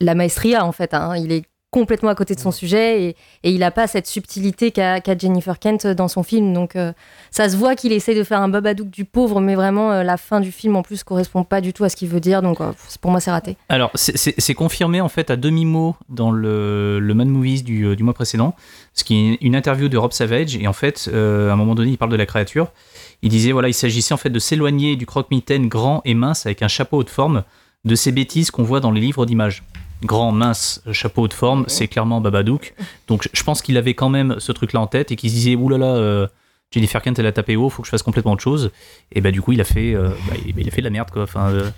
la 0.00 0.14
maestria 0.14 0.64
en 0.64 0.72
fait. 0.72 0.94
hein. 0.94 1.14
Il 1.16 1.30
est 1.30 1.44
complètement 1.70 2.08
à 2.08 2.14
côté 2.14 2.34
de 2.34 2.40
son 2.40 2.50
sujet 2.50 3.02
et, 3.02 3.08
et 3.42 3.50
il 3.50 3.58
n'a 3.58 3.70
pas 3.70 3.86
cette 3.86 4.06
subtilité 4.06 4.70
qu'a 4.70 5.00
Jennifer 5.18 5.58
Kent 5.58 5.86
dans 5.86 6.08
son 6.08 6.22
film. 6.22 6.54
Donc, 6.54 6.76
euh, 6.76 6.92
ça 7.30 7.48
se 7.48 7.56
voit 7.56 7.76
qu'il 7.76 7.92
essaie 7.92 8.14
de 8.14 8.24
faire 8.24 8.40
un 8.40 8.48
Babadook 8.48 8.88
du 8.88 9.04
pauvre, 9.04 9.40
mais 9.42 9.54
vraiment 9.54 9.92
euh, 9.92 10.02
la 10.02 10.16
fin 10.16 10.40
du 10.40 10.50
film 10.50 10.76
en 10.76 10.82
plus 10.82 11.04
correspond 11.04 11.44
pas 11.44 11.60
du 11.60 11.74
tout 11.74 11.84
à 11.84 11.90
ce 11.90 11.96
qu'il 11.96 12.08
veut 12.08 12.20
dire. 12.20 12.40
Donc, 12.40 12.60
euh, 12.62 12.72
pour 13.02 13.10
moi, 13.10 13.20
c'est 13.20 13.30
raté. 13.30 13.56
Alors, 13.68 13.90
c'est- 13.94 14.54
confirmé 14.54 15.00
en 15.02 15.08
fait 15.10 15.30
à 15.30 15.36
demi-mot 15.36 15.94
dans 16.08 16.30
le, 16.30 16.98
le 17.00 17.14
Mad 17.14 17.28
Movies 17.28 17.62
du, 17.62 17.94
du 17.94 18.02
mois 18.02 18.14
précédent, 18.14 18.56
ce 18.94 19.04
qui 19.04 19.14
est 19.32 19.38
une 19.42 19.54
interview 19.54 19.88
de 19.88 19.96
Rob 19.98 20.12
Savage. 20.12 20.56
Et 20.56 20.66
en 20.66 20.72
fait, 20.72 21.08
à 21.12 21.52
un 21.52 21.56
moment 21.56 21.74
donné, 21.74 21.90
il 21.90 21.98
parle 21.98 22.10
de 22.10 22.16
la 22.16 22.26
créature. 22.26 22.72
Il 23.22 23.28
disait 23.28 23.52
voilà, 23.52 23.68
il 23.68 23.74
s'agissait 23.74 24.14
en 24.14 24.16
fait 24.16 24.30
de 24.30 24.38
s'éloigner 24.38 24.96
du 24.96 25.04
croque-mitaine 25.06 25.68
grand 25.68 26.00
et 26.04 26.14
mince 26.14 26.46
avec 26.46 26.62
un 26.62 26.68
chapeau 26.68 26.96
haute 26.96 27.10
forme 27.10 27.44
de 27.84 27.94
ces 27.94 28.10
bêtises 28.10 28.50
qu'on 28.50 28.62
voit 28.64 28.80
dans 28.80 28.90
les 28.90 29.00
livres 29.00 29.26
d'images. 29.26 29.62
Grand, 30.04 30.30
mince, 30.32 30.82
chapeau 30.92 31.22
haute 31.22 31.32
forme, 31.32 31.64
c'est 31.66 31.88
clairement 31.88 32.20
Babadook. 32.20 32.74
Donc, 33.08 33.28
je 33.32 33.42
pense 33.42 33.62
qu'il 33.62 33.76
avait 33.76 33.94
quand 33.94 34.08
même 34.08 34.36
ce 34.38 34.52
truc-là 34.52 34.80
en 34.80 34.86
tête 34.86 35.10
et 35.10 35.16
qu'il 35.16 35.30
se 35.30 35.34
disait 35.34 35.56
oulala. 35.56 35.86
Euh, 35.86 36.26
Jennifer 36.70 37.00
Kent, 37.00 37.18
elle 37.18 37.26
a 37.26 37.32
tapé 37.32 37.56
haut, 37.56 37.70
faut 37.70 37.80
que 37.82 37.86
je 37.86 37.90
fasse 37.90 38.02
complètement 38.02 38.32
autre 38.32 38.42
chose. 38.42 38.70
Et 39.10 39.22
bah, 39.22 39.30
du 39.30 39.40
coup, 39.40 39.52
il 39.52 39.60
a 39.60 39.64
fait, 39.64 39.94
euh, 39.94 40.10
bah, 40.28 40.34
il, 40.46 40.68
a 40.68 40.70
fait 40.70 40.82
de 40.82 40.84
la 40.84 40.90
merde, 40.90 41.10
quoi. 41.10 41.22
Enfin, 41.22 41.48
euh, 41.48 41.70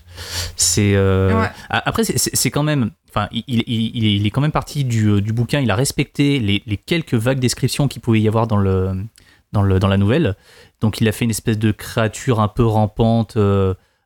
c'est. 0.56 0.94
euh, 0.96 1.40
Ouais. 1.40 1.48
Après, 1.70 2.02
c'est- 2.04 2.50
quand 2.50 2.64
même. 2.64 2.90
Enfin, 3.08 3.28
il, 3.30 3.44
il- 3.46 3.62
il- 3.68 4.04
il 4.16 4.26
est 4.26 4.30
quand 4.30 4.40
même 4.40 4.50
parti 4.52 4.82
du, 4.84 5.22
du 5.22 5.32
bouquin. 5.32 5.60
Il 5.60 5.70
a 5.70 5.76
respecté 5.76 6.40
les, 6.40 6.62
les 6.66 6.76
quelques 6.76 7.14
vagues 7.14 7.38
descriptions 7.38 7.86
qu'il 7.88 8.02
pouvait 8.02 8.20
y 8.20 8.26
avoir 8.28 8.48
dans, 8.48 8.56
le, 8.56 9.04
dans, 9.52 9.62
le, 9.62 9.78
dans 9.78 9.88
la 9.88 9.96
nouvelle. 9.96 10.34
Donc, 10.80 11.00
il 11.00 11.08
a 11.08 11.12
fait 11.12 11.24
une 11.24 11.30
espèce 11.30 11.58
de 11.58 11.70
créature 11.70 12.40
un 12.40 12.48
peu 12.48 12.64
rampante, 12.64 13.36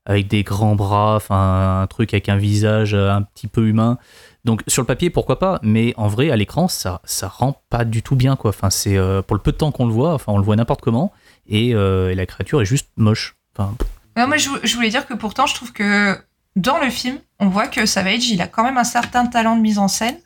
avec 0.06 0.28
des 0.28 0.42
grands 0.42 0.74
bras, 0.74 1.18
un 1.30 1.86
truc 1.86 2.12
avec 2.12 2.28
un 2.28 2.36
visage 2.36 2.94
euh, 2.94 3.10
un 3.10 3.22
petit 3.22 3.46
peu 3.46 3.66
humain. 3.66 3.98
Donc, 4.44 4.62
sur 4.66 4.82
le 4.82 4.86
papier, 4.86 5.08
pourquoi 5.08 5.38
pas, 5.38 5.58
mais 5.62 5.94
en 5.96 6.08
vrai, 6.08 6.30
à 6.30 6.36
l'écran, 6.36 6.68
ça, 6.68 7.00
ça 7.04 7.28
rend 7.28 7.62
pas 7.70 7.84
du 7.86 8.02
tout 8.02 8.14
bien, 8.14 8.36
quoi. 8.36 8.50
Enfin, 8.50 8.68
c'est 8.68 8.98
euh, 8.98 9.22
pour 9.22 9.34
le 9.34 9.42
peu 9.42 9.52
de 9.52 9.56
temps 9.56 9.72
qu'on 9.72 9.86
le 9.86 9.92
voit, 9.92 10.18
on 10.26 10.36
le 10.36 10.44
voit 10.44 10.56
n'importe 10.56 10.82
comment, 10.82 11.12
et, 11.46 11.74
euh, 11.74 12.10
et 12.10 12.14
la 12.14 12.26
créature 12.26 12.60
est 12.60 12.66
juste 12.66 12.90
moche. 12.96 13.36
Ouais, 13.58 14.26
moi, 14.26 14.36
je, 14.36 14.50
je 14.62 14.74
voulais 14.74 14.90
dire 14.90 15.06
que 15.06 15.14
pourtant, 15.14 15.46
je 15.46 15.54
trouve 15.54 15.72
que 15.72 16.18
dans 16.56 16.78
le 16.78 16.90
film, 16.90 17.18
on 17.40 17.48
voit 17.48 17.68
que 17.68 17.86
Savage, 17.86 18.28
il 18.28 18.42
a 18.42 18.46
quand 18.46 18.64
même 18.64 18.76
un 18.76 18.84
certain 18.84 19.26
talent 19.26 19.56
de 19.56 19.62
mise 19.62 19.78
en 19.78 19.88
scène. 19.88 20.16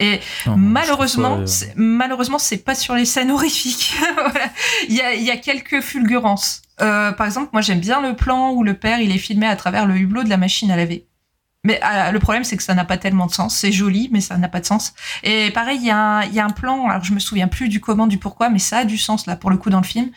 Et 0.00 0.18
non, 0.46 0.56
malheureusement, 0.56 1.46
ça, 1.46 1.66
euh, 1.66 1.68
malheureusement, 1.76 2.38
c'est 2.38 2.56
pas 2.64 2.74
sur 2.74 2.94
les 2.94 3.04
scènes 3.04 3.30
horrifiques. 3.30 3.94
Voilà. 4.16 4.50
il, 4.88 4.94
y 4.96 5.00
a, 5.02 5.14
il 5.14 5.22
y 5.22 5.30
a 5.30 5.36
quelques 5.36 5.80
fulgurances. 5.80 6.62
Euh, 6.80 7.12
par 7.12 7.26
exemple, 7.26 7.50
moi, 7.52 7.60
j'aime 7.62 7.80
bien 7.80 8.00
le 8.00 8.16
plan 8.16 8.50
où 8.52 8.62
le 8.64 8.74
père, 8.74 9.00
il 9.00 9.12
est 9.12 9.18
filmé 9.18 9.46
à 9.46 9.56
travers 9.56 9.86
le 9.86 9.96
hublot 9.96 10.24
de 10.24 10.28
la 10.30 10.38
machine 10.38 10.70
à 10.70 10.76
laver. 10.76 11.06
Mais 11.62 11.78
euh, 11.84 12.10
le 12.10 12.18
problème, 12.20 12.42
c'est 12.42 12.56
que 12.56 12.62
ça 12.62 12.72
n'a 12.74 12.86
pas 12.86 12.96
tellement 12.96 13.26
de 13.26 13.32
sens. 13.32 13.54
C'est 13.54 13.70
joli, 13.70 14.08
mais 14.10 14.22
ça 14.22 14.38
n'a 14.38 14.48
pas 14.48 14.60
de 14.60 14.64
sens. 14.64 14.94
Et 15.22 15.50
pareil, 15.50 15.76
il 15.78 15.86
y, 15.86 15.90
a 15.90 15.98
un- 15.98 16.22
il 16.24 16.32
y 16.32 16.40
a 16.40 16.44
un 16.46 16.50
plan, 16.50 16.88
alors 16.88 17.04
je 17.04 17.12
me 17.12 17.18
souviens 17.18 17.48
plus 17.48 17.68
du 17.68 17.80
comment, 17.80 18.06
du 18.06 18.16
pourquoi, 18.16 18.48
mais 18.48 18.58
ça 18.58 18.78
a 18.78 18.84
du 18.86 18.96
sens, 18.96 19.26
là, 19.26 19.36
pour 19.36 19.50
le 19.50 19.58
coup, 19.58 19.68
dans 19.68 19.80
le 19.80 19.86
film. 19.86 20.08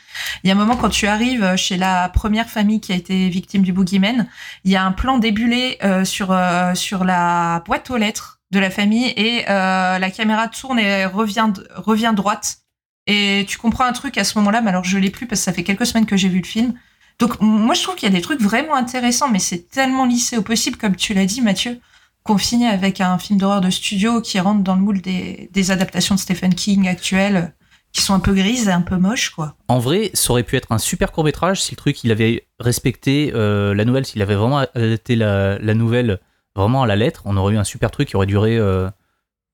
Il 0.43 0.47
y 0.47 0.51
a 0.51 0.53
un 0.53 0.57
moment, 0.57 0.77
quand 0.77 0.87
tu 0.87 1.05
arrives 1.05 1.57
chez 1.57 1.75
la 1.75 2.07
première 2.07 2.49
famille 2.49 2.79
qui 2.79 2.93
a 2.93 2.95
été 2.95 3.27
victime 3.27 3.61
du 3.63 3.73
boogeyman, 3.73 4.27
il 4.63 4.71
y 4.71 4.77
a 4.77 4.85
un 4.85 4.93
plan 4.93 5.17
débulé 5.17 5.77
euh, 5.83 6.05
sur, 6.05 6.31
euh, 6.31 6.73
sur 6.75 7.03
la 7.03 7.61
boîte 7.65 7.89
aux 7.89 7.97
lettres 7.97 8.32
de 8.53 8.59
la 8.59 8.69
famille 8.69 9.07
et 9.17 9.43
euh, 9.49 9.99
la 9.99 10.11
caméra 10.11 10.47
tourne 10.47 10.79
et 10.79 11.05
revient, 11.05 11.51
revient 11.75 12.13
droite. 12.15 12.59
Et 13.07 13.45
tu 13.49 13.57
comprends 13.57 13.83
un 13.83 13.91
truc 13.91 14.17
à 14.17 14.23
ce 14.23 14.37
moment-là, 14.37 14.61
mais 14.61 14.69
alors 14.69 14.85
je 14.85 14.97
l'ai 14.97 15.09
plus 15.09 15.27
parce 15.27 15.41
que 15.41 15.45
ça 15.45 15.51
fait 15.51 15.63
quelques 15.63 15.85
semaines 15.85 16.05
que 16.05 16.15
j'ai 16.15 16.29
vu 16.29 16.39
le 16.39 16.45
film. 16.45 16.73
Donc 17.19 17.41
moi 17.41 17.75
je 17.75 17.83
trouve 17.83 17.95
qu'il 17.95 18.07
y 18.07 18.11
a 18.11 18.15
des 18.15 18.21
trucs 18.21 18.39
vraiment 18.39 18.75
intéressants, 18.75 19.29
mais 19.29 19.39
c'est 19.39 19.69
tellement 19.69 20.05
lissé 20.05 20.37
au 20.37 20.41
possible, 20.41 20.77
comme 20.77 20.95
tu 20.95 21.13
l'as 21.13 21.25
dit 21.25 21.41
Mathieu, 21.41 21.79
qu'on 22.23 22.37
finit 22.37 22.67
avec 22.67 23.01
un 23.01 23.17
film 23.17 23.39
d'horreur 23.39 23.59
de 23.59 23.69
studio 23.69 24.21
qui 24.21 24.39
rentre 24.39 24.63
dans 24.63 24.75
le 24.75 24.81
moule 24.81 25.01
des, 25.01 25.71
adaptations 25.71 26.15
de 26.15 26.19
Stephen 26.19 26.55
King 26.55 26.87
actuelles, 26.87 27.53
qui 27.91 28.01
sont 28.01 28.13
un 28.13 28.19
peu 28.19 28.33
grises 28.33 28.69
et 28.69 28.71
un 28.71 28.81
peu 28.81 28.95
moches, 28.95 29.31
quoi. 29.31 29.55
En 29.67 29.79
vrai, 29.79 30.09
ça 30.13 30.31
aurait 30.31 30.43
pu 30.43 30.55
être 30.55 30.71
un 30.71 30.77
super 30.77 31.11
court 31.11 31.25
métrage 31.25 31.61
si 31.61 31.71
le 31.71 31.75
truc 31.75 32.03
il 32.03 32.11
avait 32.11 32.47
respecté 32.59 33.31
euh, 33.35 33.75
la 33.75 33.85
nouvelle, 33.85 34.05
s'il 34.05 34.21
avait 34.21 34.35
vraiment 34.35 34.59
adapté 34.59 35.15
la 35.15 35.73
nouvelle 35.73 36.19
vraiment 36.55 36.83
à 36.83 36.87
la 36.87 36.95
lettre, 36.95 37.21
on 37.25 37.37
aurait 37.37 37.55
eu 37.55 37.57
un 37.57 37.63
super 37.63 37.91
truc 37.91 38.09
qui 38.09 38.15
aurait 38.15 38.27
duré 38.27 38.57
euh, 38.57 38.89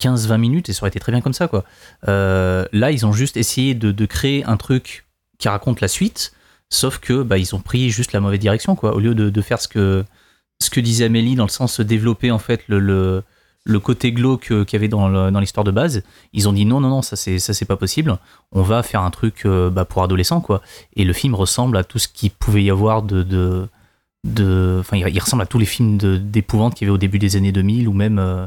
15-20 0.01 0.38
minutes 0.38 0.69
et 0.69 0.73
ça 0.73 0.83
aurait 0.83 0.89
été 0.89 0.99
très 0.99 1.12
bien 1.12 1.21
comme 1.21 1.33
ça 1.33 1.47
quoi. 1.47 1.63
Euh, 2.07 2.65
là, 2.71 2.91
ils 2.91 3.05
ont 3.05 3.13
juste 3.13 3.38
essayé 3.38 3.75
de, 3.75 4.05
créer 4.05 4.43
un 4.45 4.57
truc 4.57 5.05
qui 5.38 5.47
raconte 5.47 5.81
la 5.81 5.88
suite, 5.88 6.33
sauf 6.69 6.99
que 6.99 7.23
bah, 7.23 7.38
ils 7.38 7.55
ont 7.55 7.59
pris 7.59 7.89
juste 7.89 8.13
la 8.13 8.19
mauvaise 8.19 8.39
direction 8.39 8.75
quoi. 8.75 8.95
Au 8.95 8.99
lieu 8.99 9.13
de, 9.13 9.41
faire 9.41 9.62
ce 9.62 9.67
que 9.67 10.05
ce 10.62 10.69
que 10.69 10.79
disait 10.79 11.05
Amélie 11.05 11.35
dans 11.35 11.45
le 11.45 11.49
sens 11.49 11.79
de 11.79 11.83
développer 11.83 12.31
en 12.31 12.39
fait 12.39 12.63
le, 12.67 13.23
le, 13.63 13.79
côté 13.79 14.12
glauque 14.12 14.51
euh, 14.51 14.65
qu'il 14.65 14.77
y 14.77 14.79
avait 14.79 14.89
dans 14.89 15.39
l'histoire 15.39 15.63
de 15.63 15.71
base, 15.71 16.03
ils 16.33 16.49
ont 16.49 16.53
dit 16.53 16.65
non 16.65 16.81
non 16.81 16.89
non 16.89 17.01
ça 17.01 17.15
c'est 17.15 17.39
ça 17.39 17.53
c'est 17.53 17.65
pas 17.65 17.77
possible. 17.77 18.17
On 18.51 18.62
va 18.62 18.83
faire 18.83 19.01
un 19.01 19.12
truc 19.12 19.45
euh, 19.45 19.69
bah, 19.69 19.85
pour 19.85 20.03
adolescents 20.03 20.41
quoi. 20.41 20.62
Et 20.95 21.05
le 21.05 21.13
film 21.13 21.35
ressemble 21.35 21.77
à 21.77 21.83
tout 21.83 21.99
ce 21.99 22.07
qu'il 22.07 22.31
pouvait 22.31 22.63
y 22.63 22.71
avoir 22.71 23.01
de. 23.03 23.23
de 23.23 23.67
de- 24.25 24.77
Enfin, 24.79 24.97
il, 24.97 25.08
il 25.08 25.19
ressemble 25.19 25.43
à 25.43 25.45
tous 25.45 25.60
les 25.60 25.65
films 25.65 25.97
d'épouvante 25.97 26.75
qu'il 26.75 26.86
y 26.86 26.89
avait 26.89 26.95
au 26.95 26.99
début 26.99 27.19
des 27.19 27.36
années 27.36 27.51
2000 27.51 27.88
ou 27.88 27.93
même, 27.93 28.19
euh, 28.19 28.45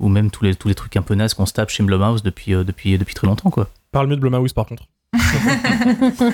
ou 0.00 0.08
même 0.08 0.30
tous, 0.30 0.44
les, 0.44 0.54
tous 0.54 0.68
les 0.68 0.74
trucs 0.74 0.96
un 0.96 1.02
peu 1.02 1.14
nazes 1.14 1.34
qu'on 1.34 1.46
se 1.46 1.52
tape 1.52 1.70
chez 1.70 1.82
Blumhouse 1.82 2.22
depuis, 2.22 2.54
euh, 2.54 2.64
depuis, 2.64 2.96
depuis 2.98 3.14
très 3.14 3.26
longtemps. 3.26 3.50
Quoi. 3.50 3.68
Parle 3.90 4.08
mieux 4.08 4.16
de 4.16 4.20
Blumhouse 4.20 4.52
par 4.52 4.66
contre. 4.66 4.84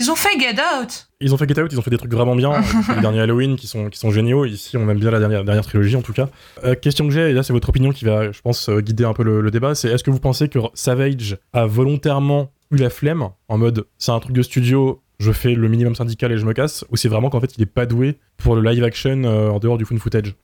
Ils 0.00 0.10
ont 0.10 0.16
fait 0.16 0.38
Get 0.40 0.54
Out 0.54 1.08
Ils 1.20 1.34
ont 1.34 1.36
fait 1.36 1.46
Get 1.46 1.60
Out, 1.60 1.70
ils 1.72 1.78
ont 1.78 1.82
fait 1.82 1.90
des 1.90 1.98
trucs 1.98 2.12
vraiment 2.12 2.34
bien. 2.34 2.52
euh, 2.54 2.60
les 2.94 3.00
derniers 3.00 3.20
Halloween 3.20 3.56
qui 3.56 3.66
sont, 3.66 3.90
qui 3.90 3.98
sont 3.98 4.10
géniaux. 4.10 4.44
Ici, 4.46 4.76
on 4.76 4.88
aime 4.88 4.98
bien 4.98 5.10
la 5.10 5.18
dernière, 5.20 5.44
dernière 5.44 5.64
trilogie 5.64 5.94
en 5.96 6.00
tout 6.02 6.12
cas. 6.14 6.28
Euh, 6.64 6.74
question 6.74 7.06
que 7.06 7.12
j'ai, 7.12 7.30
et 7.30 7.32
là 7.32 7.42
c'est 7.42 7.52
votre 7.52 7.68
opinion 7.68 7.90
qui 7.92 8.04
va, 8.04 8.32
je 8.32 8.40
pense, 8.40 8.68
euh, 8.70 8.80
guider 8.80 9.04
un 9.04 9.12
peu 9.12 9.22
le, 9.22 9.40
le 9.42 9.50
débat, 9.50 9.74
c'est 9.74 9.88
est-ce 9.90 10.02
que 10.02 10.10
vous 10.10 10.20
pensez 10.20 10.48
que 10.48 10.58
Savage 10.74 11.36
a 11.52 11.66
volontairement 11.66 12.50
eu 12.70 12.76
la 12.76 12.88
flemme 12.90 13.28
en 13.48 13.58
mode 13.58 13.86
c'est 13.98 14.10
un 14.12 14.20
truc 14.20 14.34
de 14.34 14.42
studio, 14.42 15.02
je 15.18 15.32
fais 15.32 15.54
le 15.54 15.68
minimum 15.68 15.94
syndical 15.94 16.32
et 16.32 16.38
je 16.38 16.46
me 16.46 16.52
casse, 16.52 16.84
ou 16.90 16.96
c'est 16.96 17.08
vraiment 17.08 17.30
qu'en 17.30 17.40
fait 17.40 17.56
il 17.56 17.62
est 17.62 17.66
pas 17.66 17.86
doué 17.86 18.18
pour 18.36 18.54
le 18.54 18.62
live 18.62 18.84
action 18.84 19.24
euh, 19.24 19.50
en 19.50 19.58
dehors 19.58 19.78
du 19.78 19.84
fun 19.84 19.96
footage? 19.98 20.34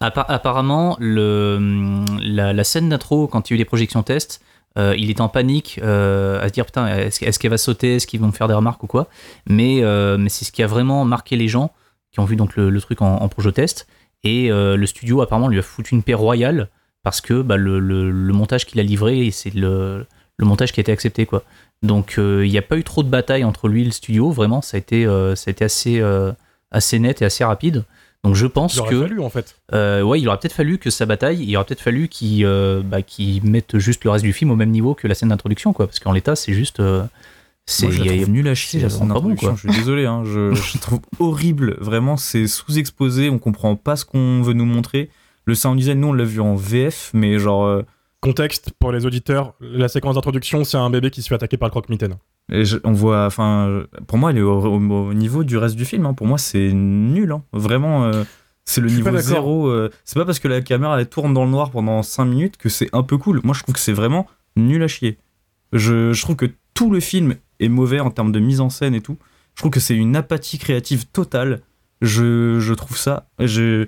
Appa- 0.00 0.24
apparemment, 0.28 0.96
le, 0.98 2.04
la, 2.22 2.64
scène 2.64 2.88
d'intro, 2.88 3.26
quand 3.26 3.50
il 3.50 3.52
y 3.52 3.54
a 3.54 3.56
eu 3.56 3.58
les 3.58 3.64
projections 3.66 4.02
tests, 4.02 4.40
euh, 4.78 4.94
il 4.96 5.10
était 5.10 5.20
en 5.20 5.28
panique 5.28 5.78
euh, 5.82 6.40
à 6.40 6.48
se 6.48 6.52
dire 6.52 6.64
putain, 6.64 6.86
est-ce, 6.86 7.38
qu'elle 7.38 7.50
va 7.50 7.58
sauter, 7.58 7.96
est-ce 7.96 8.06
qu'ils 8.06 8.20
vont 8.20 8.28
me 8.28 8.32
faire 8.32 8.48
des 8.48 8.54
remarques 8.54 8.82
ou 8.82 8.86
quoi? 8.86 9.08
Mais, 9.46 9.80
c'est 10.28 10.44
ce 10.46 10.52
qui 10.52 10.62
a 10.62 10.66
vraiment 10.66 11.04
marqué 11.04 11.36
les 11.36 11.48
gens 11.48 11.72
qui 12.12 12.20
ont 12.20 12.24
vu 12.24 12.36
donc 12.36 12.56
le, 12.56 12.80
truc 12.80 13.02
en, 13.02 13.28
projo 13.28 13.50
test. 13.50 13.86
Et 14.22 14.48
le 14.48 14.86
studio 14.86 15.20
apparemment 15.20 15.48
lui 15.48 15.58
a 15.58 15.62
foutu 15.62 15.94
une 15.94 16.02
paix 16.02 16.14
royale 16.14 16.70
parce 17.02 17.20
que 17.20 17.42
bah, 17.42 17.58
le 17.58 18.32
montage 18.32 18.64
qu'il 18.64 18.80
a 18.80 18.82
livré, 18.82 19.30
c'est 19.32 19.54
le, 19.54 20.06
le 20.40 20.46
montage 20.46 20.72
qui 20.72 20.80
a 20.80 20.82
été 20.82 20.90
accepté 20.92 21.26
quoi. 21.26 21.44
Donc 21.82 22.16
euh, 22.18 22.44
il 22.44 22.50
n'y 22.50 22.58
a 22.58 22.62
pas 22.62 22.76
eu 22.76 22.84
trop 22.84 23.02
de 23.02 23.08
bataille 23.08 23.44
entre 23.44 23.68
lui 23.68 23.82
et 23.82 23.84
le 23.84 23.90
studio, 23.90 24.30
vraiment, 24.30 24.60
ça 24.62 24.76
a 24.76 24.78
été, 24.78 25.06
euh, 25.06 25.34
ça 25.36 25.48
a 25.48 25.52
été 25.52 25.64
assez, 25.64 26.00
euh, 26.00 26.32
assez 26.70 26.98
net 26.98 27.22
et 27.22 27.24
assez 27.24 27.44
rapide. 27.44 27.84
Donc 28.22 28.34
je 28.34 28.46
pense 28.46 28.74
Il 28.74 28.80
aurait 28.80 28.90
que 28.90 29.00
fallu 29.00 29.20
en 29.20 29.30
fait. 29.30 29.56
euh, 29.72 30.02
ouais, 30.02 30.20
il 30.20 30.28
aurait 30.28 30.36
peut-être 30.38 30.52
fallu 30.52 30.76
que 30.76 30.90
ça 30.90 31.06
bataille, 31.06 31.42
il 31.42 31.56
aurait 31.56 31.64
peut-être 31.64 31.80
fallu 31.80 32.08
qu'ils 32.08 32.44
euh, 32.44 32.82
bah, 32.84 33.00
qu'ils 33.00 33.42
mettent 33.44 33.78
juste 33.78 34.04
le 34.04 34.10
reste 34.10 34.24
du 34.24 34.34
film 34.34 34.50
au 34.50 34.56
même 34.56 34.70
niveau 34.70 34.94
que 34.94 35.08
la 35.08 35.14
scène 35.14 35.30
d'introduction, 35.30 35.72
quoi. 35.72 35.86
Parce 35.86 36.00
qu'en 36.00 36.12
l'état, 36.12 36.36
c'est 36.36 36.52
juste. 36.52 36.80
euh, 36.80 37.04
c'est 37.64 37.86
nul 38.26 38.46
à 38.48 38.54
chier, 38.54 38.80
c'est 38.80 38.84
la 38.84 38.90
scène 38.90 39.08
vraiment 39.08 39.14
pas 39.14 39.20
bon, 39.20 39.28
d'introduction. 39.30 39.48
quoi. 39.54 39.56
Je 39.62 39.72
suis 39.72 39.80
désolé, 39.80 40.04
hein, 40.04 40.22
je, 40.26 40.78
trouve 40.78 41.00
horrible. 41.18 41.76
Vraiment, 41.80 42.18
c'est 42.18 42.46
sous-exposé, 42.46 43.30
on 43.30 43.38
comprend 43.38 43.74
pas 43.76 43.96
ce 43.96 44.04
qu'on 44.04 44.42
veut 44.42 44.52
nous 44.54 44.66
montrer. 44.66 45.08
Le 45.46 45.54
sound 45.54 45.78
design, 45.78 46.00
nous, 46.00 46.08
on 46.08 46.12
l'a 46.12 46.24
vu 46.24 46.40
en 46.42 46.56
VF, 46.56 47.10
mais 47.14 47.38
genre. 47.38 47.82
Contexte 48.20 48.72
pour 48.78 48.92
les 48.92 49.06
auditeurs, 49.06 49.54
la 49.60 49.88
séquence 49.88 50.14
d'introduction, 50.16 50.62
c'est 50.64 50.76
un 50.76 50.90
bébé 50.90 51.10
qui 51.10 51.22
se 51.22 51.28
fait 51.28 51.36
attaquer 51.36 51.56
par 51.56 51.68
le 51.68 51.70
croque-mitaine. 51.70 52.16
et 52.52 52.64
je- 52.64 52.78
on 52.84 52.92
voit. 52.92 53.24
Enfin, 53.26 53.84
pour 54.08 54.18
moi, 54.18 54.30
elle 54.30 54.38
est 54.38 54.42
au, 54.42 54.60
au- 54.60 55.08
au 55.08 55.14
niveau 55.14 55.42
du 55.44 55.56
reste 55.56 55.76
du 55.76 55.84
film. 55.86 56.04
hein. 56.04 56.12
Pour 56.14 56.26
moi, 56.26 56.36
c'est 56.36 56.72
nul. 56.72 57.32
hein. 57.32 57.42
Vraiment. 57.52 58.04
euh, 58.06 58.24
c'est 58.66 58.80
le 58.82 58.88
Je 58.88 58.96
niveau 58.96 59.16
zéro. 59.18 59.68
euh, 59.68 59.90
c'est 60.04 60.18
pas 60.18 60.24
parce 60.26 60.38
que 60.38 60.48
la 60.48 60.60
caméra 60.60 61.00
elle 61.00 61.08
tourne 61.08 61.32
dans 61.32 61.44
le 61.44 61.50
noir 61.50 61.70
pendant 61.70 62.02
5 62.02 62.24
minutes 62.26 62.56
que 62.58 62.68
c'est 62.68 62.88
un 62.92 63.02
peu 63.02 63.16
cool. 63.18 63.40
Moi, 63.42 63.54
je 63.54 63.62
trouve 63.62 63.74
que 63.74 63.80
c'est 63.80 63.92
vraiment 63.94 64.26
nul 64.56 64.82
à 64.82 64.88
chier. 64.88 65.16
Je, 65.72 66.12
je 66.12 66.22
trouve 66.22 66.36
que 66.36 66.46
tout 66.74 66.90
le 66.90 67.00
film 67.00 67.36
est 67.60 67.68
mauvais 67.68 68.00
en 68.00 68.10
termes 68.10 68.32
de 68.32 68.38
mise 68.40 68.60
en 68.60 68.68
scène 68.68 68.94
et 68.94 69.00
tout. 69.00 69.16
Je 69.54 69.62
trouve 69.62 69.70
que 69.70 69.80
c'est 69.80 69.96
une 69.96 70.14
apathie 70.14 70.58
créative 70.58 71.06
totale. 71.06 71.62
Je, 72.02 72.58
je 72.60 72.74
trouve 72.74 72.96
ça. 72.98 73.28
Je, 73.38 73.86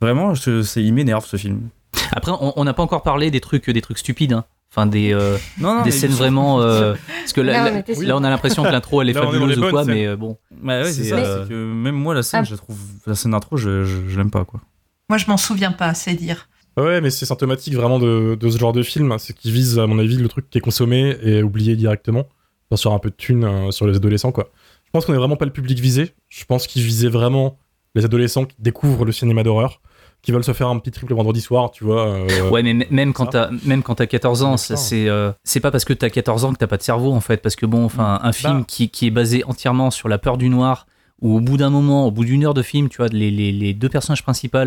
vraiment, 0.00 0.32
il 0.76 0.94
m'énerve 0.94 1.24
ce 1.26 1.36
film. 1.36 1.68
Après, 2.12 2.32
on 2.40 2.64
n'a 2.64 2.74
pas 2.74 2.82
encore 2.82 3.02
parlé 3.02 3.30
des 3.30 3.40
trucs, 3.40 3.68
des 3.70 3.80
trucs 3.82 3.98
stupides. 3.98 4.32
hein. 4.32 4.44
Enfin, 4.70 4.84
des, 4.86 5.14
euh, 5.14 5.38
Non, 5.58 5.76
non, 5.76 5.78
des 5.82 5.86
mais- 5.86 5.90
scènes 5.90 6.10
vraiment. 6.12 6.60
euh, 6.60 6.94
parce 7.20 7.32
que 7.32 7.40
là, 7.40 7.70
on 8.16 8.22
a 8.24 8.28
l'impression 8.30 8.62
que 8.62 8.68
l'intro 8.68 9.00
elle 9.00 9.08
est 9.08 9.12
Là, 9.14 9.22
fabuleuse 9.22 9.56
ou 9.56 9.60
bonnes 9.62 9.70
quoi, 9.70 9.84
mais 9.86 10.06
euh, 10.06 10.16
bon. 10.16 10.36
Ouais, 10.62 10.82
ouais, 10.82 10.92
c'est 10.92 11.04
ça. 11.04 11.16
euh, 11.16 11.42
c'est 11.44 11.48
que 11.48 11.54
même 11.54 11.94
moi, 11.94 12.14
la 12.14 12.22
scène, 12.22 12.40
Ah. 12.42 12.48
je 12.48 12.54
trouve. 12.54 12.76
La 13.06 13.14
scène 13.14 13.30
d'intro, 13.32 13.56
je, 13.56 13.84
je, 13.84 13.96
je 14.08 14.18
l'aime 14.18 14.30
pas, 14.30 14.44
quoi. 14.44 14.60
Moi, 15.08 15.16
je 15.16 15.26
m'en 15.26 15.38
souviens 15.38 15.72
pas, 15.72 15.94
c'est 15.94 16.12
dire. 16.14 16.48
Ouais, 16.76 17.00
mais 17.00 17.08
c'est 17.10 17.24
symptomatique 17.26 17.74
vraiment 17.74 17.98
de, 17.98 18.36
de 18.38 18.50
ce 18.50 18.58
genre 18.58 18.72
de 18.74 18.82
film. 18.82 19.14
C'est 19.18 19.32
qu'il 19.34 19.52
vise, 19.52 19.78
à 19.78 19.86
mon 19.86 19.98
avis, 19.98 20.16
le 20.18 20.28
truc 20.28 20.50
qui 20.50 20.58
est 20.58 20.60
consommé 20.60 21.16
et 21.22 21.42
oublié 21.42 21.74
directement. 21.74 22.24
Bien 22.70 22.76
sûr, 22.76 22.92
un 22.92 22.98
peu 22.98 23.08
de 23.08 23.14
thunes 23.16 23.44
euh, 23.44 23.70
sur 23.70 23.86
les 23.86 23.96
adolescents, 23.96 24.32
quoi. 24.32 24.50
Je 24.84 24.90
pense 24.92 25.06
qu'on 25.06 25.14
est 25.14 25.18
vraiment 25.18 25.36
pas 25.36 25.46
le 25.46 25.50
public 25.50 25.78
visé. 25.80 26.12
Je 26.28 26.44
pense 26.44 26.66
qu'il 26.66 26.82
visait 26.82 27.08
vraiment 27.08 27.58
les 27.94 28.04
adolescents 28.04 28.44
qui 28.44 28.56
découvrent 28.58 29.06
le 29.06 29.12
cinéma 29.12 29.42
d'horreur, 29.42 29.80
qui 30.22 30.32
veulent 30.32 30.44
se 30.44 30.52
faire 30.52 30.68
un 30.68 30.78
petit 30.78 30.90
triple 30.90 31.14
vendredi 31.14 31.40
soir, 31.40 31.70
tu 31.70 31.84
vois. 31.84 32.06
euh, 32.08 32.50
Ouais, 32.50 32.62
mais 32.62 32.74
même 32.90 33.12
quand 33.12 33.26
t'as 33.26 33.50
même 33.64 33.82
quand 33.82 33.94
t'as 33.96 34.06
14 34.06 34.42
ans, 34.42 34.56
C'est 34.56 35.08
euh, 35.08 35.32
c'est 35.44 35.60
pas 35.60 35.70
parce 35.70 35.84
que 35.84 35.92
t'as 35.92 36.10
14 36.10 36.44
ans 36.44 36.52
que 36.52 36.58
t'as 36.58 36.66
pas 36.66 36.76
de 36.76 36.82
cerveau 36.82 37.12
en 37.12 37.20
fait, 37.20 37.38
parce 37.38 37.56
que 37.56 37.66
bon, 37.66 37.84
enfin, 37.84 38.18
un 38.22 38.32
film 38.32 38.58
Bah. 38.60 38.64
qui, 38.66 38.88
qui 38.90 39.06
est 39.06 39.10
basé 39.10 39.44
entièrement 39.44 39.90
sur 39.90 40.08
la 40.08 40.18
peur 40.18 40.36
du 40.36 40.48
noir, 40.48 40.86
où 41.22 41.36
au 41.36 41.40
bout 41.40 41.56
d'un 41.56 41.70
moment, 41.70 42.06
au 42.06 42.10
bout 42.10 42.24
d'une 42.24 42.44
heure 42.44 42.54
de 42.54 42.62
film, 42.62 42.88
tu 42.88 42.98
vois, 42.98 43.08
les, 43.08 43.30
les, 43.30 43.52
les 43.52 43.74
deux 43.74 43.88
personnages 43.88 44.22
principaux 44.22 44.58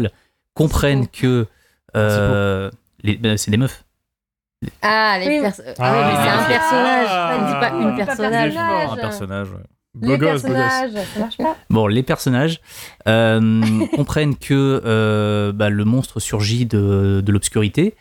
comprennent 0.53 1.07
que 1.07 1.45
euh, 1.95 2.71
bah, 3.19 3.37
c'est 3.37 3.51
des 3.51 3.57
meufs. 3.57 3.83
Ah, 4.81 5.17
les 5.19 5.27
Oui. 5.27 5.41
Ah. 5.45 5.51
ah 5.79 5.93
oui, 5.93 6.05
mais 6.07 6.23
c'est 6.23 6.29
un 6.29 6.43
personnage. 6.47 7.07
Ah. 7.09 7.37
On 7.39 7.47
dit 7.47 7.59
pas 7.59 7.69
une 7.89 7.95
personnage. 8.05 8.55
Un 8.57 8.95
personnage, 8.95 9.49
ouais. 9.51 9.57
Beau 9.93 10.11
Les 10.11 10.17
gosse, 10.17 10.41
beau 10.43 10.49
gosse. 10.49 10.57
personnages, 10.57 10.91
ça 11.13 11.19
marche 11.19 11.37
pas. 11.37 11.57
Bon, 11.69 11.87
les 11.87 12.03
personnages 12.03 12.61
euh, 13.07 13.85
comprennent 13.95 14.35
que 14.37 14.81
euh, 14.85 15.51
bah, 15.51 15.69
le 15.69 15.85
monstre 15.85 16.19
surgit 16.19 16.65
de, 16.65 17.21
de 17.25 17.31
l'obscurité 17.31 17.95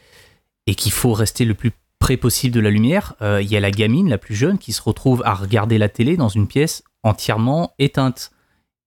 et 0.66 0.74
qu'il 0.74 0.92
faut 0.92 1.12
rester 1.12 1.44
le 1.44 1.54
plus 1.54 1.72
près 1.98 2.16
possible 2.16 2.54
de 2.54 2.60
la 2.60 2.70
lumière. 2.70 3.14
Euh, 3.22 3.42
Il 3.42 3.50
y 3.50 3.56
a 3.56 3.60
la 3.60 3.70
gamine, 3.70 4.08
la 4.08 4.18
plus 4.18 4.34
jeune, 4.34 4.58
qui 4.58 4.72
se 4.72 4.82
retrouve 4.82 5.22
à 5.24 5.34
regarder 5.34 5.78
la 5.78 5.88
télé 5.88 6.16
dans 6.16 6.28
une 6.28 6.46
pièce 6.46 6.82
entièrement 7.02 7.72
éteinte. 7.78 8.30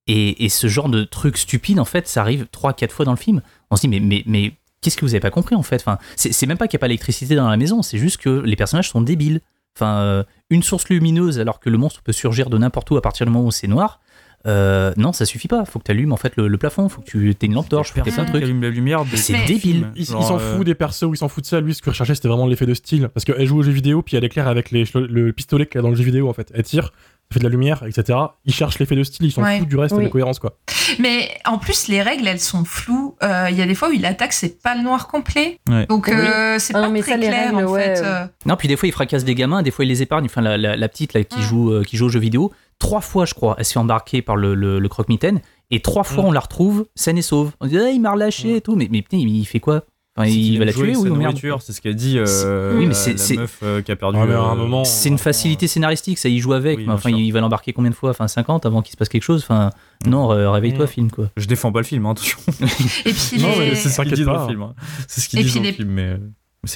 Et, 0.08 0.44
et 0.46 0.50
ce 0.50 0.68
genre 0.68 0.90
de 0.90 1.04
truc 1.04 1.38
stupide, 1.38 1.80
en 1.80 1.86
fait, 1.86 2.08
ça 2.08 2.22
arrive 2.22 2.48
3-4 2.54 2.90
fois 2.90 3.06
dans 3.06 3.12
le 3.12 3.18
film. 3.18 3.42
On 3.72 3.76
se 3.76 3.82
dit, 3.82 3.88
mais, 3.88 4.00
mais, 4.00 4.24
mais 4.26 4.54
qu'est-ce 4.82 4.98
que 4.98 5.06
vous 5.06 5.14
avez 5.14 5.22
pas 5.22 5.30
compris, 5.32 5.56
en 5.56 5.64
fait? 5.64 5.78
Enfin, 5.78 5.98
C'est 6.16 6.34
c'est 6.34 6.46
même 6.46 6.58
pas 6.58 6.68
qu'il 6.68 6.78
n'y 6.78 6.80
a 6.80 6.84
pas 6.84 6.88
d'électricité 6.88 7.36
dans 7.36 7.50
la 7.50 7.56
maison, 7.58 7.82
c'est 7.82 7.98
juste 7.98 8.18
que 8.18 8.30
les 8.30 8.56
personnages 8.56 8.90
sont 8.90 9.02
débiles. 9.02 9.40
Enfin, 9.76 9.98
euh, 10.02 10.24
une 10.50 10.62
source 10.64 10.88
lumineuse 10.90 11.40
alors 11.40 11.60
que 11.60 11.70
le 11.70 11.78
monstre 11.78 12.02
peut 12.04 12.12
surgir 12.12 12.50
de 12.50 12.58
n'importe 12.58 12.92
où 12.92 12.98
à 12.98 13.02
partir 13.02 13.26
du 13.26 13.32
moment 13.32 13.48
où 13.48 13.52
c'est 13.52 13.68
noir. 13.68 14.00
Euh, 14.46 14.94
non, 14.98 15.14
ça 15.14 15.26
suffit 15.26 15.48
pas. 15.48 15.64
Faut 15.66 15.80
que 15.80 15.86
tu 15.86 15.92
allumes 15.92 16.12
en 16.12 16.18
fait 16.18 16.36
le, 16.36 16.48
le 16.50 16.58
plafond. 16.58 16.90
Faut 16.90 17.02
que 17.02 17.06
tu 17.06 17.30
aies 17.30 17.36
une 17.46 17.54
lampe 17.54 17.70
torche. 17.70 17.94
Faut 17.94 18.02
que 18.02 18.10
trucs. 18.10 18.44
allume 18.44 18.62
la 18.62 18.70
lumière. 18.70 19.06
de- 19.06 19.16
C'est 19.16 19.46
débile. 19.46 19.88
Il, 19.96 20.06
s'en 20.06 20.38
euh, 20.38 20.58
fout 20.58 20.66
des 20.66 20.76
persos, 20.76 21.06
il 21.14 21.18
s'en 21.18 21.30
fout 21.30 21.44
de 21.44 21.48
ça. 21.48 21.62
Lui, 21.62 21.74
ce 21.74 21.82
qu'il 21.82 21.90
recherchait, 21.92 22.14
c'était 22.14 22.28
vraiment 22.28 22.46
l'effet 22.46 22.66
de 22.66 22.74
style. 22.74 23.08
Parce 23.14 23.24
qu'elle 23.24 23.46
joue 23.46 23.60
aux 23.60 23.64
jeux 23.64 23.72
vidéo, 23.72 24.02
puis 24.02 24.18
elle 24.18 24.24
éclaire 24.26 24.48
avec 24.50 24.72
les, 24.72 24.84
le 24.96 25.32
pistolet 25.32 25.66
qu'il 25.66 25.76
y 25.76 25.80
a 25.80 25.82
dans 25.82 25.90
le 25.90 25.96
jeu 25.96 26.04
vidéo, 26.04 26.28
en 26.30 26.34
fait. 26.34 26.52
Elle 26.54 26.64
tire, 26.64 26.92
fait 27.32 27.40
de 27.40 27.44
la 27.46 27.50
lumière, 27.50 27.84
etc. 27.88 28.18
Il 28.46 28.54
cherche 28.54 28.78
l'effet 28.80 28.96
de 28.96 29.04
style, 29.04 29.26
il 29.26 29.32
s'en 29.32 29.42
Ouais. 29.44 29.60
fout 29.60 29.68
du 29.68 29.76
reste 29.78 29.94
et 29.96 29.98
de 29.98 30.02
la 30.04 30.10
cohérence, 30.10 30.40
quoi. 30.40 30.58
Mais 31.00 31.30
en 31.46 31.58
plus, 31.58 31.88
les 31.88 32.02
règles, 32.02 32.28
elles 32.28 32.40
sont 32.40 32.64
floues. 32.66 33.16
Euh, 33.24 33.48
Il 33.50 33.58
y 33.58 33.62
a 33.62 33.66
des 33.66 33.74
fois 33.76 33.90
où 33.90 33.92
il 33.92 34.06
attaque, 34.06 34.34
c'est 34.34 34.62
pas 34.62 34.76
le 34.76 34.84
noir 34.84 35.08
complet. 35.08 35.58
Ouais. 35.70 35.86
Donc, 35.88 36.08
Oui. 36.08 36.14
euh, 36.16 36.58
c'est 36.60 36.76
Ah 36.76 36.82
pas 36.82 36.88
non, 36.88 36.94
mais 36.94 37.02
très 37.02 37.12
ça, 37.14 37.18
clair, 37.18 37.48
règles, 37.56 37.66
en 37.66 37.72
ouais, 37.72 37.96
fait. 37.96 38.02
euh. 38.04 38.26
Non, 38.46 38.56
puis 38.56 38.68
des 38.68 38.76
fois 38.78 38.88
il 38.88 38.92
fracasse 38.92 39.24
des 39.24 39.36
gamins, 39.36 39.64
des 39.64 39.72
fois 39.72 39.86
il 39.86 39.88
les 39.88 40.02
épargne. 40.02 40.26
Enfin, 40.26 40.42
la, 40.42 40.58
la- 40.58 40.76
la 40.76 40.90
petite 40.90 41.14
là, 41.14 41.24
qui, 41.24 41.40
Mm. 41.40 41.44
joue, 41.44 41.72
euh, 41.72 41.84
qui 41.84 41.98
joue 41.98 42.06
aux 42.06 42.10
jeux 42.10 42.20
vidéo, 42.20 42.52
trois 42.80 43.02
fois, 43.02 43.26
je 43.26 43.34
crois, 43.34 43.56
elle 43.58 43.66
se 43.66 43.74
fait 43.74 43.80
embarquer 43.80 44.22
par 44.22 44.36
le, 44.36 44.54
le, 44.56 44.80
le 44.80 44.90
croque-mitaine. 44.90 45.42
Et 45.72 45.80
trois 45.82 46.04
fois 46.04 46.24
Mm. 46.24 46.28
on 46.28 46.32
la 46.32 46.40
retrouve 46.42 46.86
saine 46.94 47.18
et 47.18 47.22
sauve. 47.24 47.52
On 47.62 47.66
dit, 47.68 47.78
ah, 47.80 47.90
il 47.90 48.00
m'a 48.02 48.12
relâché 48.12 48.58
et 48.58 48.62
tout. 48.62 48.76
Mais, 48.76 48.88
mais 48.92 49.02
putain, 49.02 49.18
il 49.18 49.46
fait 49.46 49.60
quoi? 49.60 49.82
Enfin, 50.16 50.28
il 50.30 50.34
qu'il 50.44 50.60
va 50.60 50.66
la 50.66 50.74
tuer 50.74 50.96
ou 50.96 51.06
nourriture, 51.08 51.62
C'est 51.64 51.74
ce 51.74 51.82
qu'a 51.82 51.92
dit 51.94 52.20
euh, 52.20 52.78
Oui, 52.78 52.82
mais 52.86 52.90
la- 52.90 52.94
c'est- 52.94 53.34
la 53.36 53.42
meuf 53.42 53.60
euh, 53.64 53.82
qui 53.82 53.92
a 53.92 53.96
perdu. 53.96 54.20
Ouais, 54.20 54.28
mais 54.28 54.36
à 54.36 54.42
un 54.42 54.52
euh, 54.52 54.56
moment- 54.56 54.84
C'est 54.84 55.10
une 55.10 55.18
facilité 55.18 55.68
scénaristique, 55.68 56.20
ça 56.20 56.30
il 56.30 56.40
joue 56.40 56.54
avec. 56.54 56.78
Oui, 56.78 56.84
mais 56.86 56.94
enfin, 56.94 57.10
il 57.10 57.32
va 57.32 57.40
l'embarquer 57.40 57.74
combien 57.74 57.90
de 57.90 57.96
fois 57.96 58.12
Enfin, 58.12 58.28
50 58.28 58.68
avant 58.68 58.84
qu'il 58.84 58.92
se 58.92 58.98
passe 58.98 59.10
quelque 59.10 59.24
chose. 59.24 59.42
Enfin, 59.42 59.72
Mm. 60.06 60.10
non, 60.12 60.28
ré- 60.28 60.46
réveille-toi, 60.48 60.86
Mm. 60.86 60.88
film 60.88 61.10
quoi. 61.12 61.30
Je 61.36 61.48
défends 61.48 61.72
pas 61.72 61.80
le 61.80 61.86
film, 61.86 62.06
hein, 62.06 62.12
attention. 62.12 62.38
Et 63.06 63.12
puis, 63.14 63.42
Non, 63.42 63.50
les- 63.60 63.70
mais 63.72 63.76
c'est 63.76 63.90
ça. 63.90 64.04
ce 64.04 64.08
qu'ils 64.10 64.14
disent 64.18 64.26
pas. 64.28 64.34
dans 64.36 64.44
le 64.44 64.50
film. 64.50 64.62
hein. 64.62 64.76
C'est 65.08 65.22
ce 65.22 65.30
disent 65.36 65.52
puis 65.52 65.60
dans 65.62 65.66
le 65.66 65.74
film, 65.74 65.90
mais 65.90 66.02
euh, 66.04 66.18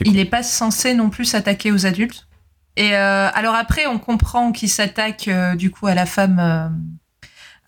il 0.02 0.12
cool. 0.14 0.18
est 0.20 0.26
pas 0.26 0.42
censé 0.42 0.96
non 0.96 1.12
plus 1.12 1.26
s'attaquer 1.26 1.72
aux 1.72 1.86
adultes. 1.86 2.28
Et 2.76 2.96
euh, 2.96 3.30
alors 3.34 3.54
après, 3.54 3.86
on 3.86 4.00
comprend 4.00 4.52
qu'il 4.52 4.70
s'attaque 4.70 5.28
euh, 5.28 5.56
du 5.56 5.70
coup 5.70 5.86
à 5.86 5.94
la 5.94 6.08
femme, 6.08 6.40
euh, 6.40 6.68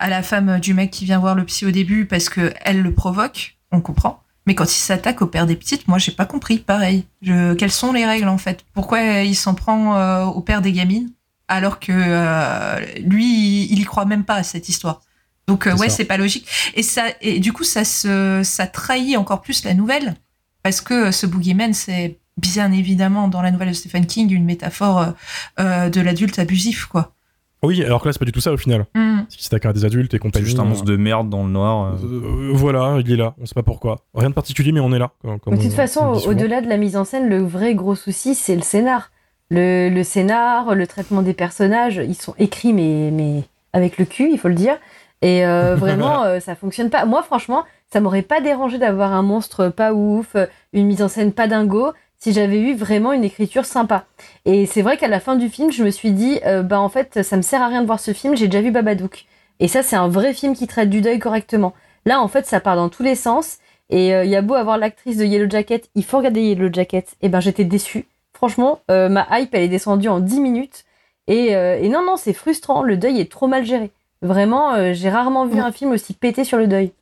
à 0.00 0.08
la 0.08 0.22
femme 0.22 0.58
du 0.58 0.74
mec 0.74 0.90
qui 0.90 1.04
vient 1.04 1.18
voir 1.20 1.34
le 1.36 1.44
psy 1.44 1.64
au 1.66 1.70
début 1.70 2.06
parce 2.06 2.28
que 2.28 2.52
elle 2.62 2.82
le 2.82 2.92
provoque. 2.92 3.56
On 3.70 3.80
comprend. 3.80 4.22
Mais 4.50 4.56
quand 4.56 4.64
il 4.64 4.80
s'attaque 4.80 5.22
au 5.22 5.28
père 5.28 5.46
des 5.46 5.54
petites, 5.54 5.86
moi 5.86 5.98
j'ai 5.98 6.10
pas 6.10 6.24
compris. 6.24 6.58
Pareil. 6.58 7.04
Je, 7.22 7.54
quelles 7.54 7.70
sont 7.70 7.92
les 7.92 8.04
règles 8.04 8.26
en 8.26 8.36
fait? 8.36 8.64
Pourquoi 8.74 9.00
il 9.22 9.36
s'en 9.36 9.54
prend 9.54 9.96
euh, 9.96 10.24
au 10.24 10.40
père 10.40 10.60
des 10.60 10.72
gamines 10.72 11.12
alors 11.46 11.78
que 11.78 11.92
euh, 11.94 12.80
lui, 12.98 13.66
il 13.70 13.78
y 13.78 13.84
croit 13.84 14.06
même 14.06 14.24
pas 14.24 14.34
à 14.34 14.42
cette 14.42 14.68
histoire? 14.68 15.02
Donc 15.46 15.68
euh, 15.68 15.76
ouais, 15.76 15.88
c'est 15.88 16.04
pas 16.04 16.16
logique. 16.16 16.48
Et 16.74 16.82
ça, 16.82 17.04
et 17.20 17.38
du 17.38 17.52
coup, 17.52 17.62
ça 17.62 17.84
se, 17.84 18.40
ça 18.42 18.66
trahit 18.66 19.16
encore 19.16 19.40
plus 19.40 19.64
la 19.64 19.72
nouvelle 19.72 20.16
parce 20.64 20.80
que 20.80 21.12
ce 21.12 21.26
boogeyman, 21.26 21.72
c'est 21.72 22.18
bien 22.36 22.72
évidemment 22.72 23.28
dans 23.28 23.42
la 23.42 23.52
nouvelle 23.52 23.68
de 23.68 23.74
Stephen 23.74 24.04
King 24.04 24.32
une 24.32 24.44
métaphore 24.44 25.14
euh, 25.60 25.90
de 25.90 26.00
l'adulte 26.00 26.40
abusif, 26.40 26.86
quoi. 26.86 27.14
Oui, 27.62 27.84
alors 27.84 28.00
que 28.00 28.08
là, 28.08 28.12
c'est 28.12 28.18
pas 28.18 28.24
du 28.24 28.32
tout 28.32 28.40
ça 28.40 28.52
au 28.52 28.56
final. 28.56 28.86
Mm. 28.94 29.18
C'est 29.28 29.36
qu'il 29.36 29.44
s'attaque 29.44 29.66
à 29.66 29.72
des 29.72 29.84
adultes 29.84 30.12
et 30.14 30.16
C'est 30.16 30.18
compagnie. 30.20 30.44
juste 30.46 30.58
un 30.58 30.64
monstre 30.64 30.84
de 30.86 30.96
merde 30.96 31.28
dans 31.28 31.44
le 31.44 31.50
noir. 31.50 31.94
euh. 31.94 32.06
Euh, 32.06 32.50
voilà, 32.54 32.96
il 33.00 33.12
est 33.12 33.16
là, 33.16 33.34
on 33.40 33.44
sait 33.46 33.54
pas 33.54 33.62
pourquoi. 33.62 33.98
Rien 34.14 34.30
de 34.30 34.34
particulier, 34.34 34.72
mais 34.72 34.80
on 34.80 34.92
est 34.92 34.98
là. 34.98 35.10
comme- 35.22 35.38
comme 35.40 35.54
De 35.56 35.62
toute 35.62 35.72
on- 35.72 35.76
façon, 35.76 36.06
au-delà 36.26 36.60
de 36.62 36.68
la 36.68 36.76
mise 36.78 36.96
en 36.96 37.04
scène, 37.04 37.28
le 37.28 37.38
vrai 37.42 37.74
gros 37.74 37.94
souci, 37.94 38.34
c'est 38.34 38.56
le 38.56 38.62
scénar. 38.62 39.10
Le, 39.50 39.88
le 39.90 40.04
scénar, 40.04 40.74
le 40.74 40.86
traitement 40.86 41.22
des 41.22 41.34
personnages, 41.34 41.96
ils 42.02 42.14
sont 42.14 42.34
écrits, 42.38 42.72
mais, 42.72 43.10
mais 43.12 43.42
avec 43.72 43.98
le 43.98 44.04
cul, 44.04 44.30
il 44.32 44.38
faut 44.38 44.48
le 44.48 44.54
dire. 44.54 44.76
Et 45.22 45.44
euh, 45.44 45.74
vraiment, 45.76 46.22
euh, 46.22 46.40
ça 46.40 46.54
fonctionne 46.54 46.88
pas. 46.88 47.04
Moi, 47.04 47.22
franchement, 47.22 47.64
ça 47.92 48.00
m'aurait 48.00 48.22
pas 48.22 48.40
dérangé 48.40 48.78
d'avoir 48.78 49.12
un 49.12 49.22
monstre 49.22 49.68
pas 49.68 49.92
ouf, 49.92 50.34
euh, 50.36 50.46
une 50.72 50.86
mise 50.86 51.02
en 51.02 51.08
scène 51.08 51.32
pas 51.32 51.46
dingo, 51.48 51.92
si 52.20 52.32
j'avais 52.34 52.60
eu 52.60 52.74
vraiment 52.74 53.12
une 53.12 53.24
écriture 53.24 53.64
sympa. 53.64 54.04
Et 54.44 54.66
c'est 54.66 54.82
vrai 54.82 54.98
qu'à 54.98 55.08
la 55.08 55.20
fin 55.20 55.36
du 55.36 55.48
film, 55.48 55.72
je 55.72 55.82
me 55.82 55.90
suis 55.90 56.12
dit, 56.12 56.38
euh, 56.44 56.62
bah 56.62 56.78
en 56.78 56.90
fait, 56.90 57.22
ça 57.22 57.36
me 57.36 57.42
sert 57.42 57.62
à 57.62 57.68
rien 57.68 57.80
de 57.80 57.86
voir 57.86 57.98
ce 57.98 58.12
film, 58.12 58.36
j'ai 58.36 58.46
déjà 58.46 58.60
vu 58.60 58.70
Babadook. 58.70 59.24
Et 59.58 59.68
ça, 59.68 59.82
c'est 59.82 59.96
un 59.96 60.08
vrai 60.08 60.34
film 60.34 60.54
qui 60.54 60.66
traite 60.66 60.90
du 60.90 61.00
deuil 61.00 61.18
correctement. 61.18 61.74
Là, 62.04 62.20
en 62.20 62.28
fait, 62.28 62.46
ça 62.46 62.60
part 62.60 62.76
dans 62.76 62.90
tous 62.90 63.02
les 63.02 63.14
sens. 63.14 63.58
Et 63.88 64.14
euh, 64.14 64.24
il 64.24 64.30
y 64.30 64.36
a 64.36 64.42
beau 64.42 64.54
avoir 64.54 64.78
l'actrice 64.78 65.16
de 65.16 65.24
Yellow 65.24 65.50
Jacket, 65.50 65.90
il 65.96 66.04
faut 66.04 66.18
regarder 66.18 66.42
Yellow 66.42 66.72
Jacket. 66.72 67.16
Et 67.22 67.28
ben 67.28 67.40
j'étais 67.40 67.64
déçue. 67.64 68.06
Franchement, 68.34 68.80
euh, 68.90 69.08
ma 69.08 69.26
hype, 69.32 69.54
elle 69.54 69.62
est 69.62 69.68
descendue 69.68 70.08
en 70.08 70.20
10 70.20 70.40
minutes. 70.40 70.84
Et, 71.26 71.52
et 71.52 71.88
non, 71.88 72.04
non, 72.04 72.16
c'est 72.16 72.32
frustrant. 72.32 72.82
Le 72.82 72.96
deuil 72.96 73.20
est 73.20 73.30
trop 73.30 73.46
mal 73.46 73.64
géré. 73.64 73.92
Vraiment, 74.20 74.92
j'ai 74.92 75.10
rarement 75.10 75.46
vu 75.46 75.60
un 75.60 75.70
film 75.70 75.92
aussi 75.92 76.12
pété 76.12 76.42
sur 76.42 76.58
le 76.58 76.66
deuil. 76.66 76.92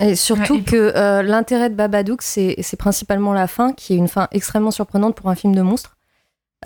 Et 0.00 0.16
surtout 0.16 0.54
Ouais, 0.56 0.62
que 0.62 0.92
euh, 0.96 1.22
l'intérêt 1.22 1.70
de 1.70 1.74
Babadook, 1.74 2.20
c'est 2.22 2.56
principalement 2.78 3.32
la 3.32 3.46
fin, 3.46 3.72
qui 3.72 3.94
est 3.94 3.96
une 3.96 4.08
fin 4.08 4.28
extrêmement 4.32 4.70
surprenante 4.72 5.14
pour 5.14 5.30
un 5.30 5.34
film 5.34 5.54
de 5.54 5.62
monstre. 5.62 5.96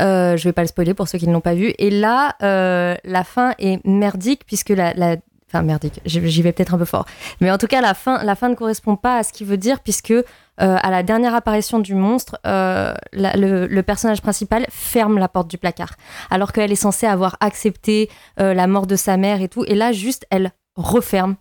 Euh, 0.01 0.37
je 0.37 0.45
vais 0.45 0.53
pas 0.53 0.63
le 0.63 0.69
spoiler 0.69 0.95
pour 0.95 1.09
ceux 1.09 1.19
qui 1.19 1.27
ne 1.27 1.33
l'ont 1.33 1.41
pas 1.41 1.55
vu. 1.55 1.73
Et 1.79 1.91
là, 1.91 2.37
euh, 2.43 2.95
la 3.05 3.25
fin 3.25 3.53
est 3.59 3.85
merdique, 3.87 4.43
puisque 4.47 4.71
la. 4.71 4.95
la- 4.95 5.17
Enfin, 5.51 5.63
merdique, 5.63 6.03
j'y 6.05 6.43
vais 6.43 6.53
peut-être 6.53 6.75
un 6.75 6.79
peu 6.79 6.85
fort. 6.85 7.07
Mais 7.41 7.51
en 7.51 7.57
tout 7.57 7.67
cas, 7.69 7.81
la 7.81 7.95
fin, 7.95 8.23
la 8.23 8.35
fin 8.35 8.51
ne 8.51 8.55
correspond 8.55 8.97
pas 8.97 9.17
à 9.17 9.23
ce 9.23 9.33
qu'il 9.33 9.47
veut 9.47 9.57
dire, 9.57 9.81
puisque 9.81 10.11
euh, 10.11 10.23
à 10.59 10.91
la 10.91 11.03
dernière 11.03 11.35
apparition 11.35 11.79
du 11.79 11.95
monstre, 11.95 12.39
la- 12.45 12.95
le, 13.15 13.67
le 13.67 13.83
personnage 13.83 14.21
principal 14.21 14.67
ferme 14.69 15.17
la 15.19 15.27
porte 15.27 15.49
du 15.49 15.57
placard. 15.57 15.93
Alors 16.29 16.53
qu'elle 16.53 16.71
est 16.71 16.75
censée 16.77 17.07
avoir 17.07 17.39
accepté 17.41 18.11
la 18.37 18.67
mort 18.67 18.87
de 18.87 18.95
sa 18.97 19.17
mère 19.17 19.41
et 19.41 19.49
tout. 19.49 19.65
Et 19.67 19.75
là, 19.75 19.91
juste, 19.93 20.27
elle 20.31 20.53
referme 20.77 21.37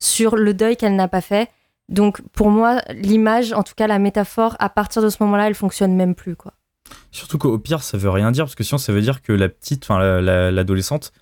sur 0.00 0.36
le 0.36 0.54
deuil 0.54 0.76
qu'elle 0.76 0.96
n'a 0.96 1.08
pas 1.08 1.20
fait. 1.20 1.48
Donc 1.88 2.20
pour 2.32 2.50
moi, 2.50 2.80
l'image, 2.94 3.52
en 3.52 3.62
tout 3.62 3.74
cas 3.76 3.86
la 3.86 3.98
métaphore, 3.98 4.56
à 4.58 4.68
partir 4.68 5.02
de 5.02 5.08
ce 5.08 5.16
moment-là, 5.20 5.46
elle 5.46 5.54
fonctionne 5.54 5.94
même 5.94 6.14
plus 6.14 6.36
quoi. 6.36 6.52
Surtout 7.10 7.38
qu'au 7.38 7.58
pire, 7.58 7.82
ça 7.82 7.96
veut 7.98 8.10
rien 8.10 8.30
dire, 8.30 8.44
parce 8.44 8.54
que 8.54 8.62
sinon, 8.64 8.78
ça 8.78 8.92
veut 8.92 9.00
dire 9.00 9.22
que 9.22 9.32
la 9.32 9.48
petite, 9.48 9.84
enfin, 9.84 9.98
la- 9.98 10.20
la- 10.20 10.50
l'adolescente, 10.52 11.12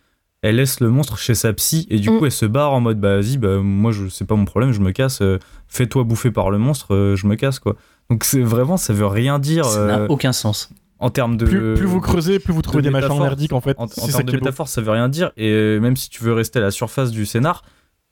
elle 0.43 0.57
laisse 0.57 0.81
le 0.81 0.91
monstre 0.91 1.16
chez 1.16 1.35
sa 1.35 1.53
psy, 1.55 1.87
et 1.89 1.99
du 1.99 2.11
Mm. 2.11 2.18
coup, 2.18 2.27
elle 2.27 2.33
se 2.33 2.45
barre 2.45 2.72
en 2.75 2.81
mode, 2.81 3.01
bah, 3.01 3.16
vas-y, 3.16 3.39
bah, 3.39 3.59
moi, 3.62 3.91
je, 3.93 4.09
c'est 4.09 4.27
pas 4.27 4.35
mon 4.35 4.45
problème, 4.45 4.72
je 4.72 4.81
me 4.81 4.91
casse, 4.93 5.22
euh, 5.22 5.39
fais-toi 5.68 6.05
bouffer 6.05 6.31
par 6.31 6.51
le 6.51 6.59
monstre, 6.59 6.95
euh, 6.95 7.16
je 7.16 7.27
me 7.27 7.35
casse, 7.37 7.59
quoi. 7.61 7.77
Donc, 8.11 8.25
c'est 8.25 8.43
vraiment, 8.43 8.77
ça 8.77 8.93
veut 8.93 9.07
rien 9.07 9.39
dire 9.39 9.64
Ça 9.64 9.87
n'a 9.87 10.01
euh, 10.01 10.07
aucun 10.09 10.33
sens. 10.33 10.68
en 10.99 11.09
termes 11.09 11.39
de. 11.39 11.47
Plus, 11.47 11.75
plus 11.75 11.87
vous 11.87 12.01
creusez, 12.03 12.39
plus 12.41 12.53
vous 12.53 12.61
trouvez 12.61 12.79
de 12.83 12.89
des 12.89 12.91
machins 12.91 13.07
métaphores. 13.09 13.25
merdiques 13.27 13.53
en 13.55 13.61
fait. 13.62 13.75
En, 13.79 13.85
en 13.85 13.87
termes 13.87 14.22
de 14.25 14.33
métaphore, 14.33 14.68
ça 14.68 14.83
veut 14.83 14.91
rien 14.91 15.09
dire, 15.09 15.33
et 15.39 15.49
euh, 15.51 15.79
même 15.81 15.97
si 15.97 16.11
tu 16.11 16.22
veux 16.22 16.35
rester 16.35 16.59
à 16.59 16.62
la 16.62 16.70
surface 16.70 17.11
du 17.11 17.25
scénar, 17.25 17.62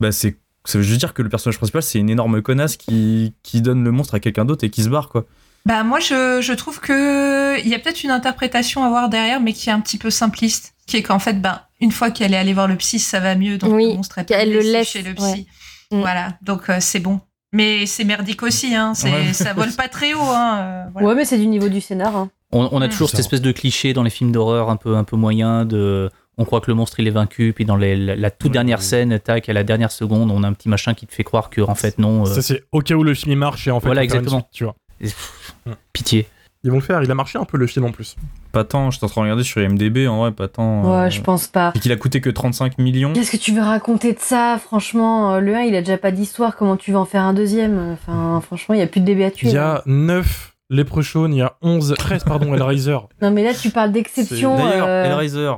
bah, 0.01 0.11
c'est. 0.13 0.37
Ça 0.65 0.79
veut 0.79 0.85
juste 0.85 1.01
dire 1.01 1.13
que 1.15 1.23
le 1.23 1.29
personnage 1.29 1.57
principal, 1.59 1.83
c'est 1.83 1.99
une 1.99 2.11
énorme 2.11 2.41
connasse 2.43 2.77
qui, 2.77 3.35
qui 3.43 3.61
donne 3.63 3.83
le 3.85 3.91
monstre 3.91 4.15
à 4.15 4.21
quelqu'un 4.21 4.45
d'autre 4.45 4.65
et 4.65 4.71
qui 4.71 4.83
se 4.83 4.89
barre, 4.89 5.09
quoi. 5.09 5.25
Bah 5.65 5.85
moi 5.85 6.01
je, 6.01 6.41
je 6.43 6.53
trouve 6.55 6.81
que 6.81 7.61
il 7.61 7.69
y 7.69 7.75
a 7.75 7.79
peut-être 7.79 8.03
une 8.03 8.11
interprétation 8.11 8.83
à 8.85 8.89
voir 8.89 9.09
derrière, 9.09 9.41
mais 9.41 9.53
qui 9.53 9.69
est 9.69 9.73
un 9.73 9.79
petit 9.81 9.97
peu 9.99 10.11
simpliste, 10.11 10.75
qui 10.89 10.97
est 10.97 11.03
qu'en 11.05 11.21
fait 11.21 11.41
ben 11.41 11.61
une 11.81 11.93
fois 11.93 12.11
qu'elle 12.11 12.35
est 12.35 12.37
allée 12.37 12.53
voir 12.53 12.67
le 12.67 12.75
psy, 12.77 12.99
ça 12.99 13.21
va 13.21 13.37
mieux, 13.37 13.59
donc 13.59 13.73
Oui, 13.73 13.89
le 13.91 13.95
monstre 13.95 14.19
elle 14.31 14.53
le 14.53 14.59
laisse, 14.61 14.89
chez 14.89 15.03
le 15.03 15.11
ouais. 15.11 15.15
psy. 15.35 15.47
Mm. 15.93 16.01
Voilà, 16.01 16.37
donc 16.43 16.69
euh, 16.69 16.79
c'est 16.81 16.99
bon. 16.99 17.21
Mais 17.53 17.87
c'est 17.87 18.03
merdique 18.05 18.43
aussi, 18.43 18.75
hein. 18.75 18.95
C'est, 18.95 19.13
Ouais. 19.13 19.33
ça 19.35 19.53
vole 19.53 19.71
pas 19.73 19.87
très 19.89 20.15
haut, 20.15 20.21
hein. 20.23 20.59
euh, 20.59 20.83
voilà. 20.93 21.09
Ouais, 21.09 21.15
mais 21.15 21.25
c'est 21.25 21.39
du 21.39 21.47
niveau 21.47 21.69
du 21.69 21.81
scénar. 21.81 22.17
hein. 22.17 22.31
On, 22.51 22.69
on 22.73 22.83
a 22.83 22.87
Mm. 22.89 22.91
toujours 22.91 23.11
cette 23.11 23.21
espèce 23.21 23.41
de 23.43 23.53
cliché 23.53 23.93
dans 23.93 24.03
les 24.03 24.11
films 24.11 24.33
d'horreur 24.33 24.69
un 24.69 24.77
peu, 24.77 24.97
un 24.97 25.05
peu 25.05 25.17
moyen 25.17 25.65
de. 25.65 26.11
On 26.39 26.45
croit 26.45 26.61
que 26.61 26.71
le 26.71 26.75
monstre 26.75 26.99
il 27.01 27.07
est 27.07 27.11
vaincu, 27.11 27.53
puis 27.55 27.65
dans 27.65 27.77
les- 27.77 27.97
la, 27.97 28.17
la 28.17 28.31
toute 28.31 28.53
dernière 28.53 28.81
scène, 28.83 29.19
tac, 29.19 29.49
à 29.49 29.53
la 29.53 29.65
dernière 29.65 29.93
seconde, 29.93 30.31
on 30.31 30.43
a 30.43 30.49
un 30.49 30.53
petit 30.55 30.69
machin 30.71 30.95
qui 30.95 31.07
te 31.07 31.13
fait 31.13 31.25
croire 31.25 31.51
que 31.51 31.61
en 31.61 31.75
fait 31.75 31.99
non. 31.99 32.23
euh, 32.23 32.25
Ça 32.27 32.41
c'est 32.43 32.63
au 32.73 32.81
cas 32.81 32.95
où 32.95 33.03
le 33.05 33.13
film 33.15 33.33
il 33.33 33.39
marche 33.39 33.67
et 33.69 33.71
en 33.71 33.81
fait 33.81 33.87
Voilà, 33.87 34.03
exactement. 34.03 34.39
suite, 34.39 34.47
tu 34.53 34.65
vois. 34.65 34.75
pff. 34.99 35.55
Pitié. 35.93 36.27
Ils 36.65 36.71
vont 36.71 36.77
le 36.79 36.83
faire, 36.83 37.03
il 37.03 37.11
a 37.11 37.15
marché 37.17 37.39
un 37.41 37.45
peu 37.45 37.59
le 37.59 37.67
film 37.67 37.85
en 37.87 37.91
plus. 37.91 38.15
Pas 38.53 38.63
tant, 38.63 38.91
je 38.93 38.97
suis 38.99 39.05
en 39.05 39.09
train 39.09 39.23
de 39.23 39.25
regarder 39.25 39.43
sur 39.43 39.61
IMDB, 39.61 40.07
en 40.07 40.19
vrai, 40.21 40.31
pas 40.33 40.47
tant. 40.47 40.85
euh, 40.87 41.03
Ouais, 41.05 41.11
je 41.11 41.21
pense 41.21 41.49
pas. 41.49 41.73
Et 41.75 41.81
qu'il 41.81 41.91
a 41.91 41.97
coûté 41.97 42.21
que 42.21 42.31
35 42.31 42.79
millions. 42.79 43.13
Qu'est-ce 43.13 43.33
que 43.33 43.37
tu 43.37 43.51
veux 43.53 43.63
raconter 43.63 44.13
de 44.13 44.21
ça 44.21 44.61
Franchement, 44.63 45.35
euh, 45.35 45.41
le 45.41 45.57
1, 45.57 45.63
il 45.63 45.75
a 45.75 45.81
déjà 45.81 45.99
pas 45.99 46.13
d'histoire. 46.13 46.55
Comment 46.57 46.77
tu 46.77 46.93
vas 46.93 47.01
en 47.01 47.05
faire 47.05 47.23
un 47.23 47.35
deuxième 47.35 47.81
Enfin, 47.95 48.41
franchement, 48.47 48.77
il 48.77 48.79
y 48.79 48.83
a 48.85 48.87
plus 48.87 49.01
de 49.01 49.07
bébé 49.07 49.25
à 49.25 49.31
tuer. 49.33 49.49
Il 49.49 49.55
y 49.55 49.59
a 49.59 49.83
9 49.87 50.55
Leprechaun, 50.71 51.33
il 51.33 51.39
y 51.39 51.43
a 51.43 51.57
11, 51.63 51.95
13 51.99 52.23
pardon, 52.25 52.55
Hellraiser. 52.55 52.97
Non, 53.21 53.33
mais 53.33 53.43
là, 53.43 53.53
tu 53.55 53.71
parles 53.71 53.91
d'exception. 53.91 54.57
D'ailleurs, 54.57 54.87
euh, 54.87 55.05
Hellraiser, 55.05 55.51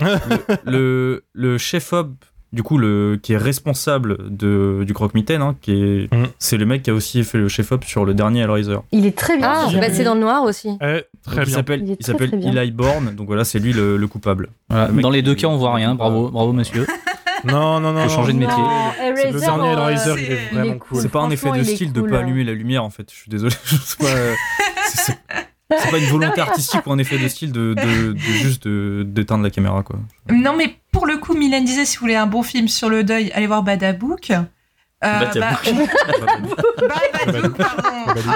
le, 0.00 0.38
le, 0.66 1.24
le 1.32 1.58
chef-op, 1.58 2.10
du 2.52 2.62
coup, 2.62 2.78
le, 2.78 3.18
qui 3.22 3.32
est 3.32 3.36
responsable 3.38 4.16
de, 4.30 4.84
du 4.86 4.94
croque-mitaine, 4.94 5.42
hein, 5.42 5.56
qui 5.60 5.72
est, 5.72 6.14
Mm. 6.14 6.26
c'est 6.38 6.56
le 6.56 6.64
mec 6.66 6.82
qui 6.84 6.90
a 6.90 6.94
aussi 6.94 7.24
fait 7.24 7.38
le 7.38 7.48
chef-op 7.48 7.84
sur 7.84 8.04
le 8.04 8.14
dernier 8.14 8.40
Hellraiser. 8.42 8.78
Il 8.92 9.04
est 9.06 9.16
très 9.16 9.36
bien. 9.36 9.52
Ah, 9.52 9.68
bah, 9.74 9.86
c'est 9.92 10.04
dans 10.04 10.14
le 10.14 10.20
noir 10.20 10.42
aussi. 10.44 10.68
Eh, 10.80 11.02
très 11.24 11.36
Donc, 11.36 11.44
il 11.44 11.44
bien. 11.44 11.44
s'appelle, 11.54 11.82
Il 11.84 11.96
il 11.98 12.06
s'appelle 12.06 12.30
bien. 12.30 12.52
Eli 12.54 12.70
Bourne, 12.70 13.14
donc 13.14 13.26
voilà, 13.26 13.44
c'est 13.44 13.58
lui 13.58 13.72
le, 13.72 13.96
le 13.96 14.06
coupable. 14.06 14.50
Voilà. 14.68 14.86
Le 14.88 14.92
mec 14.94 15.02
Dans 15.02 15.10
les 15.10 15.22
deux 15.22 15.34
cas, 15.34 15.48
on 15.48 15.56
voit 15.56 15.74
rien. 15.74 15.94
Bravo, 15.94 16.28
bravo 16.30 16.52
monsieur. 16.52 16.86
Non, 17.44 17.78
non, 17.78 17.92
non. 17.92 18.02
Faut 18.08 18.16
changer 18.16 18.32
de 18.32 18.38
métier. 18.38 18.54
C'est 19.14 19.30
le 19.30 19.38
dernier 19.38 19.68
euh, 19.68 19.72
Hellraiser, 19.72 20.10
il 20.16 20.26
c'est- 20.26 20.32
est 20.32 20.38
il 20.50 20.56
vraiment 20.58 20.72
est 20.74 20.78
cool. 20.78 21.00
C'est 21.00 21.08
pas 21.10 21.20
un 21.20 21.30
effet 21.30 21.50
de 21.52 21.58
il 21.58 21.64
style 21.66 21.92
cool, 21.92 22.02
de 22.04 22.08
pas 22.10 22.16
hein. 22.16 22.20
allumer 22.20 22.42
la 22.42 22.54
lumière, 22.54 22.82
en 22.82 22.90
fait. 22.90 23.08
Je 23.12 23.16
suis 23.16 23.30
désolé. 23.30 23.54
c'est 23.64 23.98
pas, 23.98 24.06
euh, 24.06 24.34
c'est- 25.70 25.90
pas 25.90 25.98
une 25.98 26.04
volonté 26.06 26.40
artistique 26.40 26.86
ou 26.86 26.92
un 26.92 26.98
effet 26.98 27.18
de 27.18 27.28
style 27.28 27.52
de, 27.52 27.74
de, 27.74 28.12
de 28.12 28.18
juste 28.18 28.66
d'éteindre 28.68 29.42
la 29.44 29.50
caméra, 29.50 29.82
quoi. 29.82 29.98
Non, 30.30 30.54
mais 30.56 30.76
pour 30.92 31.06
le 31.06 31.16
coup, 31.18 31.34
Mylène 31.34 31.64
disait 31.64 31.84
si 31.84 31.96
vous 31.96 32.02
voulez 32.02 32.14
un 32.16 32.26
bon 32.26 32.42
film 32.42 32.68
sur 32.68 32.88
le 32.88 33.04
deuil, 33.04 33.30
allez 33.34 33.46
voir 33.46 33.62
Badabouk. 33.62 34.32
Euh, 35.04 35.20
bah, 35.36 35.50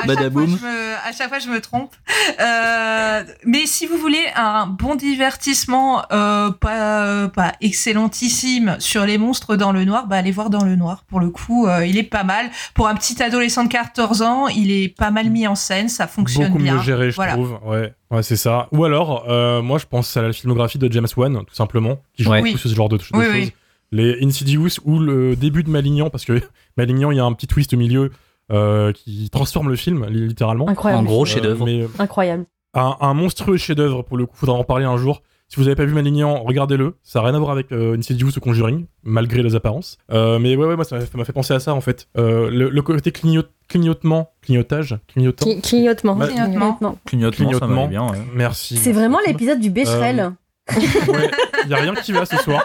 Badaboum. 0.06 0.58
à 1.04 1.12
chaque 1.12 1.28
fois, 1.28 1.38
je 1.38 1.48
me 1.48 1.60
trompe. 1.60 1.94
Euh, 2.40 3.24
mais 3.44 3.66
si 3.66 3.86
vous 3.86 3.96
voulez 3.96 4.24
un 4.36 4.66
bon 4.66 4.94
divertissement, 4.94 6.02
euh, 6.12 6.50
pas, 6.50 7.28
pas 7.28 7.52
excellentissime 7.60 8.76
sur 8.78 9.04
les 9.04 9.18
monstres 9.18 9.56
dans 9.56 9.72
le 9.72 9.84
noir, 9.84 10.06
bah, 10.06 10.16
allez 10.16 10.30
voir 10.32 10.50
dans 10.50 10.64
le 10.64 10.76
noir. 10.76 11.04
Pour 11.08 11.20
le 11.20 11.30
coup, 11.30 11.66
euh, 11.66 11.86
il 11.86 11.96
est 11.98 12.02
pas 12.02 12.24
mal. 12.24 12.50
Pour 12.74 12.88
un 12.88 12.94
petit 12.94 13.22
adolescent 13.22 13.64
de 13.64 13.68
14 13.70 14.22
ans, 14.22 14.48
il 14.48 14.70
est 14.70 14.88
pas 14.88 15.10
mal 15.10 15.30
mis 15.30 15.46
en 15.46 15.54
scène, 15.54 15.88
ça 15.88 16.06
fonctionne 16.06 16.48
Beaucoup 16.48 16.62
bien. 16.62 16.74
mieux 16.74 16.82
géré, 16.82 17.10
je 17.10 17.16
Voilà. 17.16 17.32
trouve. 17.32 17.58
Ouais, 17.64 17.92
ouais 18.10 18.22
c'est 18.22 18.36
ça. 18.36 18.68
Ou 18.72 18.84
alors, 18.84 19.24
euh, 19.28 19.62
moi, 19.62 19.78
je 19.78 19.86
pense 19.86 20.16
à 20.16 20.22
la 20.22 20.32
filmographie 20.32 20.78
de 20.78 20.90
James 20.92 21.06
Wan, 21.16 21.38
tout 21.46 21.54
simplement, 21.54 21.98
qui 22.14 22.22
joue 22.24 22.30
Ouais. 22.30 22.38
beaucoup 22.40 22.52
Oui. 22.54 22.58
sur 22.58 22.70
ce 22.70 22.74
genre 22.74 22.88
de, 22.88 22.96
de 22.98 23.02
Oui, 23.14 23.24
choses. 23.24 23.32
oui. 23.34 23.52
Les 23.92 24.18
Insidious 24.24 24.68
ou 24.84 24.98
le 25.00 25.34
début 25.36 25.62
de 25.64 25.70
Malignan, 25.70 26.10
parce 26.10 26.24
que 26.24 26.40
Malignan, 26.76 27.10
il 27.10 27.16
y 27.16 27.20
a 27.20 27.24
un 27.24 27.32
petit 27.32 27.46
twist 27.46 27.74
au 27.74 27.76
milieu 27.76 28.10
euh, 28.52 28.92
qui 28.92 29.28
transforme 29.30 29.68
le 29.68 29.76
film, 29.76 30.06
li- 30.08 30.28
littéralement. 30.28 30.66
En 30.66 30.68
Incroyable. 30.68 31.06
gros, 31.06 31.22
Euh, 31.22 31.26
chef-d'œuvre. 31.26 31.64
mais 31.66 31.86
Incroyable. 31.98 32.46
un, 32.74 32.96
un 33.00 33.14
monstrueux 33.14 33.56
chef-d'œuvre 33.56 34.02
pour 34.02 34.16
le 34.16 34.26
coup, 34.26 34.36
faudra 34.36 34.54
en 34.56 34.64
parler 34.64 34.84
un 34.84 34.96
jour. 34.96 35.22
Si 35.48 35.56
vous 35.56 35.64
n'avez 35.64 35.74
pas 35.74 35.84
vu 35.84 35.94
Malignan, 35.94 36.44
regardez-le. 36.44 36.94
Ça 37.02 37.18
n'a 37.20 37.26
rien 37.26 37.34
à 37.34 37.38
voir 37.40 37.50
avec 37.50 37.72
euh, 37.72 37.96
Insidious 37.98 38.30
ou 38.36 38.40
Conjuring, 38.40 38.86
malgré 39.02 39.42
les 39.42 39.56
apparences. 39.56 39.98
Euh, 40.12 40.38
mais 40.38 40.54
ouais, 40.54 40.64
ouais, 40.64 40.76
moi 40.76 40.84
ça 40.84 40.96
m'a- 41.14 41.24
fait 41.24 41.32
penser 41.32 41.52
à 41.54 41.58
ça 41.58 41.74
en 41.74 41.80
fait. 41.80 42.06
Euh, 42.16 42.48
le, 42.50 42.70
le 42.70 42.82
côté 42.82 43.10
clignot- 43.10 43.42
clignotement, 43.68 44.30
clignotage, 44.42 44.96
clignotant. 45.08 45.46
Cli- 45.46 45.60
Clignotement. 45.60 46.14
Bah, 46.14 46.28
Clignotement. 46.28 46.78
Clignotement, 47.04 47.50
ça 47.52 47.58
Clignotement. 47.58 47.88
bien, 47.88 48.06
ouais. 48.10 48.18
Merci. 48.34 48.76
C'est 48.76 48.92
vraiment 48.92 49.18
l'épisode 49.26 49.58
du 49.58 49.70
Becherel. 49.70 50.30
Euh, 50.76 51.12
Ouais, 51.12 51.30
y 51.68 51.74
a 51.74 51.76
rien 51.78 51.94
qui 51.94 52.12
va 52.12 52.24
ce 52.26 52.36
soir. 52.38 52.62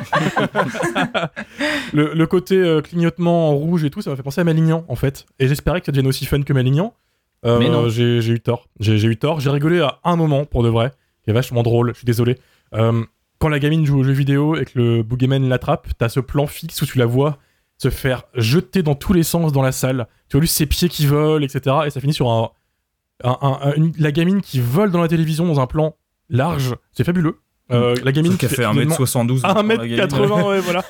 le, 1.93 2.13
le 2.13 2.27
côté 2.27 2.55
euh, 2.57 2.81
clignotement 2.81 3.49
en 3.49 3.53
rouge 3.55 3.83
et 3.83 3.89
tout, 3.89 4.01
ça 4.01 4.09
m'a 4.09 4.15
fait 4.15 4.23
penser 4.23 4.41
à 4.41 4.43
Malignan 4.43 4.85
en 4.87 4.95
fait. 4.95 5.25
Et 5.39 5.47
j'espérais 5.47 5.79
que 5.81 5.85
ça 5.85 5.91
devienne 5.91 6.07
aussi 6.07 6.25
fun 6.25 6.41
que 6.41 6.53
Malignan. 6.53 6.93
Euh, 7.45 7.59
Mais 7.59 7.69
non. 7.69 7.89
J'ai 7.89 8.21
j'ai 8.21 8.33
eu 8.33 8.39
tort. 8.39 8.67
J'ai 8.79 8.97
j'ai 8.97 9.07
eu 9.07 9.17
tort. 9.17 9.39
J'ai 9.39 9.49
rigolé 9.49 9.79
à 9.81 9.99
un 10.03 10.15
moment 10.15 10.45
pour 10.45 10.63
de 10.63 10.69
vrai. 10.69 10.91
qui 11.23 11.29
est 11.29 11.33
vachement 11.33 11.63
drôle. 11.63 11.91
Je 11.93 11.97
suis 11.99 12.05
désolé. 12.05 12.37
Euh, 12.73 13.03
quand 13.39 13.49
la 13.49 13.59
gamine 13.59 13.85
joue 13.85 13.99
aux 13.99 14.03
jeux 14.03 14.13
vidéo 14.13 14.55
et 14.55 14.65
que 14.65 14.79
le 14.79 15.03
boogeyman 15.03 15.47
l'attrape, 15.47 15.87
t'as 15.97 16.09
ce 16.09 16.19
plan 16.19 16.47
fixe 16.47 16.81
où 16.81 16.85
tu 16.85 16.97
la 16.97 17.05
vois 17.05 17.37
se 17.77 17.89
faire 17.89 18.23
jeter 18.35 18.81
dans 18.83 18.95
tous 18.95 19.11
les 19.13 19.23
sens 19.23 19.51
dans 19.51 19.61
la 19.61 19.73
salle. 19.73 20.07
Tu 20.29 20.37
vois 20.37 20.41
juste 20.41 20.55
ses 20.55 20.65
pieds 20.65 20.87
qui 20.89 21.05
volent, 21.05 21.43
etc. 21.45 21.75
Et 21.85 21.89
ça 21.89 21.99
finit 21.99 22.13
sur 22.13 22.29
un, 22.31 22.49
un- 23.23 23.37
un- 23.41 23.59
un- 23.61 23.73
une- 23.73 23.91
la 23.99 24.11
gamine 24.13 24.41
qui 24.41 24.59
vole 24.61 24.91
dans 24.91 25.01
la 25.01 25.09
télévision 25.09 25.45
dans 25.45 25.59
un 25.59 25.67
plan 25.67 25.95
large. 26.29 26.73
C'est 26.93 27.03
fabuleux. 27.03 27.37
Euh, 27.71 27.95
la 28.03 28.11
gamine 28.11 28.31
Sauf 28.33 28.39
qu'elle 28.41 28.49
fait 28.49 28.55
finalement- 28.57 28.81
1m72. 28.95 29.39
ah, 29.43 29.55
la 29.55 29.63
gamine. 29.87 29.97
1m80, 29.97 30.47
ouais, 30.47 30.59
voilà. 30.61 30.83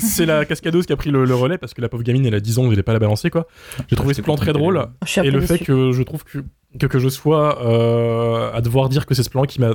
C'est 0.00 0.26
la 0.26 0.44
cascadeuse 0.44 0.84
qui 0.86 0.92
a 0.92 0.96
pris 0.96 1.10
le, 1.10 1.24
le 1.24 1.34
relais 1.34 1.58
parce 1.58 1.74
que 1.74 1.80
la 1.80 1.88
pauvre 1.88 2.02
gamine, 2.02 2.26
elle 2.26 2.34
a 2.34 2.40
10 2.40 2.58
ans, 2.58 2.72
elle 2.72 2.78
est 2.78 2.82
pas 2.82 2.92
la 2.92 2.98
balancer, 2.98 3.30
quoi. 3.30 3.46
J'ai 3.88 3.94
trouvé 3.96 4.14
ce 4.14 4.22
plan 4.22 4.34
très 4.36 4.52
drôle. 4.52 4.84
Et 5.22 5.30
le 5.30 5.40
fait 5.40 5.58
que 5.58 5.92
je 5.92 6.02
trouve 6.02 6.24
que, 6.24 6.38
que, 6.78 6.86
que 6.86 6.98
je 6.98 7.08
sois 7.08 7.64
euh, 7.64 8.52
à 8.52 8.60
devoir 8.60 8.88
dire 8.88 9.06
que 9.06 9.14
c'est 9.14 9.22
ce 9.22 9.30
plan 9.30 9.44
qui 9.44 9.60
m'a 9.60 9.74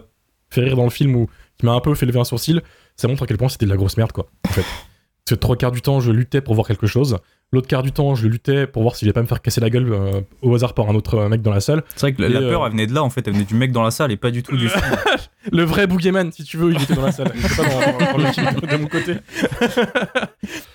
fait 0.49 0.61
rire 0.61 0.75
dans 0.75 0.83
le 0.83 0.89
film 0.89 1.15
ou 1.15 1.27
qui 1.57 1.65
m'a 1.65 1.71
un 1.73 1.79
peu 1.79 1.95
fait 1.95 2.05
lever 2.05 2.19
un 2.19 2.23
sourcil, 2.25 2.61
ça 2.97 3.07
montre 3.07 3.23
à 3.23 3.25
quel 3.27 3.37
point 3.37 3.47
c'était 3.49 3.65
de 3.65 3.71
la 3.71 3.77
grosse 3.77 3.95
merde, 3.97 4.11
quoi, 4.11 4.27
en 4.47 4.51
fait. 4.51 4.65
Parce 5.25 5.37
que 5.37 5.39
trois 5.39 5.55
quarts 5.55 5.71
du 5.71 5.81
temps, 5.81 6.01
je 6.01 6.11
luttais 6.11 6.41
pour 6.41 6.53
voir 6.53 6.67
quelque 6.67 6.87
chose. 6.87 7.17
L'autre 7.53 7.67
quart 7.67 7.83
du 7.83 7.91
temps, 7.91 8.15
je 8.15 8.27
luttais 8.27 8.65
pour 8.65 8.81
voir 8.81 8.95
s'il 8.95 9.07
allait 9.07 9.13
pas 9.13 9.21
me 9.21 9.27
faire 9.27 9.39
casser 9.39 9.61
la 9.61 9.69
gueule 9.69 9.93
euh, 9.93 10.21
au 10.41 10.55
hasard 10.55 10.73
par 10.73 10.89
un 10.89 10.95
autre 10.95 11.19
euh, 11.19 11.29
mec 11.29 11.43
dans 11.43 11.53
la 11.53 11.59
salle. 11.59 11.83
C'est 11.95 12.01
vrai 12.01 12.13
que 12.13 12.21
la, 12.23 12.27
Et, 12.27 12.33
la 12.33 12.39
peur, 12.39 12.63
euh, 12.63 12.65
elle 12.65 12.71
venait 12.71 12.87
de 12.87 12.95
là, 12.95 13.03
en 13.03 13.11
fait. 13.11 13.27
Elle 13.27 13.33
venait 13.33 13.45
du 13.45 13.53
mec 13.53 13.71
dans 13.71 13.83
la 13.83 13.91
salle 13.91 14.11
et 14.11 14.17
pas 14.17 14.31
du 14.31 14.41
tout 14.41 14.57
du 14.57 14.67
film. 14.69 14.83
Le 15.51 15.63
vrai 15.63 15.85
boogeyman, 15.85 16.31
si 16.31 16.43
tu 16.43 16.57
veux, 16.57 16.71
il 16.71 16.81
était 16.81 16.95
dans 16.95 17.03
la 17.03 17.11
salle. 17.11 17.31
Il 17.35 17.45
était 17.45 17.55
pas 17.55 17.63
dans, 17.63 18.11
dans 18.11 18.17
le 18.17 18.33
film 18.33 18.47
de 18.59 18.77
mon 18.77 18.87
côté. 18.87 19.17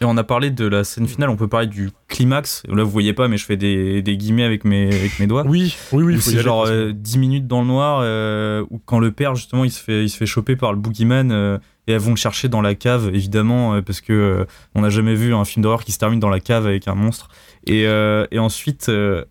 Et 0.01 0.05
on 0.05 0.17
a 0.17 0.23
parlé 0.23 0.53
de 0.53 0.67
la 0.67 0.85
scène 0.85 1.09
finale, 1.09 1.31
on 1.31 1.37
peut 1.37 1.49
parler 1.49 1.67
du 1.67 1.91
climax. 2.07 2.63
Là, 2.69 2.85
vous 2.85 2.91
voyez 2.91 3.13
pas, 3.13 3.27
mais 3.27 3.39
je 3.39 3.45
fais 3.45 3.57
des, 3.57 4.01
des 4.01 4.17
guillemets 4.17 4.45
avec 4.45 4.65
mes, 4.65 4.87
avec 4.87 5.19
mes 5.19 5.27
doigts. 5.27 5.45
Oui, 5.49 5.77
oui, 5.93 6.05
oui. 6.05 6.21
c'est 6.21 6.39
genre 6.39 6.67
euh, 6.69 6.93
10 6.95 7.19
minutes 7.19 7.47
dans 7.49 7.63
le 7.63 7.67
noir, 7.67 8.67
où 8.71 8.81
quand 8.87 9.01
le 9.01 9.11
père, 9.11 9.35
justement, 9.35 9.65
il 9.65 9.73
se 9.73 9.83
fait, 9.83 10.05
il 10.05 10.09
se 10.09 10.17
fait 10.17 10.27
choper 10.27 10.55
par 10.55 10.73
le 10.73 10.79
boogeyman, 10.79 11.59
et 11.89 11.93
elles 11.93 11.99
vont 12.01 12.11
le 12.11 12.17
chercher 12.17 12.49
dans 12.49 12.61
la 12.61 12.75
cave, 12.77 13.11
évidemment, 13.13 13.75
euh, 13.75 13.83
parce 13.83 14.01
que 14.01 14.13
euh, 14.13 14.45
on 14.77 14.83
n'a 14.83 14.91
jamais 14.91 15.15
vu 15.15 15.35
un 15.35 15.45
film 15.45 15.63
d'horreur 15.65 15.83
qui 15.85 15.91
se 15.93 15.99
termine 15.99 16.21
dans 16.21 16.29
la 16.29 16.39
cave 16.41 16.67
avec 16.67 16.87
un 16.87 16.95
monstre. 16.95 17.29
Et, 17.67 17.87
euh, 17.87 18.27
et 18.31 18.39
ensuite, 18.39 18.89
euh, 18.91 19.25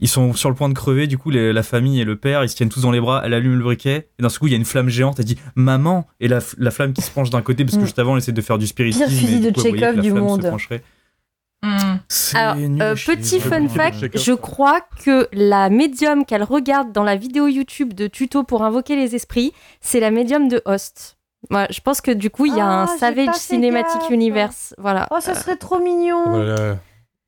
ils 0.00 0.08
sont 0.08 0.32
sur 0.34 0.48
le 0.48 0.54
point 0.54 0.68
de 0.68 0.74
crever, 0.74 1.06
du 1.06 1.18
coup, 1.18 1.30
les- 1.30 1.52
la 1.52 1.62
famille 1.62 2.00
et 2.00 2.04
le 2.04 2.16
père, 2.16 2.44
ils 2.44 2.48
se 2.48 2.54
tiennent 2.56 2.68
tous 2.68 2.82
dans 2.82 2.90
les 2.90 3.00
bras, 3.00 3.22
elle 3.24 3.32
allume 3.34 3.56
le 3.56 3.64
briquet, 3.64 4.08
et 4.18 4.22
d'un 4.22 4.28
seul 4.28 4.40
coup, 4.40 4.46
il 4.48 4.50
y 4.50 4.54
a 4.54 4.58
une 4.58 4.64
flamme 4.64 4.88
géante, 4.88 5.18
elle 5.18 5.24
dit 5.24 5.38
Maman 5.54 6.06
Et 6.20 6.28
la, 6.28 6.40
la 6.58 6.70
flamme 6.70 6.92
qui 6.92 7.02
se 7.02 7.10
penche 7.10 7.30
d'un 7.30 7.42
côté, 7.42 7.64
parce 7.64 7.76
que 7.76 7.82
Mm. 7.82 7.86
juste 7.86 7.98
avant, 7.98 8.12
elle 8.12 8.18
essaie 8.18 8.32
de 8.32 8.40
faire 8.42 8.58
du 8.58 8.66
spiritisme. 8.66 9.06
Pire 9.06 9.16
fusil 9.18 9.40
de 9.40 9.80
la 9.80 9.92
du 9.94 10.12
monde. 10.12 10.42
pencherait. 10.50 10.82
C'est 12.08 12.36
Alors, 12.36 12.56
euh, 12.80 12.94
petit 12.94 13.40
fun 13.40 13.66
fact, 13.68 13.98
Chekhov. 13.98 14.22
je 14.22 14.32
crois 14.32 14.80
que 15.04 15.28
la 15.32 15.68
médium 15.70 16.24
qu'elle 16.24 16.44
regarde 16.44 16.92
dans 16.92 17.02
la 17.02 17.16
vidéo 17.16 17.48
YouTube 17.48 17.94
de 17.94 18.06
tuto 18.06 18.44
pour 18.44 18.62
invoquer 18.62 18.94
les 18.94 19.16
esprits, 19.16 19.52
c'est 19.80 19.98
la 19.98 20.12
médium 20.12 20.48
de 20.48 20.62
Host. 20.66 21.17
Ouais, 21.50 21.66
je 21.70 21.80
pense 21.80 22.00
que 22.00 22.10
du 22.10 22.30
coup, 22.30 22.46
il 22.46 22.54
y 22.56 22.60
a 22.60 22.66
Ah, 22.66 22.82
un 22.82 22.86
j'ai 22.86 22.98
Savage 22.98 23.34
Cinematic 23.36 24.00
gaffe. 24.00 24.10
Universe. 24.10 24.74
Voilà. 24.78 25.06
Oh, 25.10 25.16
ça 25.20 25.34
serait 25.34 25.56
trop 25.56 25.78
mignon. 25.78 26.24
Voilà, 26.26 26.76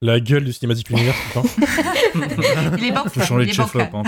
la, 0.03 0.19
gueule 0.21 0.45
du 0.45 0.53
cinématique 0.53 0.91
univers, 0.91 1.15
putain. 1.15 1.43
Il 2.79 2.85
est 2.87 3.09
Faut 3.09 3.21
changer 3.21 3.47
de 3.47 3.53
chef-op. 3.53 3.83
hein. 3.95 4.03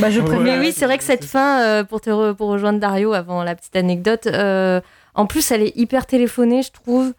Bah, 0.00 0.10
je. 0.10 0.20
Mais 0.20 0.58
oui, 0.58 0.72
c'est 0.74 0.86
vrai 0.86 0.96
que 0.98 1.04
cette 1.04 1.24
fin, 1.24 1.60
euh, 1.62 1.84
pour, 1.84 2.00
te 2.00 2.08
re- 2.10 2.34
pour 2.34 2.48
rejoindre 2.48 2.80
Dario 2.80 3.12
avant 3.12 3.42
la 3.44 3.54
petite 3.54 3.76
anecdote, 3.76 4.26
euh, 4.26 4.80
en 5.14 5.26
plus, 5.26 5.50
elle 5.50 5.62
est 5.62 5.76
hyper 5.76 6.06
téléphonée, 6.06 6.62
je 6.62 6.72
trouve. 6.72 7.12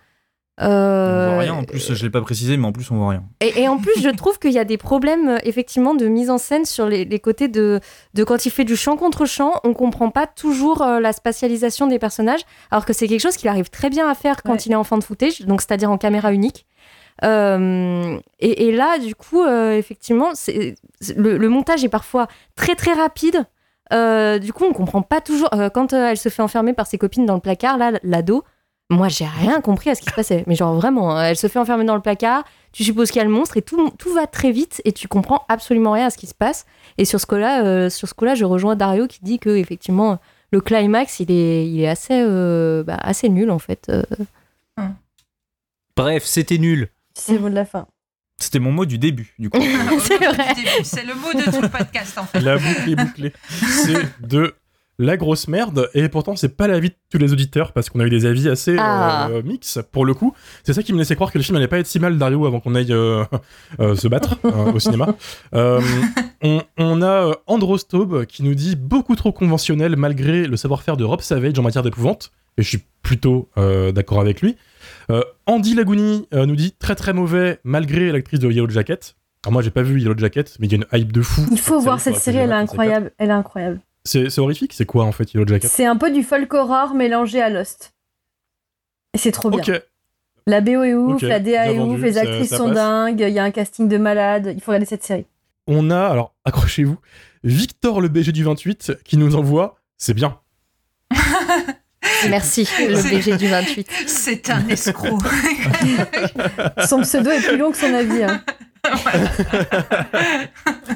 On 0.58 0.66
Euh, 0.66 1.30
voit 1.32 1.40
rien 1.40 1.54
en 1.54 1.64
plus, 1.66 1.94
je 1.94 2.04
l'ai 2.04 2.10
pas 2.10 2.22
précisé, 2.22 2.56
mais 2.56 2.66
en 2.66 2.72
plus 2.72 2.90
on 2.90 2.96
voit 2.96 3.10
rien. 3.10 3.24
Et, 3.42 3.64
et 3.64 3.68
en 3.68 3.78
plus, 3.78 3.92
je 4.02 4.08
trouve 4.10 4.40
qu'il 4.40 4.52
y 4.54 4.58
a 4.60 4.64
des 4.64 4.78
problèmes 4.78 5.28
euh, 5.28 5.38
effectivement 5.44 5.96
de 5.96 6.08
mise 6.08 6.30
en 6.30 6.38
scène 6.38 6.64
sur 6.64 6.88
les, 6.88 7.04
les 7.04 7.20
côtés 7.20 7.50
de, 7.50 7.82
de 8.14 8.24
quand 8.24 8.46
il 8.46 8.52
fait 8.52 8.64
du 8.64 8.78
chant 8.78 8.96
contre 8.96 9.26
chant, 9.26 9.54
on 9.66 9.74
comprend 9.74 10.10
pas 10.12 10.28
toujours 10.28 10.82
euh, 10.82 11.02
la 11.02 11.12
spatialisation 11.12 11.88
des 11.88 12.00
personnages, 12.00 12.40
alors 12.72 12.86
que 12.86 12.94
c'est 12.94 13.08
quelque 13.10 13.20
chose 13.20 13.36
qu'il 13.36 13.50
arrive 13.50 13.70
très 13.70 13.90
bien 13.90 14.10
à 14.10 14.16
faire 14.16 14.44
quand 14.44 14.54
Ouais. 14.54 14.60
il 14.66 14.72
est 14.72 14.76
en 14.76 14.86
fan 14.86 15.02
footage, 15.02 15.42
donc 15.42 15.60
c'est-à-dire 15.62 15.92
en 15.92 15.98
caméra 15.98 16.32
unique. 16.32 16.66
Euh, 17.24 18.18
et, 18.40 18.68
et 18.68 18.72
là, 18.72 18.98
du 19.00 19.16
coup, 19.16 19.42
euh, 19.44 19.78
effectivement, 19.78 20.30
c'est, 20.34 20.76
c'est- 21.02 21.18
le, 21.18 21.38
le 21.38 21.50
montage 21.50 21.84
est 21.84 21.90
parfois 21.90 22.28
très 22.56 22.76
très 22.76 22.94
rapide. 22.94 23.46
Euh, 23.94 24.40
du 24.40 24.52
coup, 24.54 24.64
on 24.66 24.74
comprend 24.74 25.02
pas 25.02 25.22
toujours. 25.22 25.50
euh, 25.54 25.70
quand 25.70 25.94
euh, 25.94 26.08
elle 26.10 26.18
se 26.18 26.30
fait 26.30 26.42
enfermer 26.42 26.74
par 26.74 26.88
ses 26.88 26.98
copines 26.98 27.26
dans 27.26 27.36
le 27.36 27.40
placard, 27.42 27.78
là, 27.78 27.92
l'ado, 28.04 28.44
moi, 28.90 29.08
j'ai 29.08 29.26
rien 29.26 29.62
compris 29.62 29.90
à 29.90 29.96
ce 29.96 30.02
qui 30.02 30.10
se 30.10 30.14
passait. 30.14 30.44
Mais 30.48 30.56
genre, 30.56 30.76
vraiment, 30.76 31.16
hein, 31.18 31.24
elle 31.24 31.38
se 31.38 31.48
fait 31.48 31.58
enfermer 31.60 31.86
dans 31.86 31.96
le 31.96 32.02
placard, 32.02 32.44
tu 32.72 32.84
supposes 32.84 33.10
qu'il 33.10 33.18
y 33.18 33.22
a 33.22 33.26
le 33.26 33.32
monstre 33.32 33.58
et 33.58 33.62
tout, 33.62 33.90
tout 33.98 34.14
va 34.14 34.28
très 34.28 34.52
vite 34.52 34.82
et 34.86 34.92
tu 34.92 35.08
comprends 35.08 35.44
absolument 35.50 35.92
rien 35.94 36.08
à 36.08 36.10
ce 36.10 36.18
qui 36.18 36.28
se 36.28 36.36
passe. 36.36 36.66
Et 36.98 37.06
sur 37.06 37.20
ce 37.20 37.26
coup-là, 37.26 37.66
euh, 37.66 37.90
sur 37.90 38.08
ce 38.08 38.14
coup-là, 38.14 38.36
je 38.36 38.46
rejoins 38.46 38.76
Dario 38.76 39.08
qui 39.08 39.20
dit 39.24 39.40
que 39.40 39.50
effectivement 39.50 40.20
le 40.52 40.62
climax, 40.62 41.20
il 41.20 41.32
est, 41.32 41.68
il 41.68 41.82
est 41.82 41.88
assez, 41.88 42.14
euh, 42.14 42.84
bah, 42.84 42.98
assez 43.02 43.30
nul 43.30 43.50
en 43.50 43.60
fait. 43.60 43.90
euh. 43.90 44.04
Bref, 45.96 46.26
c'était 46.26 46.58
nul. 46.58 46.90
C'est 47.14 47.34
le 47.34 47.40
mot 47.40 47.50
de 47.50 47.56
la 47.56 47.66
fin. 47.66 47.88
C'était 48.38 48.60
mon 48.60 48.72
mot 48.74 48.86
du 48.86 48.98
début, 48.98 49.34
du 49.40 49.50
coup. 49.50 49.58
C'est 50.02 50.18
vrai. 50.18 50.54
C'est 50.84 51.06
le 51.06 51.16
mot 51.16 51.34
de 51.34 51.50
tout 51.50 51.62
le 51.62 51.70
podcast 51.70 52.18
en 52.18 52.26
fait. 52.26 52.42
La 52.42 52.58
boucle 52.58 52.90
est 52.92 52.96
bouclée. 52.96 53.34
C'est 53.48 54.04
de 54.28 54.54
la 54.98 55.18
grosse 55.18 55.48
merde, 55.48 55.90
et 55.94 56.08
pourtant 56.10 56.36
c'est 56.36 56.56
pas 56.56 56.68
l'avis 56.68 56.90
de 56.90 56.96
tous 57.12 57.18
les 57.18 57.34
auditeurs, 57.34 57.72
parce 57.74 57.90
qu'on 57.90 58.00
a 58.00 58.06
eu 58.06 58.10
des 58.10 58.26
avis 58.26 58.48
assez 58.50 58.76
Ah. 58.80 59.28
euh, 59.30 59.42
mix 59.44 59.80
pour 59.92 60.06
le 60.06 60.14
coup. 60.14 60.34
C'est 60.64 60.74
ça 60.74 60.84
qui 60.84 60.94
me 60.94 60.98
laissait 60.98 61.16
croire 61.16 61.32
que 61.32 61.38
le 61.38 61.44
film 61.44 61.58
allait 61.58 61.68
pas 61.68 61.80
être 61.80 61.88
si 61.88 62.00
mal, 62.00 62.18
Dario, 62.18 62.46
avant 62.46 62.60
qu'on 62.60 62.76
aille 62.76 62.94
euh, 62.94 63.24
euh, 63.80 63.96
se 63.96 64.08
battre 64.08 64.38
euh, 64.46 64.72
au 64.72 64.80
cinéma. 64.80 65.16
On, 66.42 66.62
on 66.78 67.02
a 67.02 67.28
euh, 67.30 67.34
Androstobe 67.48 68.26
qui 68.26 68.44
nous 68.44 68.54
dit 68.56 68.76
beaucoup 68.76 69.16
trop 69.16 69.32
conventionnel 69.32 69.96
malgré 69.96 70.46
le 70.48 70.58
savoir-faire 70.58 70.96
de 70.98 71.04
Rob 71.04 71.22
Savage 71.22 71.58
en 71.58 71.64
matière 71.64 71.82
d'épouvante, 71.84 72.32
et 72.58 72.64
je 72.64 72.68
suis 72.70 72.84
plutôt 73.02 73.50
d'accord 73.94 74.20
avec 74.22 74.42
lui. 74.42 74.56
Andy 75.46 75.76
Lagouni 75.76 76.28
nous 76.34 76.56
dit 76.56 76.72
très 76.72 76.96
très 76.96 77.14
mauvais 77.14 77.60
malgré 77.64 78.12
l'actrice 78.12 78.40
de 78.40 78.50
Yellow 78.52 78.70
Jacket. 78.70 79.16
Alors 79.44 79.54
moi 79.54 79.62
j'ai 79.62 79.70
pas 79.72 79.82
vu 79.84 80.00
Yellow 80.00 80.18
Jacket, 80.18 80.56
mais 80.60 80.68
il 80.68 80.72
y 80.72 80.76
a 80.76 80.78
une 80.78 81.00
hype 81.00 81.12
de 81.12 81.22
fou. 81.22 81.42
Il 81.52 81.60
faut 81.60 81.80
voir 81.80 82.00
cette 82.00 82.16
série, 82.18 82.38
elle 82.38 82.50
est 82.52 82.54
incroyable. 82.54 83.12
Elle 83.18 83.30
est 83.30 83.34
incroyable. 83.34 83.80
C'est 84.06 84.38
horrifique, 84.40 84.74
c'est 84.74 84.86
quoi 84.86 85.04
en 85.06 85.12
fait 85.12 85.34
Yellow 85.34 85.48
Jacket? 85.48 85.70
C'est 85.70 85.86
un 85.86 85.98
peu 85.98 86.12
du 86.12 86.24
folk 86.24 86.54
horror 86.54 86.94
mélangé 86.94 87.42
à 87.42 87.50
Lost. 87.50 87.94
Et 89.14 89.18
c'est 89.18 89.32
trop 89.32 89.50
bien. 89.50 89.62
La 90.48 90.62
BO 90.62 90.84
est 90.84 90.94
ouf, 90.94 91.22
la 91.24 91.40
DA 91.40 91.72
est 91.72 91.80
ouf, 91.80 92.00
les 92.02 92.20
actrices 92.20 92.50
ça 92.50 92.58
sont 92.58 92.70
dingues, 92.70 93.22
il 93.22 93.34
y 93.34 93.40
a 93.40 93.44
un 93.44 93.50
casting 93.50 93.88
de 93.88 93.98
malade. 93.98 94.54
Il 94.56 94.62
faut 94.62 94.72
regarder 94.72 94.86
cette 94.86 95.04
série. 95.04 95.26
on 95.66 95.90
a, 95.90 96.06
alors 96.06 96.36
accrochez-vous, 96.46 96.98
Victor 97.44 98.00
le 98.00 98.10
BG 98.10 98.32
du 98.32 98.44
28 98.44 98.98
qui 99.04 99.18
nous 99.18 99.36
envoie, 99.36 99.80
c'est 99.98 100.14
bien. 100.14 100.38
Merci, 102.30 102.68
le 102.80 103.02
BG 103.02 103.38
du 103.38 103.48
28. 103.48 103.88
C'est 104.08 104.50
un 104.50 104.68
escroc. 104.68 105.18
Son 106.88 107.02
pseudo 107.02 107.30
est 107.32 107.42
plus 107.48 107.58
long 107.58 107.72
que 107.72 107.78
son 107.78 107.94
avis. 107.94 108.24
hein. 108.24 108.44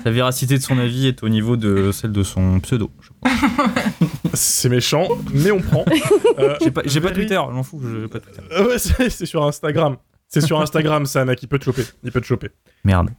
La 0.06 0.12
véracité 0.12 0.58
de 0.58 0.64
son 0.64 0.78
avis 0.78 1.08
est 1.08 1.24
au 1.24 1.30
niveau 1.30 1.58
de 1.58 1.92
celle 1.92 2.12
de 2.12 2.24
son 2.24 2.60
pseudo. 2.60 2.92
je 3.02 3.10
crois. 3.10 3.32
C'est 4.34 4.70
méchant, 4.70 5.08
mais 5.34 5.52
on 5.52 5.60
prend. 5.60 5.86
Euh, 6.40 6.56
J'ai 6.62 6.72
pas, 6.72 6.82
j'ai 6.86 7.02
pas 7.02 7.10
Very- 7.10 7.26
Twitter, 7.28 7.42
je 7.50 7.54
m'en 7.54 7.64
fous, 7.64 7.82
j'ai 7.84 8.08
pas 8.08 8.20
Twitter. 8.20 8.42
Euh, 8.54 8.68
ouais, 8.68 8.80
c'est 8.80 9.10
c'est 9.10 9.26
sur 9.26 9.44
Instagram. 9.46 9.98
C'est 10.30 10.40
sur 10.42 10.62
Instagram, 10.62 11.06
ça, 11.06 11.26
mec, 11.26 11.42
il 11.44 11.48
peut 11.48 11.60
te 11.60 11.66
choper. 11.66 11.84
Il 12.04 12.12
peut 12.14 12.22
te 12.22 12.26
choper. 12.26 12.50
Merde. 12.86 13.10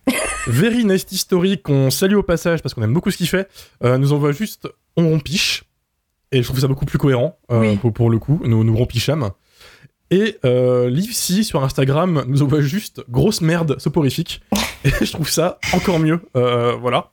Very 0.47 0.85
Nasty 0.87 1.19
Story, 1.19 1.61
qu'on 1.61 1.91
salue 1.91 2.15
au 2.15 2.23
passage 2.23 2.63
parce 2.63 2.73
qu'on 2.73 2.83
aime 2.83 2.95
beaucoup 2.95 3.11
ce 3.11 3.19
qu'il 3.19 3.29
fait, 3.29 3.47
euh, 3.85 3.99
nous 3.99 4.13
envoie 4.15 4.33
juste 4.33 4.69
on 4.97 5.11
rompiche. 5.11 5.65
Et 6.33 6.43
je 6.43 6.47
trouve 6.49 6.61
ça 6.61 6.69
beaucoup 6.69 6.87
plus 6.87 6.97
cohérent 6.99 7.39
euh, 7.51 7.61
Oui. 7.61 7.77
pour, 7.77 7.93
pour 7.93 8.09
le 8.11 8.19
coup, 8.19 8.41
nous, 8.45 8.65
nous 8.65 8.77
rompichâmes. 8.77 9.31
Et 10.11 10.39
euh, 10.45 10.91
Livesy 10.91 11.45
sur 11.45 11.63
Instagram 11.63 12.25
nous 12.27 12.43
envoie 12.43 12.61
juste 12.61 13.03
grosse 13.09 13.41
merde 13.41 13.79
soporifique. 13.79 14.41
Et 14.85 14.91
je 15.05 15.13
trouve 15.13 15.29
ça 15.29 15.59
encore 15.73 15.99
mieux. 15.99 16.21
Euh, 16.37 16.73
voilà. 16.73 17.11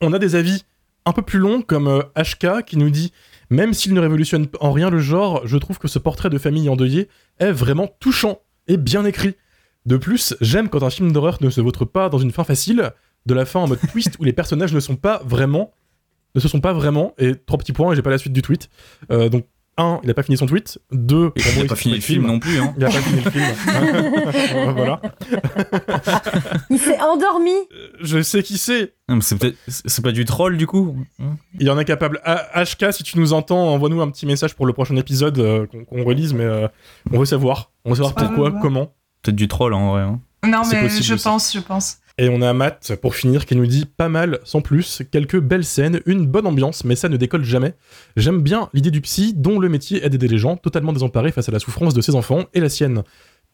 On 0.00 0.12
a 0.12 0.18
des 0.18 0.36
avis 0.36 0.64
un 1.04 1.12
peu 1.12 1.22
plus 1.22 1.38
longs 1.38 1.62
comme 1.62 1.88
euh, 1.88 2.02
HK 2.16 2.64
qui 2.64 2.76
nous 2.76 2.90
dit 2.90 3.12
Même 3.50 3.74
s'il 3.74 3.94
ne 3.94 4.00
révolutionne 4.00 4.46
en 4.60 4.72
rien 4.72 4.90
le 4.90 5.00
genre, 5.00 5.46
je 5.46 5.56
trouve 5.56 5.78
que 5.78 5.88
ce 5.88 5.98
portrait 5.98 6.30
de 6.30 6.38
famille 6.38 6.68
endeuillée 6.68 7.08
est 7.38 7.50
vraiment 7.50 7.88
touchant 7.98 8.40
et 8.68 8.76
bien 8.76 9.04
écrit. 9.04 9.34
De 9.86 9.96
plus, 9.96 10.36
j'aime 10.40 10.68
quand 10.68 10.82
un 10.82 10.90
film 10.90 11.12
d'horreur 11.12 11.38
ne 11.40 11.50
se 11.50 11.60
vautre 11.60 11.84
pas 11.84 12.08
dans 12.08 12.18
une 12.18 12.30
fin 12.30 12.44
facile, 12.44 12.92
de 13.26 13.34
la 13.34 13.46
fin 13.46 13.60
en 13.60 13.68
mode 13.68 13.80
twist 13.90 14.16
où 14.18 14.24
les 14.24 14.32
personnages 14.32 14.72
ne 14.72 14.80
sont 14.80 14.96
pas 14.96 15.22
vraiment, 15.24 15.72
ne 16.34 16.40
se 16.40 16.48
sont 16.48 16.60
pas 16.60 16.72
vraiment, 16.72 17.14
et 17.18 17.34
trois 17.34 17.58
petits 17.58 17.72
points, 17.72 17.92
et 17.92 17.96
j'ai 17.96 18.02
pas 18.02 18.10
la 18.10 18.18
suite 18.18 18.32
du 18.32 18.42
tweet. 18.42 18.68
Euh, 19.10 19.28
donc, 19.28 19.46
un, 19.78 20.00
il 20.04 20.10
a 20.10 20.14
pas 20.14 20.22
fini 20.22 20.36
son 20.36 20.46
tweet. 20.46 20.78
Deux, 20.92 21.32
Et 21.36 21.40
il 21.40 21.54
moi, 21.54 21.64
a 21.64 21.68
pas 21.68 21.76
fini 21.76 21.94
le 21.94 22.00
film 22.00 22.26
non 22.26 22.38
plus, 22.38 22.58
hein. 22.60 22.74
Il 22.76 22.84
a 22.84 22.88
pas 22.90 23.00
fini 23.00 23.22
le 23.22 23.30
film. 23.30 23.44
voilà. 24.74 25.00
Il 26.70 26.78
s'est 26.78 27.00
endormi. 27.00 27.52
Je 28.00 28.22
sais 28.22 28.42
qui 28.42 28.58
c'est. 28.58 28.94
C'est 29.20 29.38
peut-être, 29.38 29.56
c'est 29.68 30.02
pas 30.02 30.12
du 30.12 30.24
troll 30.24 30.56
du 30.56 30.66
coup. 30.66 30.96
Il 31.58 31.70
en 31.70 31.78
est 31.78 31.84
capable. 31.84 32.20
Ah, 32.24 32.62
HK, 32.64 32.92
si 32.92 33.02
tu 33.02 33.18
nous 33.18 33.32
entends, 33.32 33.72
envoie-nous 33.72 34.00
un 34.02 34.10
petit 34.10 34.26
message 34.26 34.54
pour 34.54 34.66
le 34.66 34.72
prochain 34.72 34.96
épisode 34.96 35.38
euh, 35.38 35.66
qu'on 35.88 36.04
relise, 36.04 36.34
mais 36.34 36.44
euh, 36.44 36.68
on 37.12 37.18
veut 37.18 37.24
savoir. 37.24 37.70
On 37.84 37.90
veut 37.90 37.96
savoir 37.96 38.12
Ah, 38.16 38.24
pourquoi, 38.24 38.52
comment. 38.60 38.92
Peut-être 39.22 39.36
du 39.36 39.48
troll 39.48 39.72
en 39.74 39.92
vrai. 39.92 40.02
hein. 40.02 40.20
Non, 40.46 40.62
mais 40.70 40.82
possible 40.82 41.04
je 41.04 41.14
pense, 41.22 41.52
je 41.52 41.58
pense. 41.60 41.98
Et 42.20 42.28
on 42.28 42.42
a 42.42 42.52
Matt, 42.52 42.96
pour 43.00 43.14
finir, 43.14 43.46
qui 43.46 43.54
nous 43.54 43.66
dit 43.66 43.84
pas 43.86 44.08
mal, 44.08 44.40
sans 44.42 44.60
plus, 44.60 45.02
quelques 45.12 45.38
belles 45.38 45.64
scènes, 45.64 46.00
une 46.04 46.26
bonne 46.26 46.46
ambiance, 46.48 46.84
mais 46.84 46.96
ça 46.96 47.08
ne 47.08 47.16
décolle 47.16 47.44
jamais. 47.44 47.74
J'aime 48.16 48.42
bien 48.42 48.68
l'idée 48.74 48.90
du 48.90 49.00
psy, 49.00 49.34
dont 49.36 49.60
le 49.60 49.68
métier 49.68 50.04
est 50.04 50.10
d'aider 50.10 50.26
les 50.26 50.38
gens, 50.38 50.56
totalement 50.56 50.92
désemparés 50.92 51.30
face 51.30 51.48
à 51.48 51.52
la 51.52 51.60
souffrance 51.60 51.94
de 51.94 52.00
ses 52.00 52.16
enfants 52.16 52.44
et 52.54 52.60
la 52.60 52.68
sienne. 52.68 53.02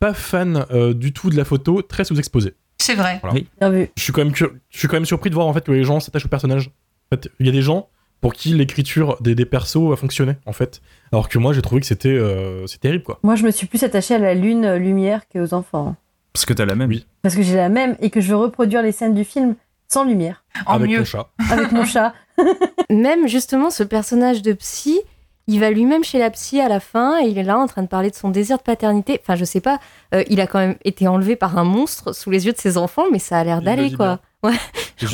Pas 0.00 0.14
fan 0.14 0.64
euh, 0.70 0.94
du 0.94 1.12
tout 1.12 1.28
de 1.28 1.36
la 1.36 1.44
photo, 1.44 1.82
très 1.82 2.04
sous-exposée. 2.04 2.54
C'est 2.78 2.94
vrai. 2.94 3.20
Bien 3.60 3.70
vu. 3.70 3.88
Je 3.96 4.02
suis 4.02 4.12
quand 4.12 4.24
même, 4.24 4.32
cur- 4.32 4.52
je 4.70 4.78
suis 4.78 4.88
quand 4.88 4.96
même 4.96 5.04
surpris 5.06 5.28
de 5.30 5.34
voir 5.34 5.46
en 5.46 5.52
fait 5.52 5.64
que 5.64 5.72
les 5.72 5.84
gens 5.84 6.00
s'attachent 6.00 6.24
au 6.26 6.28
personnage. 6.28 6.70
En 7.12 7.16
fait, 7.16 7.30
il 7.40 7.46
y 7.46 7.48
a 7.50 7.52
des 7.52 7.62
gens 7.62 7.88
pour 8.20 8.32
qui 8.32 8.54
l'écriture 8.54 9.18
des, 9.20 9.34
des 9.34 9.44
persos 9.44 9.92
a 9.92 9.96
fonctionné, 9.96 10.36
en 10.46 10.52
fait. 10.52 10.80
Alors 11.12 11.28
que 11.28 11.38
moi, 11.38 11.52
j'ai 11.52 11.60
trouvé 11.60 11.82
que 11.82 11.86
c'était 11.86 12.08
euh, 12.08 12.66
c'est 12.66 12.80
terrible, 12.80 13.04
quoi. 13.04 13.20
Moi, 13.22 13.36
je 13.36 13.44
me 13.44 13.50
suis 13.50 13.66
plus 13.66 13.82
attachée 13.84 14.14
à 14.14 14.18
la 14.18 14.34
lune 14.34 14.64
euh, 14.64 14.78
lumière 14.78 15.28
qu'aux 15.28 15.52
enfants. 15.52 15.94
Parce 16.34 16.44
que 16.44 16.52
t'as 16.52 16.64
la 16.66 16.74
même. 16.74 16.90
Oui. 16.90 17.06
Parce 17.22 17.34
que 17.36 17.42
j'ai 17.42 17.54
la 17.56 17.68
même 17.70 17.96
et 18.00 18.10
que 18.10 18.20
je 18.20 18.28
veux 18.30 18.36
reproduire 18.36 18.82
les 18.82 18.92
scènes 18.92 19.14
du 19.14 19.24
film 19.24 19.54
sans 19.88 20.04
lumière, 20.04 20.44
En 20.66 20.74
avec 20.74 20.90
mieux. 20.90 20.98
mon 20.98 21.04
chat. 21.04 21.28
avec 21.50 21.72
mon 21.72 21.84
chat. 21.84 22.12
Même 22.90 23.28
justement, 23.28 23.70
ce 23.70 23.82
personnage 23.84 24.42
de 24.42 24.52
psy, 24.54 24.98
il 25.46 25.60
va 25.60 25.70
lui-même 25.70 26.02
chez 26.02 26.18
la 26.18 26.30
psy 26.30 26.60
à 26.60 26.68
la 26.68 26.80
fin 26.80 27.20
et 27.22 27.28
il 27.28 27.38
est 27.38 27.42
là 27.44 27.58
en 27.58 27.66
train 27.66 27.82
de 27.82 27.86
parler 27.88 28.10
de 28.10 28.14
son 28.16 28.30
désir 28.30 28.56
de 28.58 28.62
paternité. 28.62 29.20
Enfin, 29.22 29.36
je 29.36 29.44
sais 29.44 29.60
pas, 29.60 29.78
euh, 30.14 30.24
il 30.28 30.40
a 30.40 30.46
quand 30.48 30.58
même 30.58 30.76
été 30.84 31.06
enlevé 31.06 31.36
par 31.36 31.56
un 31.58 31.64
monstre 31.64 32.12
sous 32.12 32.30
les 32.30 32.46
yeux 32.46 32.52
de 32.52 32.58
ses 32.58 32.76
enfants, 32.78 33.04
mais 33.12 33.18
ça 33.20 33.38
a 33.38 33.44
l'air 33.44 33.62
d'aller 33.62 33.92
quoi. 33.92 34.20
Ouais. 34.42 34.54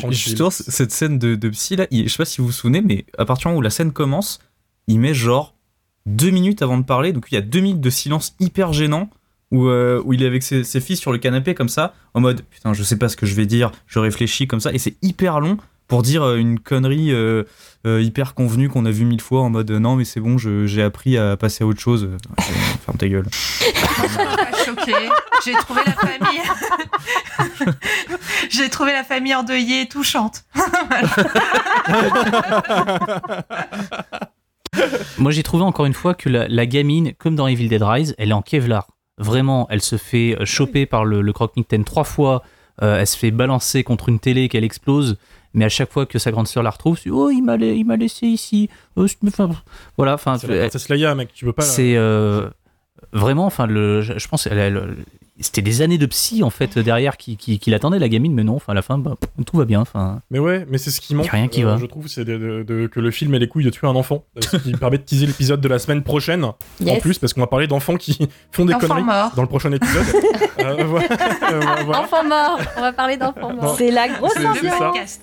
Justement, 0.09 0.49
cette 0.49 0.91
scène 0.91 1.19
de, 1.19 1.35
de 1.35 1.49
psy 1.49 1.75
là, 1.75 1.85
il- 1.91 2.07
je 2.07 2.09
sais 2.13 2.17
pas 2.17 2.25
si 2.25 2.39
vous 2.41 2.47
vous 2.47 2.51
souvenez, 2.53 2.81
mais 2.81 3.05
à 3.17 3.25
partir 3.25 3.43
du 3.43 3.47
moment 3.49 3.59
où 3.59 3.61
la 3.61 3.69
scène 3.69 3.91
commence, 3.91 4.39
il 4.87 4.99
met 4.99 5.13
genre 5.13 5.53
deux 6.07 6.31
minutes 6.31 6.61
avant 6.63 6.77
de 6.77 6.83
parler, 6.83 7.13
donc 7.13 7.27
il 7.31 7.35
y 7.35 7.37
a 7.37 7.41
deux 7.41 7.59
minutes 7.59 7.81
de 7.81 7.89
silence 7.91 8.35
hyper 8.39 8.73
gênant 8.73 9.09
où, 9.51 9.67
euh, 9.67 10.01
où 10.05 10.13
il 10.13 10.23
est 10.23 10.27
avec 10.27 10.43
ses, 10.43 10.63
ses 10.63 10.79
fils 10.81 10.99
sur 10.99 11.11
le 11.11 11.17
canapé 11.17 11.53
comme 11.53 11.69
ça, 11.69 11.93
en 12.13 12.21
mode 12.21 12.41
putain, 12.49 12.73
je 12.73 12.83
sais 12.83 12.97
pas 12.97 13.09
ce 13.09 13.17
que 13.17 13.25
je 13.25 13.35
vais 13.35 13.45
dire, 13.45 13.71
je 13.87 13.99
réfléchis 13.99 14.47
comme 14.47 14.59
ça, 14.61 14.71
et 14.73 14.77
c'est 14.79 14.95
hyper 15.01 15.39
long 15.39 15.57
pour 15.87 16.03
dire 16.03 16.23
euh, 16.23 16.37
une 16.37 16.57
connerie 16.59 17.11
euh, 17.11 17.43
euh, 17.85 18.01
hyper 18.01 18.33
convenue 18.33 18.69
qu'on 18.69 18.85
a 18.85 18.91
vu 18.91 19.03
mille 19.03 19.19
fois 19.19 19.41
en 19.41 19.49
mode 19.49 19.69
non 19.71 19.97
mais 19.97 20.05
c'est 20.05 20.21
bon, 20.21 20.37
je- 20.37 20.65
j'ai 20.65 20.81
appris 20.83 21.17
à 21.17 21.35
passer 21.35 21.63
à 21.65 21.67
autre 21.67 21.81
chose. 21.81 22.05
Euh, 22.05 22.17
Ferme 22.85 22.97
ta 22.97 23.09
gueule. 23.09 23.25
J'ai 25.43 25.53
trouvé 25.53 25.81
la 25.85 25.93
famille. 25.93 26.41
J'ai 28.49 28.69
trouvé 28.69 28.91
la 28.93 29.03
famille 29.03 29.33
endeuillée 29.35 29.81
et 29.81 29.87
touchante. 29.87 30.43
Moi, 35.17 35.31
j'ai 35.31 35.43
trouvé 35.43 35.63
encore 35.63 35.85
une 35.85 35.93
fois 35.93 36.13
que 36.13 36.29
la, 36.29 36.47
la 36.47 36.65
gamine, 36.65 37.13
comme 37.17 37.35
dans 37.35 37.47
Evil 37.47 37.67
Dead 37.67 37.81
Rise, 37.83 38.15
elle 38.17 38.29
est 38.29 38.33
en 38.33 38.41
Kevlar. 38.41 38.87
Vraiment, 39.21 39.67
elle 39.69 39.81
se 39.81 39.97
fait 39.97 40.35
choper 40.45 40.85
par 40.85 41.05
le, 41.05 41.21
le 41.21 41.33
croque-mitaine 41.33 41.83
trois 41.83 42.03
fois. 42.03 42.43
euh, 42.81 42.99
elle 42.99 43.05
se 43.07 43.17
fait 43.17 43.31
balancer 43.31 43.83
contre 43.83 44.09
une 44.09 44.19
télé 44.19 44.49
qu'elle 44.49 44.63
explose. 44.63 45.17
Mais 45.53 45.65
à 45.65 45.69
chaque 45.69 45.91
fois 45.91 46.05
que 46.05 46.17
sa 46.17 46.31
grande 46.31 46.47
sœur 46.47 46.63
la 46.63 46.69
retrouve, 46.69 46.97
c'est 46.97 47.09
Oh, 47.11 47.29
il 47.29 47.41
m'a 47.41 47.57
la- 47.57 47.67
il 47.67 47.85
m'a 47.85 47.97
laissé 47.97 48.25
ici. 48.25 48.69
Oh, 48.95 49.05
enfin, 49.27 49.49
voilà, 49.97 50.13
enfin, 50.15 50.37
C'est 50.37 50.89
Leia, 50.89 51.13
mec, 51.13 51.29
tu 51.33 51.43
peux 51.45 51.51
pas. 51.53 51.61
c'est 51.63 51.95
euh, 51.97 52.49
vraiment, 53.13 53.45
enfin, 53.45 53.67
le, 53.67 54.01
je 54.01 54.27
pense, 54.29 54.47
elle, 54.47 54.57
elle- 54.57 54.95
c'était 55.41 55.61
des 55.61 55.81
années 55.81 55.97
de 55.97 56.05
psy 56.05 56.43
en 56.43 56.49
fait 56.49 56.77
derrière 56.79 57.17
qui, 57.17 57.37
qui, 57.37 57.59
qui 57.59 57.69
l'attendaient 57.69 57.99
la 57.99 58.09
gamine, 58.09 58.33
mais 58.33 58.43
non, 58.43 58.55
enfin 58.55 58.71
à 58.71 58.75
la 58.75 58.81
fin, 58.81 58.97
bah, 58.97 59.15
tout 59.45 59.57
va 59.57 59.65
bien. 59.65 59.81
Enfin, 59.81 60.21
Mais 60.31 60.39
ouais, 60.39 60.65
mais 60.69 60.77
c'est 60.77 60.91
ce 60.91 61.01
qui 61.01 61.15
manque. 61.15 61.27
rien 61.27 61.47
qui 61.47 61.63
va. 61.63 61.77
Je 61.77 61.85
trouve, 61.85 62.07
c'est 62.07 62.25
de- 62.25 62.37
de- 62.37 62.63
de- 62.63 62.87
que 62.87 62.99
le 62.99 63.11
film 63.11 63.33
ait 63.35 63.39
les 63.39 63.47
couilles 63.47 63.63
de 63.65 63.69
tuer 63.69 63.87
un 63.87 63.95
enfant. 63.95 64.23
Ce 64.39 64.57
qui 64.57 64.71
permet 64.79 64.97
de 64.97 65.03
teaser 65.03 65.25
l'épisode 65.25 65.61
de 65.61 65.67
la 65.67 65.79
semaine 65.79 66.03
prochaine. 66.03 66.43
En 66.43 66.55
plus, 67.01 67.17
parce 67.17 67.33
qu'on 67.33 67.41
va 67.41 67.47
parler 67.47 67.67
d'enfants 67.67 67.95
qui 67.97 68.17
font 68.51 68.65
des 68.65 68.73
Enfant 68.73 68.87
conneries 68.87 69.03
mort. 69.03 69.31
dans 69.35 69.41
le 69.41 69.47
prochain 69.47 69.71
épisode. 69.71 70.05
Euh, 70.59 70.83
voilà. 70.83 71.07
Euh, 71.51 71.59
voilà. 71.85 72.01
Enfant 72.01 72.23
mort 72.23 72.59
On 72.77 72.81
va 72.81 72.93
parler 72.93 73.17
d'enfant 73.17 73.51
mort. 73.55 73.75
C'est 73.79 73.89
la 73.89 74.07
grosse 74.09 74.35
ambiance. 74.37 75.19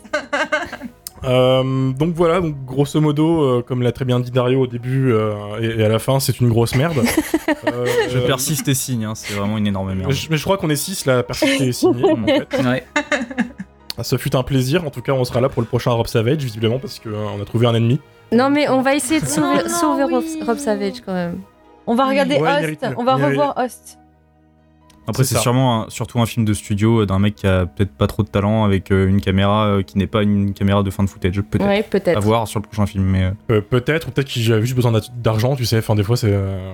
Ça. 1.23 1.29
Euh, 1.31 1.91
donc 1.93 2.15
voilà, 2.15 2.41
donc 2.41 2.55
grosso 2.65 3.01
modo, 3.01 3.43
euh, 3.43 3.63
comme 3.63 3.83
l'a 3.83 3.93
très 3.93 4.05
bien 4.05 4.21
dit 4.21 4.31
Dario 4.31 4.63
au 4.63 4.67
début 4.67 5.13
euh, 5.13 5.33
et, 5.61 5.81
et 5.81 5.85
à 5.85 5.89
la 5.89 5.99
fin, 5.99 6.21
c'est 6.21 6.41
une 6.41 6.49
grosse 6.49 6.75
merde. 6.75 7.03
Euh, 7.67 7.87
Je 8.11 8.19
persiste 8.19 8.69
et 8.69 8.75
signe, 8.75 9.05
hein, 9.07 9.15
c'est 9.15 9.33
vraiment 9.35 9.57
une 9.59 9.67
énorme 9.67 9.93
merde. 9.95 10.13
Je, 10.13 10.29
mais 10.31 10.37
je 10.37 10.45
crois 10.45 10.59
qu'on 10.59 10.69
est 10.71 10.77
6 10.77 11.07
là, 11.07 11.23
persisté 11.23 11.69
et 11.69 11.73
signé. 11.73 12.05
en 12.05 12.17
fait. 12.25 12.63
ouais. 12.63 12.85
Ah, 13.97 14.05
Ce 14.05 14.17
fut 14.17 14.37
un 14.37 14.43
plaisir. 14.43 14.85
En 14.87 14.91
tout 14.91 15.01
cas, 15.03 15.13
on 15.13 15.25
sera 15.25 15.41
là 15.41 15.49
pour 15.49 15.63
le 15.63 15.67
prochain 15.67 15.91
Rob 15.91 16.07
Savage, 16.07 16.39
visiblement, 16.39 16.79
parce 16.79 17.01
qu'on 17.01 17.41
a 17.41 17.45
trouvé 17.45 17.67
un 17.67 17.75
ennemi. 17.75 18.01
Non, 18.33 18.51
mais 18.51 18.69
on 18.69 18.83
va 18.83 18.95
essayer 18.95 19.21
de 19.21 19.27
sauver, 19.27 19.63
non, 19.65 19.69
sauver 19.69 20.05
Rob, 20.05 20.23
oui. 20.25 20.41
Rob 20.47 20.59
Savage 20.59 21.01
quand 21.05 21.15
même. 21.15 21.41
On 21.87 21.95
va 21.95 22.07
regarder 22.07 22.37
Ouais, 22.37 22.71
Host. 22.73 22.87
On 22.99 23.05
va 23.05 23.15
revoir 23.17 23.55
Host. 23.57 23.99
Après, 25.09 25.25
C'est 25.25 25.39
sûrement 25.39 25.85
un- 25.87 25.91
surtout 25.91 26.21
un 26.21 26.27
film 26.27 26.45
de 26.45 26.53
studio 26.53 27.01
euh, 27.03 27.07
d'un 27.07 27.19
mec 27.19 27.35
qui 27.35 27.47
a 27.47 27.67
peut-être 27.67 27.93
pas 27.93 28.07
trop 28.07 28.23
de 28.23 28.29
talent 28.29 28.65
avec 28.65 28.91
euh, 28.93 29.09
une 29.09 29.21
caméra 29.21 29.67
euh, 29.67 29.83
qui 29.83 29.99
n'est 29.99 30.07
pas 30.07 30.23
une 30.23 30.53
caméra 30.55 30.83
de 30.83 30.91
fin 30.91 31.03
de 31.03 31.09
footage. 31.09 31.41
Peut-être. 31.41 31.67
Ouais, 31.67 31.83
À 32.17 32.21
voir 32.21 32.47
sur 32.47 32.61
le 32.61 32.65
prochain 32.67 32.87
film, 32.87 33.05
mais 33.05 33.33
euh, 33.51 33.61
peut-être, 33.61 34.09
ou 34.09 34.11
peut-être 34.11 34.29
qu'il 34.29 34.53
a 34.53 34.61
juste 34.61 34.75
besoin 34.75 34.93
d'a- 34.93 35.01
d'argent, 35.17 35.57
tu 35.57 35.65
sais. 35.65 35.79
Enfin, 35.79 35.95
des 35.95 36.03
fois, 36.03 36.17
c'est 36.17 36.31
euh, 36.33 36.73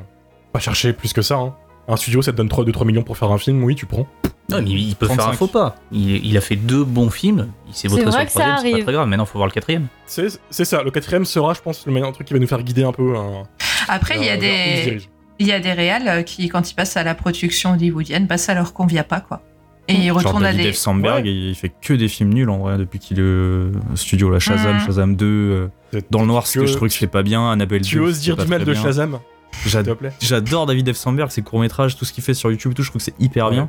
pas 0.53 0.59
chercher 0.59 0.93
plus 0.93 1.13
que 1.13 1.23
ça. 1.23 1.37
hein. 1.37 1.55
Un 1.87 1.97
studio, 1.97 2.23
ça 2.23 2.33
te 2.33 2.39
donne 2.39 2.49
2-3 2.49 2.87
millions 2.87 3.03
pour 3.03 3.17
faire 3.19 3.31
un 3.31 3.37
film, 3.39 3.63
oui, 3.63 3.75
tu 3.75 3.85
prends. 3.85 4.07
Non, 4.49 4.61
mais 4.63 4.71
il 4.71 4.97
peut 4.97 5.07
faire 5.07 5.15
un 5.17 5.33
35. 5.33 5.37
faux 5.39 5.47
pas. 5.47 5.75
Il, 5.93 6.25
il 6.27 6.37
a 6.37 6.41
fait 6.41 6.57
deux 6.57 6.83
bons 6.85 7.11
films, 7.11 7.49
il 7.69 7.75
s'est 7.75 7.81
C'est 7.83 7.89
voté 7.89 8.03
sur 8.03 8.11
vrai 8.11 8.21
le 8.21 8.27
que 8.27 8.33
ça 8.33 8.41
troisième, 8.41 8.73
c'est 8.73 8.79
pas 8.79 8.85
très 8.85 8.93
grave. 8.95 9.09
Maintenant, 9.09 9.27
faut 9.27 9.39
voir 9.39 9.47
le 9.49 9.53
quatrième. 9.53 9.87
C'est 10.07 10.29
c'est 10.51 10.65
ça. 10.65 10.83
Le 10.83 10.91
quatrième 10.91 11.25
sera, 11.27 11.53
je 11.55 11.61
pense, 11.61 11.87
le 11.87 11.93
meilleur 11.93 12.11
truc 12.13 12.27
qui 12.27 12.33
va 12.35 12.41
nous 12.41 12.47
faire 12.47 12.63
guider 12.63 12.85
un 12.85 12.93
peu. 12.93 13.15
hein, 13.17 13.43
Après, 13.89 14.17
il 14.19 14.25
y 14.25 14.29
a 14.31 14.37
des, 14.37 14.83
dirige. 14.85 15.09
Il 15.39 15.47
y 15.47 15.53
a 15.53 15.61
des 15.61 15.73
réals 15.73 16.09
euh, 16.09 16.23
qui, 16.23 16.49
quand 16.49 16.71
ils 16.71 16.75
passent 16.75 16.97
à 16.97 17.03
la 17.03 17.15
production 17.15 17.73
hollywoodienne, 17.73 18.27
bah, 18.27 18.39
ça 18.39 18.55
leur 18.55 18.73
convient 18.73 19.03
pas, 19.03 19.21
quoi. 19.21 19.43
Et 19.89 19.95
ils 19.95 20.07
genre 20.09 20.17
retournent 20.19 20.45
à 20.47 20.53
David 20.53 20.67
des. 20.69 20.73
Sandberg, 20.73 21.25
Ouais. 21.25 21.31
il 21.33 21.55
fait 21.55 21.71
que 21.83 21.93
des 21.93 22.09
films 22.09 22.33
nuls 22.33 22.49
en 22.49 22.59
vrai 22.59 22.79
depuis 22.79 22.99
qu'il 22.99 23.19
est 23.19 23.23
euh, 23.23 23.71
studio 23.97 24.31
là, 24.31 24.39
Shazam, 24.39 24.77
Mhm. 24.77 24.81
Shazam 24.81 25.17
2. 25.17 25.27
euh, 25.27 25.67
C'est- 25.93 26.11
dans 26.11 26.21
le 26.23 26.27
noir, 26.27 26.47
c'est 26.47 26.59
que 26.61 26.65
tu- 26.65 26.71
je 26.71 26.77
trouve 26.77 26.89
que 26.89 26.95
fais 26.95 27.07
pas 27.07 27.23
bien. 27.23 27.51
Annabelle 27.51 27.83
Tu 27.83 27.97
2, 27.97 28.01
oses 28.03 28.15
c'est 28.17 28.23
dire 28.23 28.37
du 28.37 28.47
mal 28.47 28.65
de 28.65 28.73
bien. 28.73 28.83
Shazam, 28.83 29.19
s'il 29.53 29.71
J'ad- 29.71 29.87
te 29.87 29.93
plaît. 29.93 30.13
J'adore 30.21 30.65
David 30.67 30.91
F. 30.93 30.97
Sandberg, 30.97 31.31
ses 31.31 31.43
courts-métrages, 31.43 31.97
tout 31.99 32.07
ce 32.07 32.13
qu'il 32.15 32.25
fait 32.25 32.33
sur 32.33 32.51
YouTube, 32.51 32.73
et 32.73 32.75
tout, 32.75 32.83
je 32.83 32.89
trouve 32.91 33.01
que 33.01 33.05
c'est 33.05 33.21
hyper 33.21 33.47
Ouais. 33.47 33.53
bien. 33.53 33.69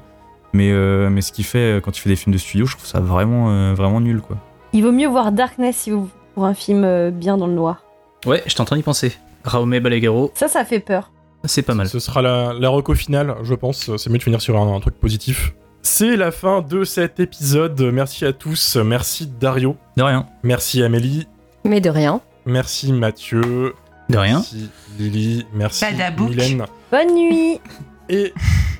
Mais, 0.53 0.71
euh, 0.71 1.09
mais 1.09 1.19
ce 1.21 1.33
qu'il 1.33 1.43
fait 1.43 1.81
quand 1.83 1.97
il 1.97 1.99
fait 1.99 2.09
des 2.09 2.15
films 2.15 2.31
de 2.33 2.37
studio, 2.39 2.65
je 2.65 2.77
trouve 2.77 2.87
ça 2.87 3.01
vraiment, 3.01 3.49
euh, 3.49 3.73
vraiment 3.73 3.99
nul 3.99 4.21
quoi. 4.21 4.37
Il 4.71 4.83
vaut 4.83 4.93
mieux 4.93 5.07
voir 5.09 5.33
Darkness 5.33 5.75
si 5.75 5.91
vous 5.91 6.09
pour 6.33 6.45
un 6.45 6.53
film 6.53 6.83
euh, 6.85 7.11
bien 7.11 7.35
dans 7.35 7.47
le 7.47 7.53
noir. 7.53 7.83
Ouais, 8.25 8.41
je 8.45 8.55
t'entends 8.55 8.77
y 8.77 8.81
penser. 8.81 9.13
Raume 9.43 9.77
Balaguerro, 9.79 10.31
Ça, 10.33 10.47
ça 10.47 10.63
fait 10.63 10.79
peur. 10.79 11.11
C'est 11.47 11.61
pas 11.61 11.73
mal. 11.73 11.87
Ce 11.87 11.99
sera 11.99 12.21
la, 12.21 12.53
la 12.53 12.69
reco 12.69 12.93
finale, 12.95 13.35
je 13.43 13.53
pense. 13.53 13.95
C'est 13.97 14.09
mieux 14.09 14.17
de 14.17 14.23
finir 14.23 14.41
sur 14.41 14.57
un, 14.59 14.75
un 14.75 14.79
truc 14.79 14.95
positif. 14.95 15.53
C'est 15.81 16.15
la 16.17 16.31
fin 16.31 16.61
de 16.61 16.83
cet 16.83 17.19
épisode. 17.19 17.79
Merci 17.93 18.25
à 18.25 18.33
tous. 18.33 18.75
Merci 18.77 19.27
Dario. 19.27 19.77
De 19.97 20.03
rien. 20.03 20.27
Merci 20.43 20.81
Amélie. 20.83 21.27
Mais 21.63 21.79
de 21.79 21.89
rien. 21.89 22.21
Merci 22.45 22.91
Mathieu. 22.91 23.73
De 24.09 24.17
rien. 24.17 24.37
Merci 24.37 24.69
Lily. 24.97 25.45
Merci 25.53 25.85
Badabouk. 25.85 26.29
Mylène. 26.29 26.65
Bonne 26.91 27.13
nuit. 27.15 27.59
Et 28.09 28.33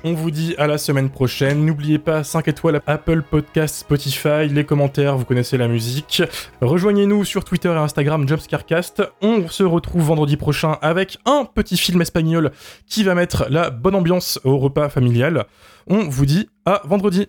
on 0.04 0.12
vous 0.12 0.30
dit 0.30 0.54
à 0.56 0.66
la 0.66 0.78
semaine 0.78 1.10
prochaine. 1.10 1.64
N'oubliez 1.64 1.98
pas 1.98 2.22
5 2.22 2.46
étoiles 2.48 2.80
Apple 2.86 3.22
Podcast, 3.22 3.74
Spotify, 3.76 4.48
les 4.48 4.64
commentaires, 4.64 5.16
vous 5.16 5.24
connaissez 5.24 5.56
la 5.56 5.66
musique. 5.66 6.22
Rejoignez-nous 6.60 7.24
sur 7.24 7.44
Twitter 7.44 7.70
et 7.70 7.76
Instagram 7.76 8.28
Jumpscarecast. 8.28 9.02
On 9.22 9.48
se 9.48 9.64
retrouve 9.64 10.04
vendredi 10.04 10.36
prochain 10.36 10.78
avec 10.80 11.18
un 11.24 11.44
petit 11.44 11.76
film 11.76 12.00
espagnol 12.02 12.52
qui 12.86 13.02
va 13.02 13.14
mettre 13.14 13.46
la 13.50 13.70
bonne 13.70 13.96
ambiance 13.96 14.38
au 14.44 14.58
repas 14.58 14.88
familial. 14.88 15.46
On 15.88 16.08
vous 16.08 16.26
dit 16.26 16.48
à 16.64 16.82
vendredi. 16.84 17.26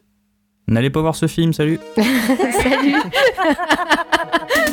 N'allez 0.67 0.89
pas 0.89 1.01
voir 1.01 1.15
ce 1.15 1.27
film, 1.27 1.53
salut 1.53 1.79
Salut 1.97 2.95